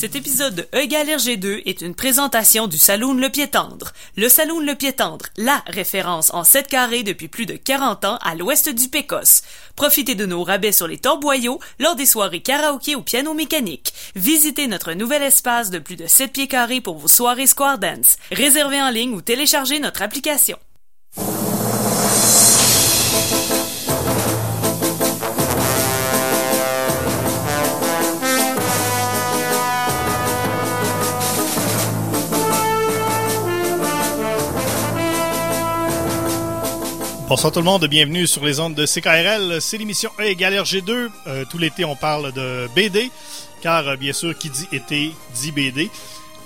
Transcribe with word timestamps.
Cet 0.00 0.16
épisode 0.16 0.54
de 0.54 0.62
E 0.74 0.80
égale 0.80 1.08
RG2 1.08 1.60
est 1.66 1.82
une 1.82 1.94
présentation 1.94 2.66
du 2.66 2.78
Saloon 2.78 3.12
Le 3.12 3.28
Pied 3.28 3.48
Tendre. 3.48 3.92
Le 4.16 4.30
Saloon 4.30 4.60
Le 4.60 4.74
Pied 4.74 4.94
Tendre, 4.94 5.26
la 5.36 5.62
référence 5.66 6.32
en 6.32 6.42
7 6.42 6.68
carrés 6.68 7.02
depuis 7.02 7.28
plus 7.28 7.44
de 7.44 7.52
40 7.54 8.06
ans 8.06 8.18
à 8.22 8.34
l'ouest 8.34 8.70
du 8.70 8.88
Pécos. 8.88 9.42
Profitez 9.76 10.14
de 10.14 10.24
nos 10.24 10.42
rabais 10.42 10.72
sur 10.72 10.88
les 10.88 10.96
torboyaux 10.96 11.60
lors 11.78 11.96
des 11.96 12.06
soirées 12.06 12.40
karaoké 12.40 12.96
ou 12.96 13.02
piano 13.02 13.34
mécanique. 13.34 13.92
Visitez 14.16 14.68
notre 14.68 14.94
nouvel 14.94 15.22
espace 15.22 15.68
de 15.68 15.78
plus 15.78 15.96
de 15.96 16.06
7 16.06 16.32
pieds 16.32 16.48
carrés 16.48 16.80
pour 16.80 16.96
vos 16.96 17.06
soirées 17.06 17.46
Square 17.46 17.76
Dance. 17.76 18.16
Réservez 18.32 18.80
en 18.80 18.88
ligne 18.88 19.12
ou 19.12 19.20
téléchargez 19.20 19.80
notre 19.80 20.00
application. 20.00 20.56
Bonsoir 37.30 37.52
tout 37.52 37.60
le 37.60 37.64
monde, 37.64 37.86
bienvenue 37.86 38.26
sur 38.26 38.44
les 38.44 38.58
ondes 38.58 38.74
de 38.74 38.84
CKRL. 38.84 39.60
C'est 39.60 39.78
l'émission 39.78 40.10
E 40.18 40.24
égale 40.24 40.54
RG2. 40.54 41.10
Euh, 41.28 41.44
tout 41.48 41.58
l'été, 41.58 41.84
on 41.84 41.94
parle 41.94 42.32
de 42.32 42.68
BD, 42.74 43.08
car 43.62 43.86
euh, 43.86 43.94
bien 43.94 44.12
sûr, 44.12 44.36
qui 44.36 44.50
dit 44.50 44.66
été 44.72 45.12
dit 45.32 45.52
BD. 45.52 45.82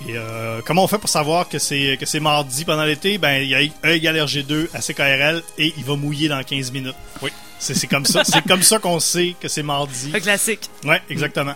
Et 0.07 0.15
euh, 0.15 0.61
comment 0.63 0.83
on 0.83 0.87
fait 0.87 0.99
pour 0.99 1.09
savoir 1.09 1.49
que 1.49 1.57
c'est 1.57 1.97
que 1.99 2.05
c'est 2.05 2.19
mardi 2.19 2.65
pendant 2.65 2.83
l'été? 2.83 3.17
Ben, 3.17 3.41
il 3.41 3.49
y 3.49 3.55
a 3.55 3.61
E 3.63 3.95
égale 3.95 4.17
RG2 4.17 4.67
à 4.75 4.79
CKRL 4.81 5.41
et 5.57 5.73
il 5.75 5.83
va 5.83 5.95
mouiller 5.95 6.27
dans 6.27 6.43
15 6.43 6.71
minutes. 6.71 6.93
Oui, 7.23 7.31
c'est 7.57 7.73
c'est 7.73 7.87
comme 7.87 8.05
ça. 8.05 8.23
c'est 8.23 8.43
comme 8.43 8.61
ça 8.61 8.77
qu'on 8.77 8.99
sait 8.99 9.33
que 9.41 9.47
c'est 9.47 9.63
mardi. 9.63 10.11
Un 10.13 10.19
classique. 10.19 10.69
Ouais, 10.83 11.01
exactement. 11.09 11.55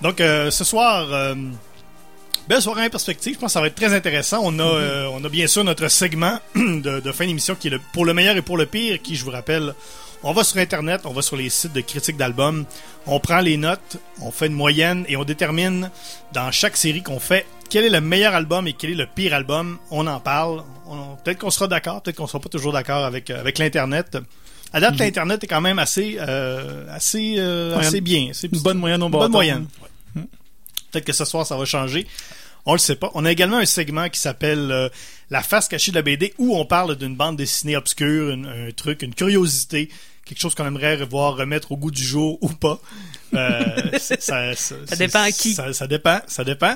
Donc, 0.00 0.22
euh, 0.22 0.50
ce 0.50 0.64
soir, 0.64 1.06
euh, 1.12 1.34
belle 2.48 2.62
soirée 2.62 2.86
en 2.86 2.90
perspective. 2.90 3.34
Je 3.34 3.38
pense 3.38 3.48
que 3.48 3.52
ça 3.54 3.60
va 3.60 3.68
être 3.68 3.74
très 3.74 3.94
intéressant. 3.94 4.40
On 4.42 4.58
a, 4.58 4.62
euh, 4.62 5.08
on 5.12 5.24
a 5.24 5.28
bien 5.28 5.46
sûr 5.46 5.64
notre 5.64 5.88
segment 5.88 6.38
de, 6.54 7.00
de 7.00 7.12
fin 7.12 7.26
d'émission 7.26 7.54
qui 7.54 7.68
est 7.68 7.70
le, 7.70 7.80
pour 7.92 8.04
le 8.04 8.14
meilleur 8.14 8.36
et 8.36 8.42
pour 8.42 8.56
le 8.56 8.66
pire, 8.66 9.00
qui, 9.02 9.16
je 9.16 9.24
vous 9.24 9.30
rappelle, 9.30 9.74
on 10.22 10.32
va 10.32 10.42
sur 10.42 10.58
Internet, 10.58 11.02
on 11.04 11.12
va 11.12 11.22
sur 11.22 11.36
les 11.36 11.50
sites 11.50 11.72
de 11.72 11.80
critiques 11.82 12.16
d'albums, 12.16 12.64
on 13.06 13.20
prend 13.20 13.40
les 13.40 13.56
notes, 13.58 13.98
on 14.22 14.30
fait 14.30 14.46
une 14.46 14.54
moyenne 14.54 15.04
et 15.08 15.16
on 15.16 15.24
détermine 15.24 15.90
dans 16.32 16.50
chaque 16.50 16.76
série 16.76 17.02
qu'on 17.02 17.20
fait 17.20 17.46
quel 17.68 17.84
est 17.84 17.90
le 17.90 18.00
meilleur 18.00 18.34
album 18.34 18.66
et 18.66 18.72
quel 18.72 18.90
est 18.90 18.94
le 18.94 19.06
pire 19.06 19.34
album. 19.34 19.78
On 19.90 20.06
en 20.06 20.20
parle. 20.20 20.62
Peut-être 21.24 21.38
qu'on 21.38 21.50
sera 21.50 21.66
d'accord, 21.66 22.02
peut-être 22.02 22.16
qu'on 22.16 22.26
sera 22.26 22.40
pas 22.40 22.48
toujours 22.48 22.72
d'accord 22.72 23.04
avec, 23.04 23.30
euh, 23.30 23.40
avec 23.40 23.58
l'Internet. 23.58 24.16
À 24.72 24.80
date, 24.80 24.98
l'Internet 24.98 25.44
est 25.44 25.46
quand 25.46 25.60
même 25.60 25.78
assez, 25.78 26.16
euh, 26.18 26.84
assez, 26.90 27.36
euh, 27.38 27.76
assez 27.78 28.00
bien. 28.00 28.30
C'est 28.32 28.52
Une 28.52 28.60
bonne 28.60 28.78
moyenne 28.78 29.02
au 29.02 29.08
bonne 29.08 29.30
moyenne. 29.30 29.66
Ouais. 29.82 29.88
Peut-être 30.94 31.06
que 31.06 31.12
ce 31.12 31.24
soir, 31.24 31.44
ça 31.44 31.56
va 31.56 31.64
changer. 31.64 32.06
On 32.66 32.72
le 32.72 32.78
sait 32.78 32.94
pas. 32.96 33.10
On 33.14 33.24
a 33.24 33.32
également 33.32 33.58
un 33.58 33.66
segment 33.66 34.08
qui 34.08 34.18
s'appelle 34.20 34.70
euh, 34.70 34.88
La 35.28 35.42
face 35.42 35.68
cachée 35.68 35.90
de 35.90 35.96
la 35.96 36.02
BD 36.02 36.32
où 36.38 36.56
on 36.56 36.64
parle 36.64 36.96
d'une 36.96 37.14
bande 37.16 37.36
dessinée 37.36 37.76
obscure, 37.76 38.30
une- 38.30 38.46
un 38.46 38.70
truc, 38.70 39.02
une 39.02 39.14
curiosité, 39.14 39.90
quelque 40.24 40.40
chose 40.40 40.54
qu'on 40.54 40.64
aimerait 40.66 40.96
voir 41.04 41.36
remettre 41.36 41.72
au 41.72 41.76
goût 41.76 41.90
du 41.90 42.02
jour 42.02 42.38
ou 42.40 42.48
pas. 42.48 42.78
Euh, 43.34 43.98
ça, 43.98 44.16
ça, 44.20 44.54
Ça 44.54 44.96
dépend 44.96 45.20
à 45.22 45.30
qui. 45.32 45.52
Ça, 45.54 45.72
ça 45.74 45.86
dépend, 45.86 46.20
ça 46.26 46.44
dépend. 46.44 46.74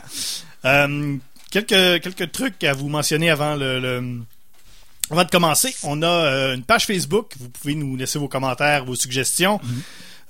Euh, 0.64 1.16
quelques, 1.50 2.02
quelques 2.02 2.32
trucs 2.32 2.62
à 2.64 2.74
vous 2.74 2.88
mentionner 2.88 3.30
avant 3.30 3.54
le- 3.54 3.78
le, 3.80 4.18
avant 5.10 5.24
de 5.24 5.30
commencer, 5.30 5.74
on 5.84 6.02
a 6.02 6.52
une 6.54 6.64
page 6.64 6.84
Facebook. 6.84 7.32
Vous 7.40 7.48
pouvez 7.48 7.74
nous 7.74 7.96
laisser 7.96 8.18
vos 8.18 8.28
commentaires, 8.28 8.84
vos 8.84 8.94
suggestions. 8.96 9.58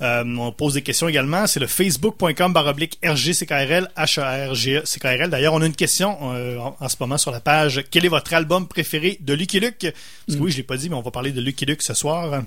Euh, 0.01 0.25
on 0.25 0.53
pose 0.53 0.75
des 0.75 0.83
questions 0.83 1.09
également. 1.09 1.47
C'est 1.47 1.61
le 1.61 1.67
facebook.com 1.67 2.53
baroblique 2.53 2.99
RGCKRL, 3.05 3.91
H-A-R-G-E-C-K-R-L. 3.97 5.31
D'ailleurs, 5.31 5.55
on 5.55 5.61
a 5.61 5.67
une 5.67 5.75
question 5.75 6.17
euh, 6.35 6.59
en, 6.59 6.77
en 6.79 6.89
ce 6.89 6.97
moment 7.01 7.19
sur 7.19 7.31
la 7.33 7.41
page. 7.41 7.85
Quel 7.91 8.05
est 8.05 8.09
votre 8.09 8.33
album 8.33 8.69
préféré 8.69 9.19
de 9.21 9.35
Lucky 9.35 9.59
Luke? 9.59 9.93
Parce 10.27 10.39
que 10.39 10.43
oui, 10.43 10.53
je 10.53 10.57
l'ai 10.57 10.63
pas 10.63 10.77
dit, 10.77 10.89
mais 10.89 10.97
on 10.97 11.03
va 11.03 11.11
parler 11.11 11.33
de 11.33 11.41
Lucky 11.41 11.67
Luke 11.67 11.83
ce 11.83 11.95
soir. 11.95 12.43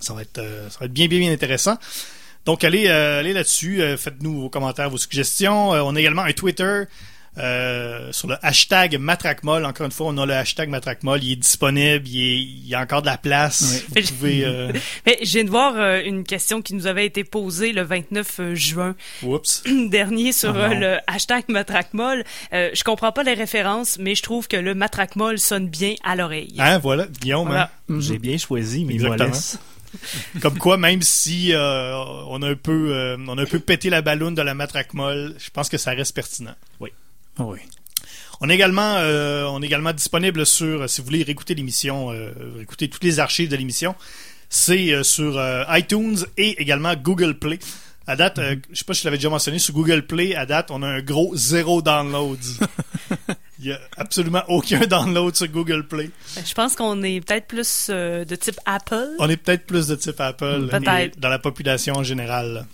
Ça 0.00 0.14
va 0.14 0.22
être, 0.22 0.38
euh, 0.38 0.70
ça 0.70 0.78
va 0.80 0.86
être 0.86 0.92
bien, 0.92 1.08
bien, 1.08 1.18
bien 1.18 1.32
intéressant. 1.32 1.76
Donc, 2.44 2.62
allez, 2.62 2.88
allez 2.88 3.32
là-dessus. 3.32 3.82
Faites-nous 3.96 4.42
vos 4.42 4.48
commentaires, 4.50 4.90
vos 4.90 4.98
suggestions. 4.98 5.70
On 5.70 5.96
a 5.96 5.98
également 5.98 6.22
un 6.22 6.32
Twitter 6.32 6.84
euh, 7.38 8.12
sur 8.12 8.28
le 8.28 8.36
hashtag 8.42 8.96
Matracmol. 8.98 9.64
Encore 9.64 9.86
une 9.86 9.92
fois, 9.92 10.06
on 10.08 10.18
a 10.18 10.26
le 10.26 10.34
hashtag 10.34 10.68
Matracmol. 10.68 11.22
Il 11.22 11.32
est 11.32 11.36
disponible. 11.36 12.06
Il, 12.06 12.20
est- 12.20 12.40
il 12.42 12.66
y 12.68 12.74
a 12.74 12.80
encore 12.80 13.02
de 13.02 13.06
la 13.06 13.18
place. 13.18 13.84
Ouais. 13.94 14.02
Vous 14.02 14.08
pouvez... 14.14 14.44
Euh... 14.44 14.72
Mais 15.06 15.18
je 15.22 15.30
viens 15.32 15.44
de 15.44 15.50
voir 15.50 15.74
euh, 15.76 16.00
une 16.04 16.24
question 16.24 16.60
qui 16.62 16.74
nous 16.74 16.86
avait 16.86 17.06
été 17.06 17.24
posée 17.24 17.72
le 17.72 17.82
29 17.82 18.54
juin 18.54 18.94
Oups. 19.22 19.62
dernier 19.88 20.32
sur 20.32 20.56
Ah 20.56 20.70
euh, 20.70 20.74
le 20.74 20.98
hashtag 21.06 21.44
matraquemol. 21.48 22.24
Euh, 22.52 22.70
je 22.74 22.84
comprends 22.84 23.12
pas 23.12 23.22
les 23.22 23.34
références, 23.34 23.98
mais 23.98 24.14
je 24.14 24.22
trouve 24.22 24.48
que 24.48 24.56
le 24.56 24.74
matraquemol 24.74 25.38
sonne 25.38 25.68
bien 25.68 25.94
à 26.04 26.14
l'oreille. 26.16 26.54
Hein, 26.58 26.78
voilà, 26.78 27.06
Guillaume. 27.20 27.46
Voilà. 27.48 27.70
hein? 27.90 27.96
J'ai 28.00 28.18
bien 28.18 28.38
choisi, 28.38 28.84
mais 28.84 28.94
Exactement. 28.94 29.28
Exactement. 29.28 29.62
Comme 30.42 30.58
quoi, 30.58 30.76
même 30.76 31.02
si 31.02 31.52
euh, 31.52 31.94
on 32.28 32.42
a 32.42 32.48
un 32.50 32.56
peu, 32.56 32.92
euh, 32.92 33.16
on 33.28 33.38
a 33.38 33.42
un 33.42 33.46
peu 33.46 33.60
pété 33.60 33.90
la 33.90 34.02
balloune 34.02 34.34
de 34.34 34.42
la 34.42 34.52
Matracmol, 34.54 35.36
je 35.38 35.50
pense 35.50 35.68
que 35.68 35.78
ça 35.78 35.92
reste 35.92 36.14
pertinent. 36.16 36.54
Oui. 36.80 36.90
On 38.40 38.48
est 38.50 38.54
également, 38.54 38.96
euh, 38.96 39.44
on 39.44 39.62
est 39.62 39.66
également 39.66 39.92
disponible 39.92 40.44
sur, 40.44 40.82
euh, 40.82 40.86
si 40.88 41.00
vous 41.00 41.06
voulez 41.06 41.22
réécouter 41.22 41.54
l'émission, 41.54 42.10
euh, 42.10 42.30
réécouter 42.56 42.88
toutes 42.88 43.04
les 43.04 43.20
archives 43.20 43.48
de 43.48 43.56
l'émission, 43.56 43.94
c'est 44.50 44.92
euh, 44.92 45.02
sur 45.02 45.38
euh, 45.38 45.62
iTunes 45.70 46.18
et 46.36 46.60
également 46.60 46.94
Google 46.94 47.38
Play. 47.38 47.58
À 48.06 48.16
date, 48.16 48.38
euh, 48.38 48.56
je 48.70 48.78
sais 48.78 48.84
pas 48.84 48.92
si 48.92 49.00
je 49.00 49.06
l'avais 49.06 49.16
déjà 49.16 49.30
mentionné, 49.30 49.58
sur 49.58 49.72
Google 49.72 50.02
Play, 50.06 50.34
à 50.34 50.44
date, 50.46 50.70
on 50.70 50.82
a 50.82 50.86
un 50.86 51.00
gros 51.00 51.34
zéro 51.36 51.80
download. 51.80 52.38
Il 53.60 53.66
y 53.66 53.72
a 53.72 53.78
absolument 53.96 54.42
aucun 54.48 54.80
download 54.86 55.34
sur 55.34 55.48
Google 55.48 55.86
Play. 55.86 56.10
Je 56.44 56.52
pense 56.52 56.74
qu'on 56.76 57.02
est 57.02 57.20
peut-être 57.22 57.46
plus 57.46 57.86
euh, 57.88 58.24
de 58.26 58.36
type 58.36 58.60
Apple, 58.66 59.10
On 59.20 59.30
est 59.30 59.38
peut-être 59.38 59.64
plus 59.64 59.86
de 59.86 59.94
type 59.94 60.20
Apple 60.20 60.68
mais 60.82 61.12
dans 61.16 61.30
la 61.30 61.38
population 61.38 61.94
en 61.94 62.02
général. 62.02 62.66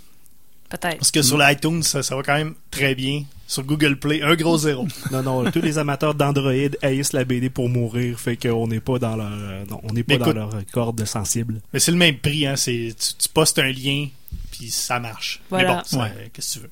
peut-être. 0.69 0.97
Parce 0.97 1.13
que 1.13 1.23
sur 1.23 1.39
l'iTunes, 1.39 1.83
ça, 1.85 2.03
ça 2.03 2.17
va 2.17 2.23
quand 2.23 2.35
même 2.35 2.55
très 2.73 2.97
bien. 2.97 3.23
Sur 3.51 3.65
Google 3.65 3.97
Play, 3.99 4.23
un 4.23 4.37
gros 4.37 4.59
zéro. 4.59 4.87
Non, 5.11 5.23
non, 5.25 5.51
tous 5.51 5.61
les 5.61 5.77
amateurs 5.77 6.15
d'Android 6.15 6.53
haïssent 6.83 7.13
la 7.13 7.25
BD 7.25 7.51
pour 7.51 7.69
mourir, 7.69 8.17
fait 8.21 8.37
qu'on 8.37 8.69
n'est 8.69 8.79
pas 8.79 9.01
dans 9.01 9.17
leur, 9.17 9.29
euh, 9.33 9.65
non, 9.69 9.81
on 9.83 9.93
n'est 9.93 10.05
pas 10.05 10.19
dans 10.19 10.33
leur 10.33 10.51
corde 10.73 11.05
sensible. 11.05 11.61
Mais 11.73 11.81
c'est 11.81 11.91
le 11.91 11.97
même 11.97 12.17
prix, 12.19 12.47
hein. 12.47 12.55
C'est, 12.55 12.95
tu, 12.97 13.15
tu 13.19 13.29
postes 13.29 13.59
un 13.59 13.73
lien, 13.73 14.07
puis 14.53 14.71
ça 14.71 15.01
marche. 15.01 15.41
Voilà. 15.51 15.83
Mais 15.91 15.99
bon, 15.99 16.03
Ouais. 16.05 16.31
qu'est-ce 16.33 16.55
que 16.55 16.59
tu 16.61 16.65
veux? 16.65 16.71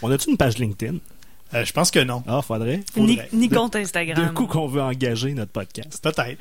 On 0.00 0.10
a-tu 0.12 0.30
une 0.30 0.36
page 0.36 0.58
LinkedIn? 0.58 0.98
Euh, 1.54 1.64
je 1.64 1.72
pense 1.72 1.90
que 1.90 1.98
non. 1.98 2.22
Ah, 2.28 2.40
faudrait. 2.40 2.84
Ni, 2.96 3.16
Faudrait. 3.16 3.28
ni 3.32 3.48
De- 3.48 3.54
compte 3.56 3.74
Instagram. 3.76 4.16
D'un 4.16 4.32
coup 4.32 4.46
qu'on 4.46 4.68
veut 4.68 4.80
engager 4.80 5.34
notre 5.34 5.50
podcast. 5.52 6.00
Peut-être. 6.02 6.40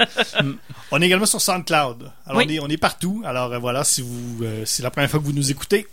On 0.91 1.01
est 1.01 1.05
également 1.07 1.25
sur 1.25 1.41
SoundCloud. 1.41 2.11
Alors, 2.27 2.37
Oui. 2.37 2.45
on, 2.47 2.49
est, 2.49 2.59
on 2.59 2.67
est 2.69 2.77
partout. 2.77 3.21
Alors, 3.25 3.51
euh, 3.51 3.57
voilà, 3.57 3.83
si 3.83 4.01
vous, 4.03 4.43
euh, 4.43 4.61
c'est 4.65 4.83
la 4.83 4.91
première 4.91 5.09
fois 5.09 5.19
que 5.19 5.25
vous 5.25 5.33
nous 5.33 5.49
écoutez, 5.51 5.87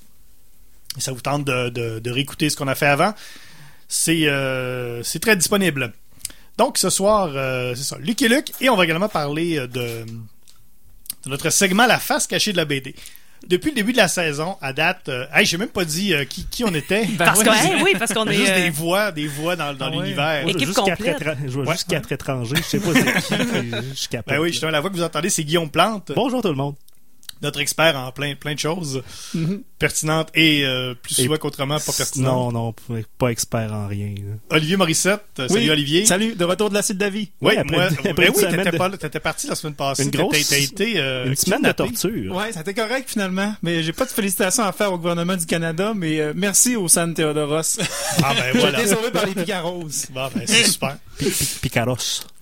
et 0.96 1.00
ça 1.00 1.10
vous 1.12 1.20
tente 1.20 1.44
de, 1.46 1.70
de, 1.70 1.98
de 2.00 2.10
réécouter 2.10 2.48
ce 2.50 2.56
qu'on 2.56 2.68
a 2.68 2.74
fait 2.74 2.86
avant, 2.86 3.12
c'est, 3.88 4.26
euh, 4.28 5.02
c'est 5.02 5.18
très 5.20 5.36
disponible. 5.36 5.92
Donc, 6.56 6.76
ce 6.78 6.90
soir, 6.90 7.30
euh, 7.34 7.74
c'est 7.74 7.84
ça, 7.84 7.96
Luc 7.98 8.20
et 8.22 8.28
Luc, 8.28 8.52
et 8.60 8.68
on 8.68 8.76
va 8.76 8.84
également 8.84 9.08
parler 9.08 9.58
euh, 9.58 9.66
de, 9.66 10.04
de 11.24 11.30
notre 11.30 11.50
segment 11.50 11.86
La 11.86 11.98
face 11.98 12.26
cachée 12.26 12.52
de 12.52 12.56
la 12.56 12.64
BD. 12.64 12.94
Depuis 13.46 13.68
le 13.70 13.76
début 13.76 13.92
de 13.92 13.98
la 13.98 14.08
saison, 14.08 14.56
à 14.60 14.72
date, 14.72 15.08
euh, 15.08 15.24
hey, 15.32 15.46
j'ai 15.46 15.58
même 15.58 15.68
pas 15.68 15.84
dit 15.84 16.12
euh, 16.12 16.24
qui, 16.24 16.44
qui 16.46 16.64
on 16.64 16.74
était. 16.74 17.06
Parce 17.18 17.44
que, 17.44 17.48
hein, 17.48 17.80
oui, 17.84 17.92
parce 17.96 18.12
qu'on 18.12 18.26
est. 18.26 18.34
Juste 18.34 18.52
des 18.54 18.70
voix, 18.70 19.12
des 19.12 19.28
voix 19.28 19.54
dans, 19.54 19.72
dans 19.74 19.86
Ah 19.86 19.90
ouais. 19.90 19.96
l'univers. 20.02 20.42
Moi, 20.42 20.52
je 20.52 20.58
vois 20.58 20.62
Équipe 20.62 20.66
juste 20.66 20.84
quatre 20.84 20.96
complète. 20.98 21.20
étra- 21.22 21.36
Je 21.44 21.50
vois 21.52 21.64
Ouais. 21.66 21.72
juste 21.74 21.88
quatre 21.88 22.10
étrangers. 22.10 22.56
Je 22.56 22.62
sais 22.62 22.80
pas 22.80 22.92
c'est 22.92 23.04
qui. 23.36 23.70
Je 23.92 23.94
suis 23.94 24.08
capable. 24.08 24.36
Ben 24.38 24.42
oui, 24.42 24.48
justement, 24.50 24.72
la 24.72 24.80
voix 24.80 24.90
que 24.90 24.96
vous 24.96 25.04
entendez, 25.04 25.30
c'est 25.30 25.44
Guillaume 25.44 25.70
Plante, 25.70 26.10
Bonjour 26.16 26.42
tout 26.42 26.48
le 26.48 26.54
monde. 26.56 26.74
Notre 27.42 27.60
expert 27.60 27.96
en 27.96 28.10
plein, 28.12 28.34
plein 28.34 28.54
de 28.54 28.58
choses 28.58 29.02
pertinentes 29.78 30.28
et 30.34 30.64
euh, 30.64 30.94
plus 31.00 31.14
souvent 31.14 31.36
qu'autrement 31.36 31.78
pas 31.78 31.92
pertinentes. 31.92 32.34
Non, 32.34 32.52
non, 32.52 32.74
pas 33.18 33.28
expert 33.28 33.72
en 33.72 33.86
rien. 33.86 34.08
là. 34.16 34.56
Olivier 34.56 34.76
Morissette, 34.76 35.22
euh, 35.38 35.48
salut 35.48 35.60
Oui. 35.64 35.70
Olivier. 35.70 36.04
Salut, 36.06 36.34
de 36.34 36.44
retour 36.44 36.68
de 36.70 36.74
l'acide 36.74 36.98
Davy. 36.98 37.30
Oui, 37.40 37.52
Ouais, 37.52 37.58
après- 37.58 37.76
moi, 37.76 37.84
après 37.86 38.28
oui, 38.28 38.34
t'étais 38.98 39.10
de- 39.10 39.18
parti 39.18 39.46
la 39.46 39.54
semaine 39.54 39.74
passée. 39.74 40.04
Une 40.04 40.10
grosse- 40.10 40.48
t'as 40.48 40.56
été, 40.58 40.94
euh, 40.98 41.26
Une 41.26 41.36
semaine 41.36 41.62
de 41.62 41.72
torture. 41.72 42.34
Ouais, 42.34 42.52
ça 42.52 42.60
a 42.60 42.62
été 42.62 42.74
correct 42.74 43.08
finalement, 43.08 43.54
mais 43.62 43.82
j'ai 43.82 43.92
pas 43.92 44.04
de 44.04 44.10
félicitations 44.10 44.64
à 44.64 44.72
faire 44.72 44.92
au 44.92 44.98
gouvernement 44.98 45.36
du 45.36 45.46
Canada, 45.46 45.92
mais 45.94 46.18
euh, 46.20 46.32
merci 46.34 46.74
au 46.76 46.88
San 46.88 47.14
Theodoros. 47.14 47.78
Ah 48.22 48.34
ben 48.34 48.44
J'ai 48.52 48.58
voilà. 48.58 48.80
été 48.80 48.94
sauvé 48.94 49.10
par 49.12 49.26
les 49.26 49.34
Picaros. 49.34 49.88
Bon, 50.10 50.28
ben 50.34 50.42
c'est 50.46 50.64
super. 50.64 50.96
Pi- 51.18 51.30
pi- 51.30 51.48
Picaros. 51.62 51.96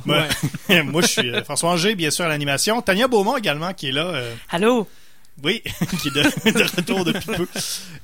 Ouais. 0.07 0.83
moi, 0.85 1.03
je 1.03 1.07
suis 1.07 1.31
euh, 1.31 1.43
François 1.45 1.71
Angers, 1.71 1.95
bien 1.95 2.11
sûr, 2.11 2.25
à 2.25 2.29
l'animation. 2.29 2.81
Tania 2.83 3.09
Beaumont 3.09 3.37
également, 3.37 3.73
qui 3.75 3.89
est 3.89 3.93
là. 3.93 4.07
euh, 4.07 4.35
Allô? 4.51 4.89
oui, 5.45 5.63
qui 6.01 6.09
est 6.09 6.11
de, 6.15 6.23
de 6.59 6.63
retour 6.77 7.05
depuis 7.05 7.27
peu. 7.37 7.47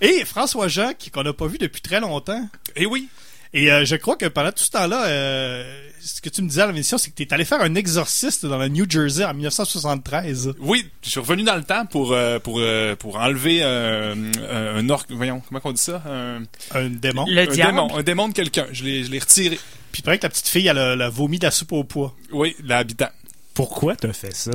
Et 0.00 0.24
François 0.24 0.68
Jean, 0.68 0.92
qui 0.98 1.10
qu'on 1.10 1.22
n'a 1.22 1.32
pas 1.32 1.46
vu 1.46 1.58
depuis 1.58 1.80
très 1.80 2.00
longtemps. 2.00 2.46
Et 2.76 2.84
oui. 2.86 3.08
Et 3.54 3.70
euh, 3.72 3.84
je 3.84 3.96
crois 3.96 4.16
que 4.16 4.26
pendant 4.26 4.52
tout 4.52 4.62
ce 4.64 4.70
temps-là, 4.70 5.04
euh, 5.06 5.88
ce 6.04 6.20
que 6.20 6.28
tu 6.28 6.42
me 6.42 6.48
disais 6.48 6.62
à 6.62 6.66
l'émission, 6.66 6.98
c'est 6.98 7.10
que 7.10 7.14
tu 7.16 7.22
es 7.22 7.32
allé 7.32 7.44
faire 7.44 7.60
un 7.60 7.74
exorciste 7.74 8.44
dans 8.46 8.58
le 8.58 8.68
New 8.68 8.88
Jersey 8.88 9.24
en 9.24 9.34
1973. 9.34 10.54
Oui, 10.60 10.88
je 11.02 11.10
suis 11.10 11.20
revenu 11.20 11.44
dans 11.44 11.54
le 11.56 11.62
temps 11.64 11.86
pour 11.86 12.12
euh, 12.12 12.38
pour 12.38 12.58
euh, 12.58 12.96
pour 12.96 13.16
enlever 13.16 13.60
euh, 13.62 14.14
un, 14.14 14.76
un 14.78 14.88
orque, 14.90 15.10
voyons, 15.12 15.42
comment 15.46 15.60
on 15.64 15.72
dit 15.72 15.80
ça, 15.80 16.02
un, 16.06 16.42
Un 16.72 16.88
démon. 16.90 17.24
Le 17.28 17.42
un 17.42 17.46
diable. 17.46 17.72
démon, 17.72 17.96
un 17.96 18.02
démon 18.02 18.28
de 18.28 18.34
quelqu'un. 18.34 18.66
Je 18.72 18.84
l'ai 18.84 19.18
retiré. 19.18 19.58
Puis 19.92 20.02
paraît 20.02 20.18
que 20.18 20.24
la 20.24 20.30
petite 20.30 20.48
fille, 20.48 20.66
elle 20.66 20.78
a, 20.78 20.94
elle 20.94 21.02
a 21.02 21.10
vomi 21.10 21.38
de 21.38 21.44
la 21.44 21.50
soupe 21.50 21.72
au 21.72 21.84
pois. 21.84 22.14
Oui, 22.32 22.56
l'habitant. 22.64 23.10
Pourquoi 23.54 23.94
t'as 23.96 24.14
fait 24.14 24.34
ça? 24.34 24.50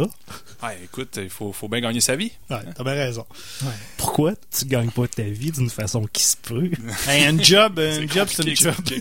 Ah, 0.62 0.72
écoute, 0.84 1.20
il 1.22 1.30
faut 1.30 1.54
faut 1.54 1.68
bien 1.68 1.82
gagner 1.82 2.02
sa 2.02 2.16
vie. 2.16 2.32
Ouais, 2.50 2.58
t'as 2.76 2.84
bien 2.84 2.94
raison. 2.94 3.26
Pourquoi 3.98 4.34
tu 4.58 4.66
gagnes 4.66 4.90
pas 4.90 5.08
ta 5.08 5.22
vie 5.22 5.52
d'une 5.52 5.70
façon 5.70 6.08
qui 6.12 6.24
se 6.24 6.36
peut? 6.36 6.72
Hey, 7.08 7.26
un 7.26 7.40
job, 7.42 7.80
un 7.80 8.08
job, 8.08 8.28
c'est 8.32 8.50
un 8.50 8.56
job. 8.56 8.74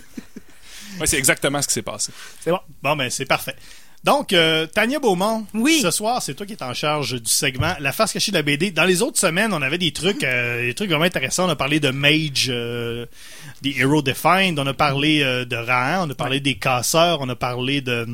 Ouais, 1.01 1.07
c'est 1.07 1.19
exactement 1.19 1.61
ce 1.63 1.69
qui 1.69 1.75
s'est 1.75 1.83
passé. 1.83 2.13
C'est 2.41 2.51
bon. 2.51 2.61
Bon, 2.83 2.97
ben, 2.97 3.11
c'est 3.11 3.25
parfait. 3.27 3.57
Donc, 4.05 4.33
euh, 4.33 4.67
Tania 4.67 5.01
Beaumont, 5.01 5.47
Oui. 5.53 5.81
ce 5.83 5.91
soir, 5.91 6.23
c'est 6.23 6.35
toi 6.35 6.47
qui 6.47 6.53
es 6.53 6.63
en 6.63 6.75
charge 6.75 7.21
du 7.21 7.29
segment 7.31 7.75
La 7.81 7.91
face 7.91 8.13
cachée 8.13 8.31
de 8.31 8.37
la 8.37 8.43
BD. 8.43 8.71
Dans 8.71 8.85
les 8.85 9.03
autres 9.03 9.19
semaines, 9.19 9.53
on 9.53 9.63
avait 9.63 9.79
des 9.79 9.91
trucs, 9.93 10.23
euh, 10.23 10.63
des 10.63 10.75
trucs 10.75 10.91
vraiment 10.91 11.05
intéressants. 11.07 11.47
On 11.47 11.51
a 11.51 11.57
parlé 11.57 11.81
de 11.81 11.91
Mage, 11.91 12.47
euh, 12.49 13.07
des 13.63 13.75
Hero 13.77 14.03
Defined, 14.03 14.59
on 14.61 14.67
a 14.67 14.75
parlé 14.75 15.23
euh, 15.23 15.45
de 15.45 15.57
Rahan, 15.57 16.07
on 16.07 16.11
a 16.11 16.15
parlé 16.15 16.39
des 16.39 16.55
casseurs, 16.57 17.19
on 17.21 17.29
a 17.29 17.35
parlé 17.35 17.81
de, 17.81 18.07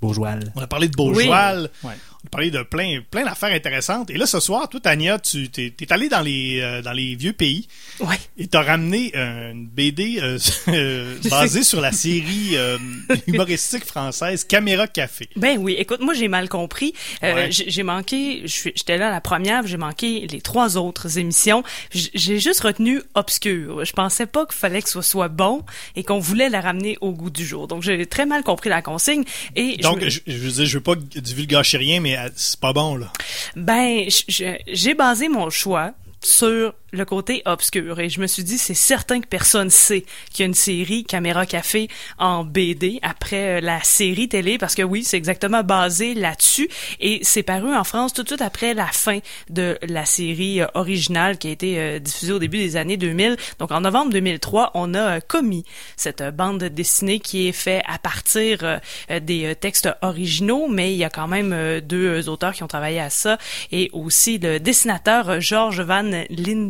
Bourgeois. 0.00 0.36
on 0.54 0.62
a 0.62 0.66
parlé 0.66 0.88
de 0.88 0.94
Beaujoal, 0.96 1.68
Ouais. 1.82 1.92
On 2.24 2.28
parlé 2.28 2.50
de 2.50 2.62
plein, 2.62 3.00
plein 3.10 3.24
d'affaires 3.24 3.52
intéressantes. 3.54 4.10
Et 4.10 4.18
là, 4.18 4.26
ce 4.26 4.40
soir, 4.40 4.68
toi, 4.68 4.80
Tania, 4.80 5.18
tu 5.18 5.48
t'es, 5.50 5.72
t'es 5.76 5.92
allé 5.92 6.08
dans 6.08 6.20
les, 6.20 6.60
euh, 6.60 6.82
dans 6.82 6.92
les 6.92 7.14
vieux 7.14 7.32
pays 7.32 7.68
Ouais. 8.00 8.16
et 8.36 8.46
t'as 8.48 8.62
ramené 8.62 9.12
euh, 9.16 9.52
une 9.52 9.66
BD 9.66 10.18
euh, 10.20 10.38
euh, 10.68 11.16
basée 11.30 11.62
sur 11.62 11.80
la 11.80 11.92
série 11.92 12.50
euh, 12.56 12.76
humoristique 13.26 13.84
française 13.84 14.44
Caméra 14.44 14.86
Café. 14.88 15.28
Ben 15.36 15.58
oui, 15.58 15.74
écoute, 15.78 16.00
moi 16.00 16.14
j'ai 16.14 16.28
mal 16.28 16.48
compris. 16.48 16.92
Euh, 17.22 17.34
Ouais. 17.34 17.48
j'ai 17.50 17.82
manqué, 17.82 18.42
je 18.46 18.70
j'étais 18.74 18.98
là 18.98 19.08
à 19.08 19.10
la 19.10 19.20
première, 19.20 19.66
j'ai 19.66 19.76
manqué 19.76 20.26
les 20.26 20.40
trois 20.40 20.76
autres 20.76 21.18
émissions. 21.18 21.62
J'ai 21.92 22.38
juste 22.40 22.60
retenu 22.60 23.00
obscur. 23.14 23.84
Je 23.84 23.92
pensais 23.92 24.26
pas 24.26 24.44
qu'il 24.46 24.56
fallait 24.56 24.82
que 24.82 24.88
ce 24.90 25.02
soit 25.02 25.28
bon 25.28 25.62
et 25.94 26.02
qu'on 26.04 26.18
voulait 26.18 26.48
la 26.48 26.60
ramener 26.60 26.96
au 27.00 27.12
goût 27.12 27.30
du 27.30 27.44
jour. 27.46 27.68
Donc 27.68 27.82
j'ai 27.82 28.06
très 28.06 28.26
mal 28.26 28.42
compris 28.42 28.70
la 28.70 28.82
consigne 28.82 29.24
et 29.56 29.76
je 29.78 29.82
Donc, 29.82 30.00
me- 30.02 30.08
je, 30.08 30.20
je 30.26 30.36
veux 30.36 30.50
dire, 30.50 30.66
je 30.66 30.74
veux 30.78 30.82
pas 30.82 30.94
divulgacher 30.96 31.78
rien, 31.78 32.00
mais 32.00 32.07
euh, 32.16 32.28
c'est 32.36 32.60
pas 32.60 32.72
bon, 32.72 32.96
là. 32.96 33.12
Ben, 33.56 34.06
j'ai 34.08 34.94
basé 34.94 35.28
mon 35.28 35.50
choix 35.50 35.92
sur 36.20 36.74
le 36.92 37.04
côté 37.04 37.42
obscur. 37.44 38.00
Et 38.00 38.08
je 38.08 38.20
me 38.20 38.26
suis 38.26 38.44
dit 38.44 38.58
c'est 38.58 38.74
certain 38.74 39.20
que 39.20 39.26
personne 39.26 39.70
sait 39.70 40.04
qu'il 40.32 40.40
y 40.40 40.42
a 40.44 40.46
une 40.46 40.54
série 40.54 41.04
Caméra 41.04 41.46
Café 41.46 41.88
en 42.18 42.44
BD 42.44 42.98
après 43.02 43.58
euh, 43.58 43.60
la 43.60 43.82
série 43.82 44.28
télé 44.28 44.58
parce 44.58 44.74
que 44.74 44.82
oui 44.82 45.04
c'est 45.04 45.16
exactement 45.16 45.62
basé 45.62 46.14
là-dessus. 46.14 46.68
Et 47.00 47.20
c'est 47.22 47.42
paru 47.42 47.74
en 47.74 47.84
France 47.84 48.12
tout 48.12 48.22
de 48.22 48.28
suite 48.28 48.42
après 48.42 48.74
la 48.74 48.86
fin 48.86 49.18
de 49.50 49.78
la 49.82 50.04
série 50.04 50.60
euh, 50.60 50.66
originale 50.74 51.38
qui 51.38 51.48
a 51.48 51.50
été 51.50 51.78
euh, 51.78 51.98
diffusée 51.98 52.32
au 52.32 52.38
début 52.38 52.58
des 52.58 52.76
années 52.76 52.96
2000 52.96 53.36
donc 53.58 53.70
en 53.70 53.80
novembre 53.80 54.12
2003 54.12 54.72
on 54.74 54.94
a 54.94 55.20
commis 55.20 55.64
cette 55.96 56.22
bande 56.34 56.62
dessinée 56.64 57.20
qui 57.20 57.48
est 57.48 57.52
faite 57.52 57.82
à 57.86 57.98
partir 57.98 58.80
des 59.22 59.54
textes 59.56 59.88
originaux 60.02 60.68
mais 60.68 60.92
il 60.92 60.96
y 60.96 61.04
a 61.04 61.10
quand 61.10 61.28
même 61.28 61.80
deux 61.80 62.28
auteurs 62.28 62.52
qui 62.52 62.62
ont 62.62 62.68
travaillé 62.68 63.00
à 63.00 63.10
ça. 63.10 63.38
Et 63.72 63.90
aussi 63.92 64.38
le 64.38 64.58
dessinateur 64.58 65.40
Georges 65.40 65.80
Van 65.80 66.10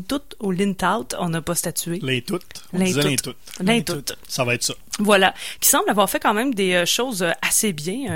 Lintout 0.08 0.36
ou 0.40 0.50
Lintout, 0.50 1.14
on 1.18 1.28
n'a 1.28 1.42
pas 1.42 1.54
statué. 1.54 1.98
Les 2.02 2.22
toutes. 2.22 2.42
On 2.72 2.78
disait 2.78 3.16
toutes. 3.16 3.22
toutes. 3.22 3.66
Les 3.66 3.84
toutes. 3.84 4.16
Ça 4.26 4.44
va 4.44 4.54
être 4.54 4.62
ça. 4.62 4.74
Voilà, 5.00 5.32
qui 5.60 5.68
semble 5.68 5.88
avoir 5.90 6.10
fait 6.10 6.18
quand 6.18 6.34
même 6.34 6.54
des 6.54 6.74
euh, 6.74 6.84
choses 6.84 7.22
euh, 7.22 7.30
assez 7.46 7.72
bien 7.72 8.10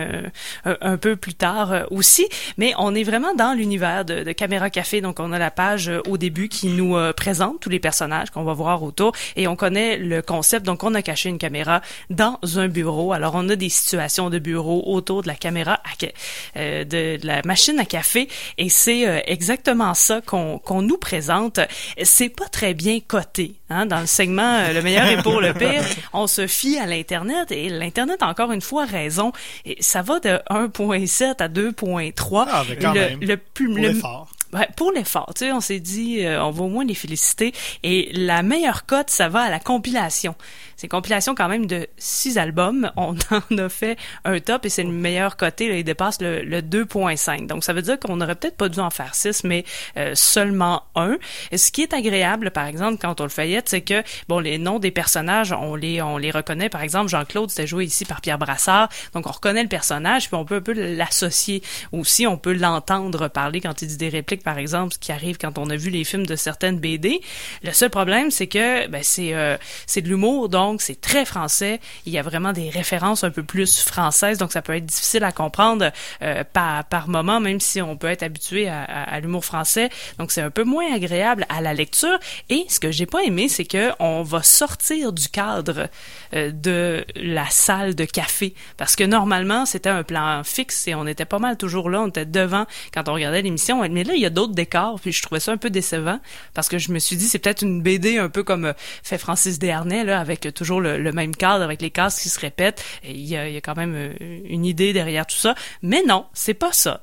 euh, 0.67 0.77
un, 0.81 0.97
peu 0.97 1.15
plus 1.15 1.35
tard 1.35 1.73
euh, 1.73 1.85
aussi, 1.91 2.27
mais 2.57 2.73
on 2.77 2.93
est 2.95 3.05
vraiment 3.05 3.35
dans 3.35 3.55
l'univers 3.55 4.05
de, 4.05 4.25
de 4.25 4.33
Caméra 4.33 4.69
Café, 4.69 5.01
donc 5.01 5.21
on 5.21 5.33
a 5.33 5.39
la 5.39 5.53
page 5.53 5.89
euh, 5.89 6.01
au 6.09 6.19
début 6.19 6.49
qui 6.49 6.69
nous 6.69 6.97
présente 7.17 7.61
tous 7.61 7.69
les 7.69 7.79
personnages 7.79 8.31
qu'on 8.31 8.43
va 8.43 8.53
voir 8.53 8.83
autour 8.83 9.13
et 9.37 9.47
on 9.47 9.55
connaît 9.55 9.97
le 9.97 10.23
concept, 10.23 10.67
donc 10.67 10.83
on 10.83 10.95
a 10.95 11.03
caché 11.03 11.29
une 11.29 11.39
caméra 11.39 11.83
dans 12.11 12.39
un 12.57 12.69
bureau. 12.69 13.13
Alors 13.13 13.35
on 13.37 13.49
a 13.49 13.57
des 13.57 13.69
situations 13.69 14.29
de 14.31 14.39
bureau 14.39 14.83
autour 14.87 15.23
de 15.23 15.29
la 15.29 15.35
caméra 15.35 15.75
à 15.75 16.59
euh, 16.59 16.85
de, 16.85 17.21
de 17.21 17.27
la 17.27 17.43
machine 17.45 17.79
à 17.79 17.85
café 17.85 18.29
et 18.59 18.69
c'est 18.69 19.23
exactement 19.27 19.95
ça 19.95 20.21
qu'on 20.21 20.83
nous 20.83 20.99
présente. 20.99 21.61
C'est 22.03 22.29
pas 22.29 22.49
très 22.49 22.75
bien 22.75 22.99
coté 23.01 23.55
hein, 23.71 23.87
dans 23.87 24.01
le 24.01 24.07
segment 24.07 24.69
le 24.73 24.83
meilleur 24.83 25.07
est 25.07 25.23
pour 25.23 25.41
le 25.41 25.55
pire. 25.55 25.85
On 26.13 26.27
se 26.27 26.47
fie 26.47 26.72
à 26.79 26.87
l'internet 26.87 27.51
et 27.53 27.69
l'internet 27.69 28.23
a 28.23 28.29
encore 28.29 28.53
une 28.53 28.61
fois 28.61 28.85
raison. 28.85 29.33
Et 29.65 29.77
ça 29.81 30.03
va 30.03 30.21
de 30.21 30.39
1.7 30.51 31.43
à 31.43 31.49
2.3. 31.49 32.47
Ah, 32.51 32.65
mais 32.69 32.77
quand 32.77 32.93
le, 32.93 33.01
même. 33.01 33.21
le 33.21 33.37
plus 33.37 33.67
Pour 33.67 33.77
le- 33.77 33.89
l'effort. 33.89 34.29
Ouais, 34.53 34.69
pour 34.77 34.93
l'effort, 34.93 35.33
tu 35.35 35.47
sais, 35.47 35.53
on 35.53 35.63
s'est 35.63 35.81
dit, 35.81 36.27
euh, 36.27 36.45
on 36.45 36.51
va 36.51 36.65
au 36.65 36.69
moins 36.69 36.85
les 36.85 36.95
féliciter. 36.95 37.55
Et 37.83 38.11
la 38.13 38.43
meilleure 38.43 38.85
cote, 38.85 39.09
ça 39.09 39.31
va 39.31 39.41
à 39.41 39.51
la 39.51 39.59
compilation. 39.59 40.35
C'est 40.83 40.87
une 40.87 40.99
compilation 40.99 41.37
quand 41.37 41.49
même 41.49 41.67
de 41.67 41.87
six 41.97 42.39
albums. 42.39 42.91
On 42.97 43.15
en 43.31 43.59
a 43.59 43.69
fait 43.69 43.97
un 44.25 44.41
top 44.41 44.67
et 44.67 44.69
c'est 44.69 44.83
le 44.83 44.91
meilleur 44.91 45.37
coté. 45.37 45.69
Là, 45.69 45.77
il 45.77 45.85
dépasse 45.85 46.21
le, 46.21 46.43
le 46.43 46.61
2.5. 46.61 47.47
Donc, 47.47 47.63
ça 47.63 47.73
veut 47.73 47.83
dire 47.83 48.01
qu'on 48.01 48.21
aurait 48.21 48.35
peut-être 48.35 48.57
pas 48.57 48.69
dû 48.69 48.81
en 48.81 48.91
faire 48.91 49.15
six, 49.15 49.45
mais 49.45 49.65
euh, 49.97 50.17
seulement 50.17 50.83
un. 50.97 51.19
Et 51.53 51.59
ce 51.59 51.71
qui 51.71 51.83
est 51.83 51.95
agréable, 51.95 52.51
par 52.51 52.67
exemple, 52.67 52.99
quand 53.01 53.21
on 53.21 53.23
le 53.23 53.29
feuillette, 53.29 53.69
c'est 53.69 53.83
que, 53.83 54.03
bon, 54.27 54.41
les 54.41 54.59
noms 54.59 54.81
des 54.81 54.91
personnages, 54.91 55.53
on 55.53 55.77
les, 55.77 56.03
on 56.03 56.19
les 56.19 56.33
reconnaît. 56.33 56.69
Par 56.69 56.83
exemple, 56.83 57.09
Jean-Claude, 57.11 57.51
c'était 57.51 57.69
joué 57.69 57.85
ici 57.85 58.05
par 58.05 58.21
Pierre 58.21 58.39
Brassard. 58.39 58.89
Donc, 59.15 59.29
on 59.29 59.31
reconnaît 59.31 59.63
le 59.63 59.69
personnage, 59.69 60.27
puis 60.27 60.35
on 60.35 60.45
peut 60.45 60.57
un 60.57 60.63
peu 60.63 60.73
l'associer 60.73 61.63
aussi. 61.93 62.27
On 62.27 62.39
peut 62.39 62.55
l'entendre 62.55 63.29
parler 63.29 63.61
quand 63.61 63.83
il 63.83 63.87
dit 63.87 63.99
des 63.99 64.09
répliques, 64.09 64.43
par 64.43 64.59
exemple, 64.59 64.95
ce 64.95 64.99
qui 64.99 65.13
arrive 65.13 65.39
quand 65.39 65.59
on 65.59 65.71
a 65.71 65.77
vu 65.77 65.91
les 65.91 66.03
films 66.03 66.27
de 66.27 66.35
certaines 66.35 66.81
BD. 66.81 67.21
Le 67.63 67.71
seul 67.71 67.91
problème, 67.91 68.33
c'est 68.33 68.49
que 68.49 68.89
ben, 68.89 69.03
c'est 69.05 69.33
euh, 69.33 69.57
c'est 69.87 70.03
de 70.03 70.09
l'humour, 70.09 70.49
donc 70.49 70.72
c'est 70.81 71.01
très 71.01 71.25
français. 71.25 71.81
Il 72.07 72.13
y 72.13 72.19
a 72.19 72.23
vraiment 72.23 72.53
des 72.53 72.71
références 72.71 73.25
un 73.25 73.31
peu 73.31 73.43
plus 73.43 73.81
françaises, 73.81 74.39
donc 74.39 74.53
ça 74.53 74.63
peut 74.63 74.75
être 74.75 74.87
difficile 74.87 75.25
à 75.25 75.33
comprendre 75.33 75.91
euh, 76.23 76.45
par, 76.53 76.85
par 76.85 77.09
moment, 77.09 77.41
même 77.41 77.61
si 77.61 77.83
on 77.83 77.97
peut 77.97 78.09
être 78.09 78.23
habitué 78.23 78.69
à, 78.69 79.21
l'humour 79.21 79.45
français. 79.45 79.91
Donc 80.19 80.33
c'est 80.33 80.41
un 80.41 80.51
peu 80.51 80.65
moins 80.65 80.95
agréable 80.95 81.47
à 81.49 81.61
la 81.61 81.75
lecture. 81.75 82.19
Et 82.49 82.65
ce 82.69 82.81
que 82.81 82.91
j'ai 82.91 83.07
pas 83.07 83.23
aimé, 83.23 83.49
c'est 83.49 83.65
que 83.65 83.91
on 83.99 84.23
va 84.23 84.43
sortir 84.43 85.13
du 85.13 85.29
cadre 85.29 85.89
euh, 86.35 86.51
de 86.51 87.05
la 87.17 87.47
salle 87.51 87.95
de 87.95 88.05
café, 88.05 88.55
parce 88.77 88.97
que 88.97 89.05
normalement 89.05 89.67
c'était 89.67 89.91
un 89.91 90.03
plan 90.03 90.43
fixe 90.45 90.89
et 90.89 90.95
on 90.95 91.07
était 91.07 91.25
pas 91.25 91.39
mal 91.39 91.57
toujours 91.57 91.91
là, 91.91 92.01
on 92.03 92.09
était 92.09 92.27
devant 92.27 92.67
quand 92.95 93.09
on 93.09 93.15
regardait 93.15 93.43
l'émission. 93.43 93.87
Mais 93.89 94.05
là 94.05 94.15
il 94.15 94.21
y 94.21 94.27
a 94.27 94.31
d'autres 94.31 94.55
décors, 94.55 95.01
puis 95.01 95.13
je 95.13 95.23
trouvais 95.23 95.41
ça 95.41 95.53
un 95.53 95.57
peu 95.57 95.71
décevant 95.71 96.21
parce 96.55 96.69
que 96.69 96.79
je 96.79 96.93
me 96.93 96.99
suis 96.99 97.17
dit 97.17 97.29
c'est 97.29 97.39
peut-être 97.39 97.63
une 97.63 97.83
BD 97.83 98.19
un 98.19 98.29
peu 98.29 98.43
comme 98.43 98.67
euh, 98.67 98.73
fait 99.03 99.19
Francis 99.19 99.59
Desharnais 99.59 100.05
là, 100.05 100.21
avec 100.21 100.47
euh, 100.47 100.53
toujours 100.63 100.81
le, 100.81 100.99
le 100.99 101.13
même 101.13 101.35
cadre, 101.37 101.63
avec 101.65 101.83
les 101.83 101.91
cases 101.91 102.21
qui 102.21 102.29
se 102.29 102.41
répètent. 102.41 102.83
Et 103.05 103.13
il 103.13 103.27
y 103.27 103.37
a, 103.37 103.49
il 103.49 103.55
y 103.55 103.57
a 103.57 103.61
quand 103.61 103.77
même 103.77 103.95
euh, 103.95 104.13
une 104.45 104.65
idée 104.65 104.93
derrière 104.93 105.27
tout 105.27 105.37
ça, 105.37 105.55
mais 105.83 106.03
non, 106.07 106.27
c'est 106.33 106.55
pas 106.55 106.73
ça. 106.73 107.01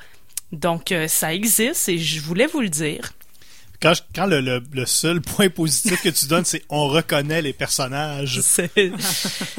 Donc 0.51 0.91
euh, 0.91 1.07
ça 1.07 1.33
existe 1.33 1.89
et 1.89 1.97
je 1.99 2.19
voulais 2.21 2.47
vous 2.47 2.61
le 2.61 2.69
dire. 2.69 3.13
Quand, 3.81 3.93
je- 3.93 4.01
quand 4.13 4.25
le, 4.25 4.41
le- 4.41 4.61
le 4.73 4.85
seul 4.85 5.21
point 5.21 5.47
positif 5.49 6.01
que 6.01 6.09
tu 6.09 6.25
donnes, 6.25 6.43
c'est 6.43 6.63
on 6.69 6.87
reconnaît 6.89 7.41
les 7.41 7.53
personnages. 7.53 8.41
C'est- 8.43 8.69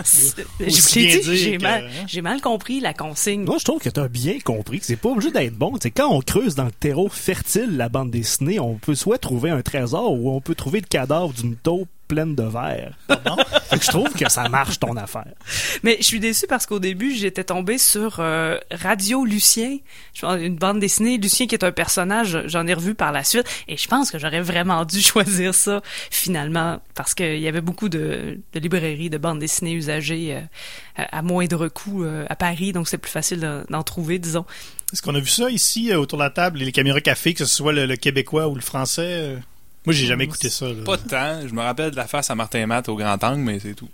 c'est- 0.04 0.44
Je 0.58 1.20
dit, 1.20 1.36
j'ai 1.36 1.56
que- 1.56 1.62
mal, 1.62 1.84
hein? 1.86 2.04
j'ai 2.06 2.20
mal 2.20 2.40
compris 2.42 2.80
la 2.80 2.92
consigne. 2.92 3.44
Moi, 3.44 3.56
je 3.58 3.64
trouve 3.64 3.80
que 3.80 3.88
t'as 3.88 4.08
bien 4.08 4.38
compris 4.40 4.80
que 4.80 4.84
c'est 4.86 4.96
pas 4.96 5.08
obligé 5.10 5.30
d'être 5.30 5.54
bon. 5.56 5.72
C'est 5.80 5.90
quand 5.90 6.10
on 6.12 6.20
creuse 6.20 6.54
dans 6.54 6.64
le 6.66 6.70
terreau 6.72 7.08
fertile 7.08 7.76
la 7.78 7.88
bande 7.88 8.10
dessinée, 8.10 8.60
on 8.60 8.74
peut 8.74 8.94
soit 8.94 9.16
trouver 9.18 9.48
un 9.50 9.62
trésor 9.62 10.12
ou 10.12 10.30
on 10.30 10.40
peut 10.42 10.54
trouver 10.54 10.80
le 10.80 10.86
cadavre 10.86 11.32
d'une 11.32 11.56
taupe 11.56 11.88
pleine 12.10 12.34
de 12.34 12.42
verre. 12.42 12.92
Fait 13.70 13.78
que 13.78 13.84
je 13.84 13.90
trouve 13.90 14.12
que 14.12 14.28
ça 14.28 14.48
marche 14.48 14.80
ton 14.80 14.96
affaire. 14.96 15.32
Mais 15.84 15.96
je 16.00 16.04
suis 16.04 16.18
déçue 16.18 16.46
parce 16.48 16.66
qu'au 16.66 16.80
début, 16.80 17.14
j'étais 17.14 17.44
tombée 17.44 17.78
sur 17.78 18.16
euh, 18.18 18.58
Radio 18.72 19.24
Lucien, 19.24 19.78
une 20.22 20.56
bande 20.56 20.80
dessinée. 20.80 21.18
Lucien 21.18 21.46
qui 21.46 21.54
est 21.54 21.62
un 21.64 21.70
personnage, 21.70 22.42
j'en 22.46 22.66
ai 22.66 22.74
revu 22.74 22.94
par 22.96 23.12
la 23.12 23.22
suite. 23.22 23.46
Et 23.68 23.76
je 23.76 23.86
pense 23.86 24.10
que 24.10 24.18
j'aurais 24.18 24.40
vraiment 24.40 24.84
dû 24.84 25.00
choisir 25.12 25.54
ça 25.54 25.80
finalement 26.10 26.80
parce 26.96 27.14
qu'il 27.14 27.38
y 27.38 27.46
avait 27.46 27.60
beaucoup 27.60 27.88
de, 27.88 28.40
de 28.52 28.58
librairies 28.60 29.08
de 29.10 29.18
bandes 29.18 29.38
dessinées 29.38 29.72
usagées 29.74 30.34
euh, 30.34 30.40
à 30.96 31.18
à 31.20 31.22
moindre 31.22 31.68
coût 31.68 32.02
euh, 32.04 32.26
à 32.28 32.34
Paris. 32.36 32.72
Donc 32.72 32.88
c'est 32.88 32.98
plus 32.98 33.10
facile 33.10 33.40
d'en- 33.70 33.82
trouver, 33.84 34.18
disons. 34.18 34.44
Est-ce 34.92 35.00
qu'on 35.02 35.14
a 35.14 35.20
vu 35.20 35.28
ça 35.28 35.48
ici 35.50 35.94
autour 35.94 36.18
de 36.18 36.24
la 36.24 36.30
table, 36.30 36.58
les 36.58 36.72
caméras 36.72 37.00
café, 37.00 37.32
que 37.34 37.44
ce 37.44 37.54
soit 37.56 37.72
le, 37.72 37.86
le 37.86 37.96
québécois 37.96 38.48
ou 38.48 38.54
le 38.56 38.60
français? 38.60 39.36
Moi, 39.86 39.94
j'ai 39.94 40.06
jamais 40.06 40.24
écouté 40.24 40.50
ça. 40.50 40.66
là. 40.68 40.84
Pas 40.84 40.96
de 40.96 41.08
temps. 41.08 41.40
Je 41.48 41.54
me 41.54 41.62
rappelle 41.62 41.90
de 41.90 41.96
la 41.96 42.06
face 42.06 42.30
à 42.30 42.34
Martin 42.34 42.66
Matt 42.66 42.88
au 42.88 42.96
grand 42.96 43.22
angle, 43.24 43.40
mais 43.40 43.58
c'est 43.60 43.74
tout. 43.74 43.88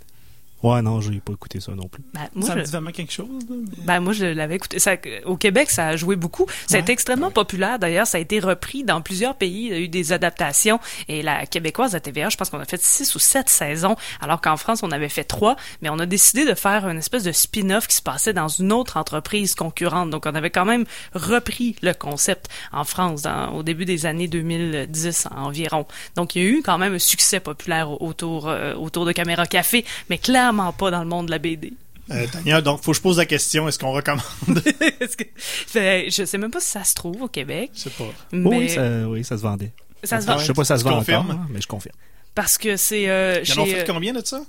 Ouais, 0.62 0.80
non, 0.82 1.00
j'ai 1.00 1.20
pas 1.20 1.32
écouté 1.34 1.60
ça 1.60 1.72
non 1.72 1.86
plus. 1.86 2.02
Ben, 2.14 2.22
moi, 2.34 2.46
ça 2.46 2.54
je, 2.54 2.58
me 2.60 2.64
dit 2.64 2.70
vraiment 2.72 2.90
quelque 2.90 3.12
chose. 3.12 3.28
là. 3.48 3.56
ben, 3.84 4.00
moi, 4.00 4.12
je 4.14 4.24
l'avais 4.24 4.56
écouté. 4.56 4.78
Ça, 4.78 4.96
au 5.26 5.36
Québec, 5.36 5.70
ça 5.70 5.88
a 5.88 5.96
joué 5.96 6.16
beaucoup. 6.16 6.46
Ça 6.66 6.74
a 6.74 6.78
Ouais. 6.78 6.82
été 6.82 6.92
extrêmement 6.92 7.30
populaire. 7.30 7.78
D'ailleurs, 7.78 8.06
ça 8.06 8.18
a 8.18 8.20
été 8.22 8.40
repris 8.40 8.82
dans 8.82 9.00
plusieurs 9.02 9.34
pays. 9.36 9.66
Il 9.66 9.68
y 9.68 9.72
a 9.74 9.78
eu 9.78 9.88
des 9.88 10.12
adaptations. 10.12 10.80
Et 11.08 11.22
la 11.22 11.44
québécoise 11.46 11.94
à 11.94 12.00
TVA, 12.00 12.30
je 12.30 12.36
pense 12.38 12.48
qu'on 12.50 12.58
a 12.58 12.64
fait 12.64 12.80
six 12.82 13.14
ou 13.14 13.18
sept 13.18 13.48
saisons, 13.50 13.96
alors 14.20 14.40
qu'en 14.40 14.56
France, 14.56 14.82
on 14.82 14.90
avait 14.92 15.10
fait 15.10 15.24
trois. 15.24 15.56
Mais 15.82 15.90
on 15.90 15.98
a 15.98 16.06
décidé 16.06 16.44
de 16.46 16.54
faire 16.54 16.88
une 16.88 16.98
espèce 16.98 17.22
de 17.24 17.32
spin-off 17.32 17.86
qui 17.86 17.96
se 17.96 18.02
passait 18.02 18.32
dans 18.32 18.48
une 18.48 18.72
autre 18.72 18.96
entreprise 18.96 19.54
concurrente. 19.54 20.08
Donc, 20.10 20.24
on 20.26 20.34
avait 20.34 20.50
quand 20.50 20.64
même 20.64 20.84
repris 21.12 21.76
le 21.82 21.92
concept 21.92 22.48
en 22.72 22.84
France 22.84 23.22
dans- 23.22 23.50
au 23.54 23.62
début 23.62 23.84
des 23.84 24.06
années 24.06 24.26
2010 24.28 25.28
environ. 25.36 25.86
Donc, 26.16 26.34
il 26.34 26.42
y 26.42 26.46
a 26.46 26.48
eu 26.48 26.62
quand 26.64 26.78
même 26.78 26.94
un 26.94 26.98
succès 26.98 27.40
populaire 27.40 27.90
au- 27.90 27.98
autour, 28.06 28.48
euh, 28.48 28.74
autour 28.74 29.04
de 29.04 29.12
Caméra 29.12 29.46
Café, 29.46 29.84
mais 30.10 30.16
clairement 30.18 30.45
pas 30.76 30.90
dans 30.90 31.00
le 31.00 31.08
monde 31.08 31.26
de 31.26 31.30
la 31.30 31.38
BD. 31.38 31.72
Euh, 32.10 32.24
Tania, 32.30 32.60
donc, 32.60 32.82
faut 32.82 32.92
que 32.92 32.96
je 32.96 33.02
pose 33.02 33.18
la 33.18 33.26
question, 33.26 33.66
est-ce 33.68 33.78
qu'on 33.80 33.90
recommande? 33.92 34.22
Est-ce 35.00 35.16
que- 35.16 35.24
Fait, 35.36 36.06
je 36.08 36.24
sais 36.24 36.38
même 36.38 36.50
pas 36.52 36.60
si 36.60 36.70
ça 36.70 36.84
se 36.84 36.94
trouve 36.94 37.20
au 37.22 37.28
Québec, 37.28 37.70
Je 37.74 37.80
sais 37.80 37.90
pas. 37.90 38.04
mais 38.30 38.48
Oui, 38.58 38.68
ça, 38.70 39.08
oui, 39.08 39.24
ça 39.24 39.36
se 39.36 39.42
vendait. 39.42 39.72
ça 40.04 40.20
se 40.20 40.26
vend. 40.26 40.38
Je 40.38 40.44
sais 40.44 40.52
pas 40.52 40.62
si 40.62 40.68
ça 40.68 40.78
se 40.78 40.84
vend 40.84 40.98
encore, 40.98 41.26
hein, 41.30 41.46
mais 41.50 41.60
je 41.60 41.66
confirme. 41.66 41.96
Parce 42.34 42.58
que 42.58 42.76
c'est 42.76 43.08
euh, 43.08 43.40
Ils 43.44 43.58
en 43.58 43.62
ont 43.62 43.66
fait 43.66 43.80
euh, 43.80 43.92
combien 43.92 44.12
de 44.12 44.24
ça? 44.24 44.40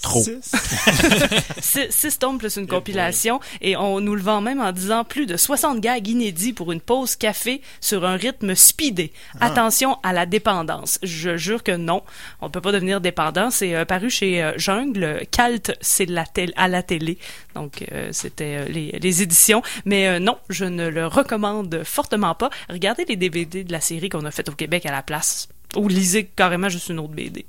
Trop. 0.00 0.22
Six. 0.22 0.52
six, 1.60 1.86
six 1.90 2.18
tomes 2.18 2.38
plus 2.38 2.56
une 2.56 2.66
compilation 2.66 3.40
et 3.60 3.76
on 3.76 4.00
nous 4.00 4.14
le 4.14 4.22
vend 4.22 4.40
même 4.40 4.60
en 4.60 4.72
disant 4.72 5.04
plus 5.04 5.26
de 5.26 5.36
60 5.36 5.80
gags 5.80 6.06
inédits 6.06 6.52
pour 6.52 6.70
une 6.72 6.80
pause 6.80 7.16
café 7.16 7.60
sur 7.80 8.04
un 8.04 8.16
rythme 8.16 8.54
speedé. 8.54 9.12
Ah. 9.40 9.46
Attention 9.46 9.98
à 10.02 10.12
la 10.12 10.24
dépendance. 10.24 10.98
Je 11.02 11.36
jure 11.36 11.62
que 11.62 11.72
non, 11.72 12.02
on 12.40 12.48
peut 12.48 12.60
pas 12.60 12.72
devenir 12.72 13.00
dépendant. 13.00 13.50
C'est 13.50 13.74
euh, 13.74 13.84
paru 13.84 14.08
chez 14.08 14.42
euh, 14.42 14.52
Jungle. 14.56 15.22
Calt, 15.30 15.76
c'est 15.80 16.06
la 16.06 16.24
à 16.56 16.68
la 16.68 16.82
télé. 16.82 17.18
Donc 17.54 17.84
euh, 17.92 18.10
c'était 18.12 18.58
euh, 18.58 18.64
les, 18.68 18.92
les 18.92 19.22
éditions. 19.22 19.62
Mais 19.84 20.08
euh, 20.08 20.18
non, 20.18 20.38
je 20.48 20.64
ne 20.64 20.88
le 20.88 21.06
recommande 21.06 21.82
fortement 21.84 22.34
pas. 22.34 22.50
Regardez 22.68 23.04
les 23.04 23.16
DVD 23.16 23.64
de 23.64 23.72
la 23.72 23.80
série 23.80 24.08
qu'on 24.08 24.24
a 24.24 24.30
faite 24.30 24.48
au 24.48 24.52
Québec 24.52 24.86
à 24.86 24.92
la 24.92 25.02
place. 25.02 25.48
Ou 25.76 25.88
lisez 25.88 26.24
carrément 26.24 26.68
juste 26.68 26.88
une 26.88 26.98
autre 26.98 27.12
BD. 27.12 27.44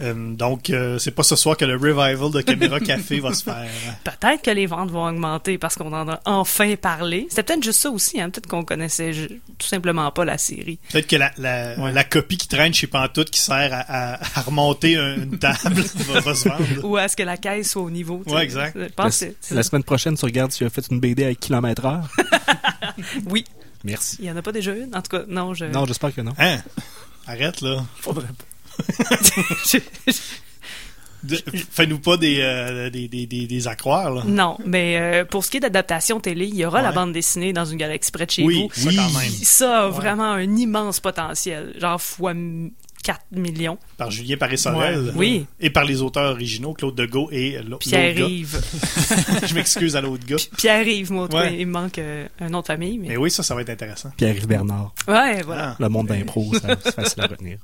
Euh, 0.00 0.34
donc, 0.34 0.70
euh, 0.70 0.98
c'est 0.98 1.10
pas 1.10 1.22
ce 1.22 1.36
soir 1.36 1.56
que 1.56 1.64
le 1.66 1.74
revival 1.74 2.30
de 2.30 2.40
Caméra 2.40 2.80
Café 2.80 3.20
va 3.20 3.34
se 3.34 3.42
faire. 3.44 3.66
Peut-être 4.04 4.42
que 4.42 4.50
les 4.50 4.66
ventes 4.66 4.90
vont 4.90 5.04
augmenter 5.06 5.58
parce 5.58 5.74
qu'on 5.76 5.92
en 5.92 6.08
a 6.08 6.20
enfin 6.24 6.74
parlé. 6.76 7.26
C'était 7.28 7.42
peut-être 7.42 7.62
juste 7.62 7.80
ça 7.80 7.90
aussi, 7.90 8.20
hein? 8.20 8.30
peut-être 8.30 8.46
qu'on 8.46 8.64
connaissait 8.64 9.12
tout 9.58 9.66
simplement 9.66 10.10
pas 10.10 10.24
la 10.24 10.38
série. 10.38 10.78
Peut-être 10.90 11.06
que 11.06 11.16
la, 11.16 11.30
la, 11.36 11.78
Ouais. 11.78 11.92
la 11.92 12.04
copie 12.04 12.38
qui 12.38 12.48
traîne 12.48 12.72
chez 12.72 12.86
Pantoute 12.86 13.30
qui 13.30 13.40
sert 13.40 13.72
à, 13.72 13.80
à- 14.14 14.38
à 14.38 14.42
remonter 14.42 14.96
un- 14.96 15.16
une 15.16 15.38
table 15.38 15.58
va, 15.94 16.20
va 16.20 16.34
se 16.34 16.48
vendre. 16.48 16.64
Ou 16.84 16.96
est-ce 16.98 17.14
que 17.16 17.22
la 17.22 17.36
caisse 17.36 17.70
soit 17.72 17.82
au 17.82 17.90
niveau? 17.90 18.22
Ouais, 18.26 18.44
exact. 18.44 18.72
Je 18.76 18.80
La, 18.84 18.88
pense 18.88 19.20
que 19.20 19.34
c'est- 19.40 19.54
la 19.54 19.62
semaine 19.62 19.84
prochaine, 19.84 20.16
tu 20.16 20.24
regardes 20.24 20.52
si 20.52 20.58
tu 20.58 20.64
as 20.64 20.70
fait 20.70 20.86
une 20.90 21.00
BD 21.00 21.24
avec 21.24 21.38
kilomètre 21.40 21.84
heure. 21.84 22.08
Oui, 23.26 23.44
Merci. 23.84 24.16
il 24.20 24.26
y 24.26 24.30
en 24.30 24.36
a 24.36 24.42
pas 24.42 24.52
déjà 24.52 24.72
une? 24.74 24.94
En 24.94 25.02
tout 25.02 25.16
cas, 25.16 25.22
non, 25.28 25.54
je... 25.54 25.64
Non, 25.66 25.86
j'espère 25.86 26.14
que 26.14 26.20
non. 26.20 26.32
Hein? 26.38 26.58
Arrête, 27.26 27.60
là. 27.60 27.84
Faudrait 28.00 28.26
pas. 28.26 28.44
Fais-nous 31.70 32.00
pas 32.00 32.16
des, 32.16 32.38
euh, 32.40 32.90
des, 32.90 33.06
des, 33.06 33.26
des, 33.26 33.46
des 33.46 33.68
accroires, 33.68 34.10
là. 34.10 34.22
non, 34.26 34.58
mais 34.66 34.98
euh, 34.98 35.24
pour 35.24 35.44
ce 35.44 35.52
qui 35.52 35.58
est 35.58 35.60
d'adaptation 35.60 36.18
télé, 36.18 36.46
il 36.46 36.56
y 36.56 36.64
aura 36.64 36.82
la 36.82 36.90
bande 36.90 37.12
dessinée 37.12 37.52
dans 37.52 37.64
une 37.64 37.78
galaxie 37.78 38.10
près 38.10 38.26
de 38.26 38.30
chez 38.32 38.42
Oui, 38.42 38.68
vous. 38.74 38.80
ça 38.82 38.90
quand 38.90 39.18
même. 39.20 39.30
Ça 39.30 39.82
a 39.84 39.88
vraiment 39.88 40.32
un 40.32 40.56
immense 40.56 40.98
potentiel, 40.98 41.74
genre 41.78 42.02
fois 42.02 42.32
m- 42.32 42.72
4 43.02 43.20
millions. 43.32 43.78
Par 43.96 44.10
Julien 44.10 44.36
Paris-Sorel. 44.36 45.00
Ouais. 45.00 45.10
Oui. 45.16 45.46
Et 45.60 45.70
par 45.70 45.84
les 45.84 46.02
auteurs 46.02 46.30
originaux, 46.32 46.72
Claude 46.72 46.94
Degault 46.94 47.28
et 47.32 47.58
l'autre. 47.62 47.78
Pierre-Yves. 47.88 48.60
Je 49.46 49.54
m'excuse 49.54 49.96
à 49.96 50.00
l'autre 50.00 50.24
gars. 50.26 50.36
Pierre-Yves, 50.56 51.10
moi, 51.12 51.28
Ouais. 51.34 51.56
il 51.58 51.66
me 51.66 51.72
manque 51.72 51.98
euh, 51.98 52.26
un 52.40 52.52
autre 52.54 52.68
famille. 52.68 52.98
Mais... 52.98 53.08
Mais 53.08 53.16
oui, 53.16 53.30
ça, 53.30 53.42
ça 53.42 53.54
va 53.54 53.62
être 53.62 53.70
intéressant. 53.70 54.10
Pierre-Yves 54.16 54.46
Bernard. 54.46 54.94
Ouais, 55.08 55.42
voilà. 55.42 55.70
Ah. 55.70 55.76
Le 55.80 55.88
monde 55.88 56.06
d'impro, 56.08 56.52
c'est 56.54 56.92
facile 56.94 57.22
à 57.22 57.26
retenir. 57.26 57.58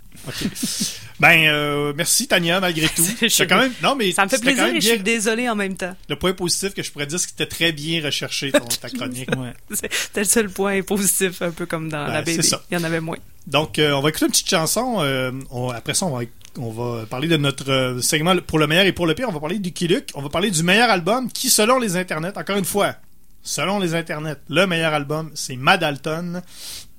Ben, 1.20 1.46
euh, 1.48 1.92
merci 1.96 2.28
Tania, 2.28 2.60
malgré 2.60 2.88
tout. 2.88 3.04
Je- 3.22 3.44
quand 3.44 3.58
même, 3.58 3.72
non, 3.82 3.94
mais 3.96 4.12
Ça 4.12 4.24
me 4.24 4.28
fait 4.28 4.38
plaisir 4.40 4.66
et 4.66 4.80
je 4.80 4.88
suis 4.88 4.98
désolée 5.00 5.48
en 5.48 5.56
même 5.56 5.76
temps. 5.76 5.94
Le 6.08 6.16
point 6.16 6.32
positif 6.32 6.74
que 6.74 6.82
je 6.82 6.90
pourrais 6.92 7.06
dire, 7.06 7.18
c'est 7.18 7.26
que 7.26 7.30
c'était 7.32 7.46
très 7.46 7.72
bien 7.72 8.02
recherché, 8.04 8.52
ton, 8.52 8.60
ta 8.60 8.88
chronique. 8.96 9.30
Ouais. 9.36 9.52
C'est- 9.72 9.92
C'était 9.92 10.20
le 10.20 10.26
seul 10.26 10.48
point 10.50 10.82
positif, 10.82 11.42
un 11.42 11.50
peu 11.50 11.66
comme 11.66 11.88
dans 11.88 12.04
Ouais, 12.06 12.12
la 12.12 12.22
BD. 12.22 12.36
c'est 12.42 12.48
ça. 12.50 12.62
Il 12.70 12.78
y 12.78 12.80
en 12.80 12.84
avait 12.84 13.00
moins. 13.00 13.16
Donc, 13.48 13.78
euh, 13.78 13.92
on 13.92 14.00
va 14.00 14.10
écouter 14.10 14.26
une 14.26 14.30
petite 14.30 14.48
chanson. 14.50 14.98
euh, 15.00 15.32
on- 15.50 15.70
après 15.70 15.94
ça, 15.94 16.06
on 16.06 16.16
va, 16.16 16.24
on 16.58 16.70
va 16.70 17.06
parler 17.06 17.28
de 17.28 17.36
notre 17.38 17.70
euh, 17.70 18.00
segment 18.02 18.36
pour 18.46 18.58
le 18.58 18.66
meilleur 18.66 18.84
et 18.84 18.92
pour 18.92 19.06
le 19.06 19.14
pire. 19.14 19.28
On 19.28 19.32
va 19.32 19.40
parler 19.40 19.58
du 19.58 19.72
Kiluk. 19.72 20.10
On 20.14 20.22
va 20.22 20.28
parler 20.28 20.50
du 20.50 20.62
meilleur 20.62 20.90
album 20.90 21.32
qui, 21.32 21.48
selon 21.50 21.78
les 21.78 21.96
internets, 21.96 22.36
encore 22.36 22.56
une 22.58 22.64
fois, 22.66 22.94
selon 23.42 23.78
les 23.78 23.94
internets, 23.94 24.36
le 24.48 24.66
meilleur 24.66 24.92
album, 24.92 25.30
c'est 25.34 25.56
Madalton. 25.56 26.42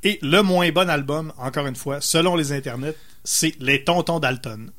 Et 0.03 0.17
le 0.21 0.41
moins 0.41 0.69
bon 0.71 0.89
album, 0.89 1.31
encore 1.37 1.67
une 1.67 1.75
fois, 1.75 2.01
selon 2.01 2.35
les 2.35 2.51
internets, 2.51 2.95
c'est 3.23 3.53
Les 3.59 3.83
Tontons 3.83 4.19
Dalton. 4.19 4.71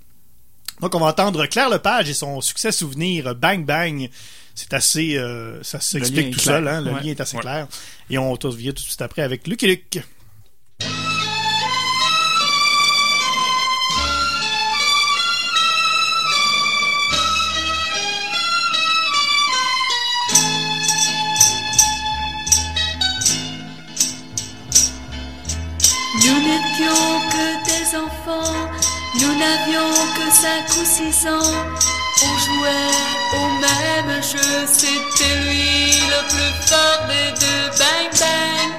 Donc, 0.81 0.95
on 0.95 0.99
va 0.99 1.07
entendre 1.09 1.45
Claire 1.47 1.69
Lepage 1.69 2.09
et 2.09 2.15
son 2.15 2.41
succès 2.41 2.73
souvenir 2.73 3.35
Bang 3.37 3.65
Bang. 3.67 4.09
C'est 4.55 4.73
assez, 4.75 5.17
euh, 5.19 5.63
ça 5.63 5.79
s'explique 5.79 6.33
tout 6.33 6.41
clair. 6.41 6.57
seul, 6.57 6.69
hein? 6.69 6.81
le 6.81 6.91
Ouais. 6.91 7.01
lien 7.03 7.11
est 7.11 7.21
assez 7.21 7.37
Ouais. 7.37 7.43
clair. 7.43 7.69
Et 8.09 8.17
on 8.19 8.33
revient 8.33 8.69
tout 8.75 8.83
de 8.83 8.89
suite 8.89 9.03
après 9.03 9.23
avec 9.23 9.47
Lucky 9.47 9.67
Luke. 9.67 10.01
On 31.03 32.39
jouait 32.39 32.93
au 33.33 33.47
même 33.59 34.23
jeu, 34.23 34.67
c'était 34.67 35.35
lui 35.41 35.93
le 36.13 36.21
plus 36.29 36.53
fort 36.69 37.03
des 37.09 37.31
deux. 37.41 37.65
Bang 37.79 38.11
bang, 38.21 38.71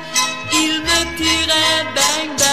il 0.53 0.73
me 0.83 0.99
tirait. 1.17 1.83
Bang 1.95 2.29
bang, 2.37 2.50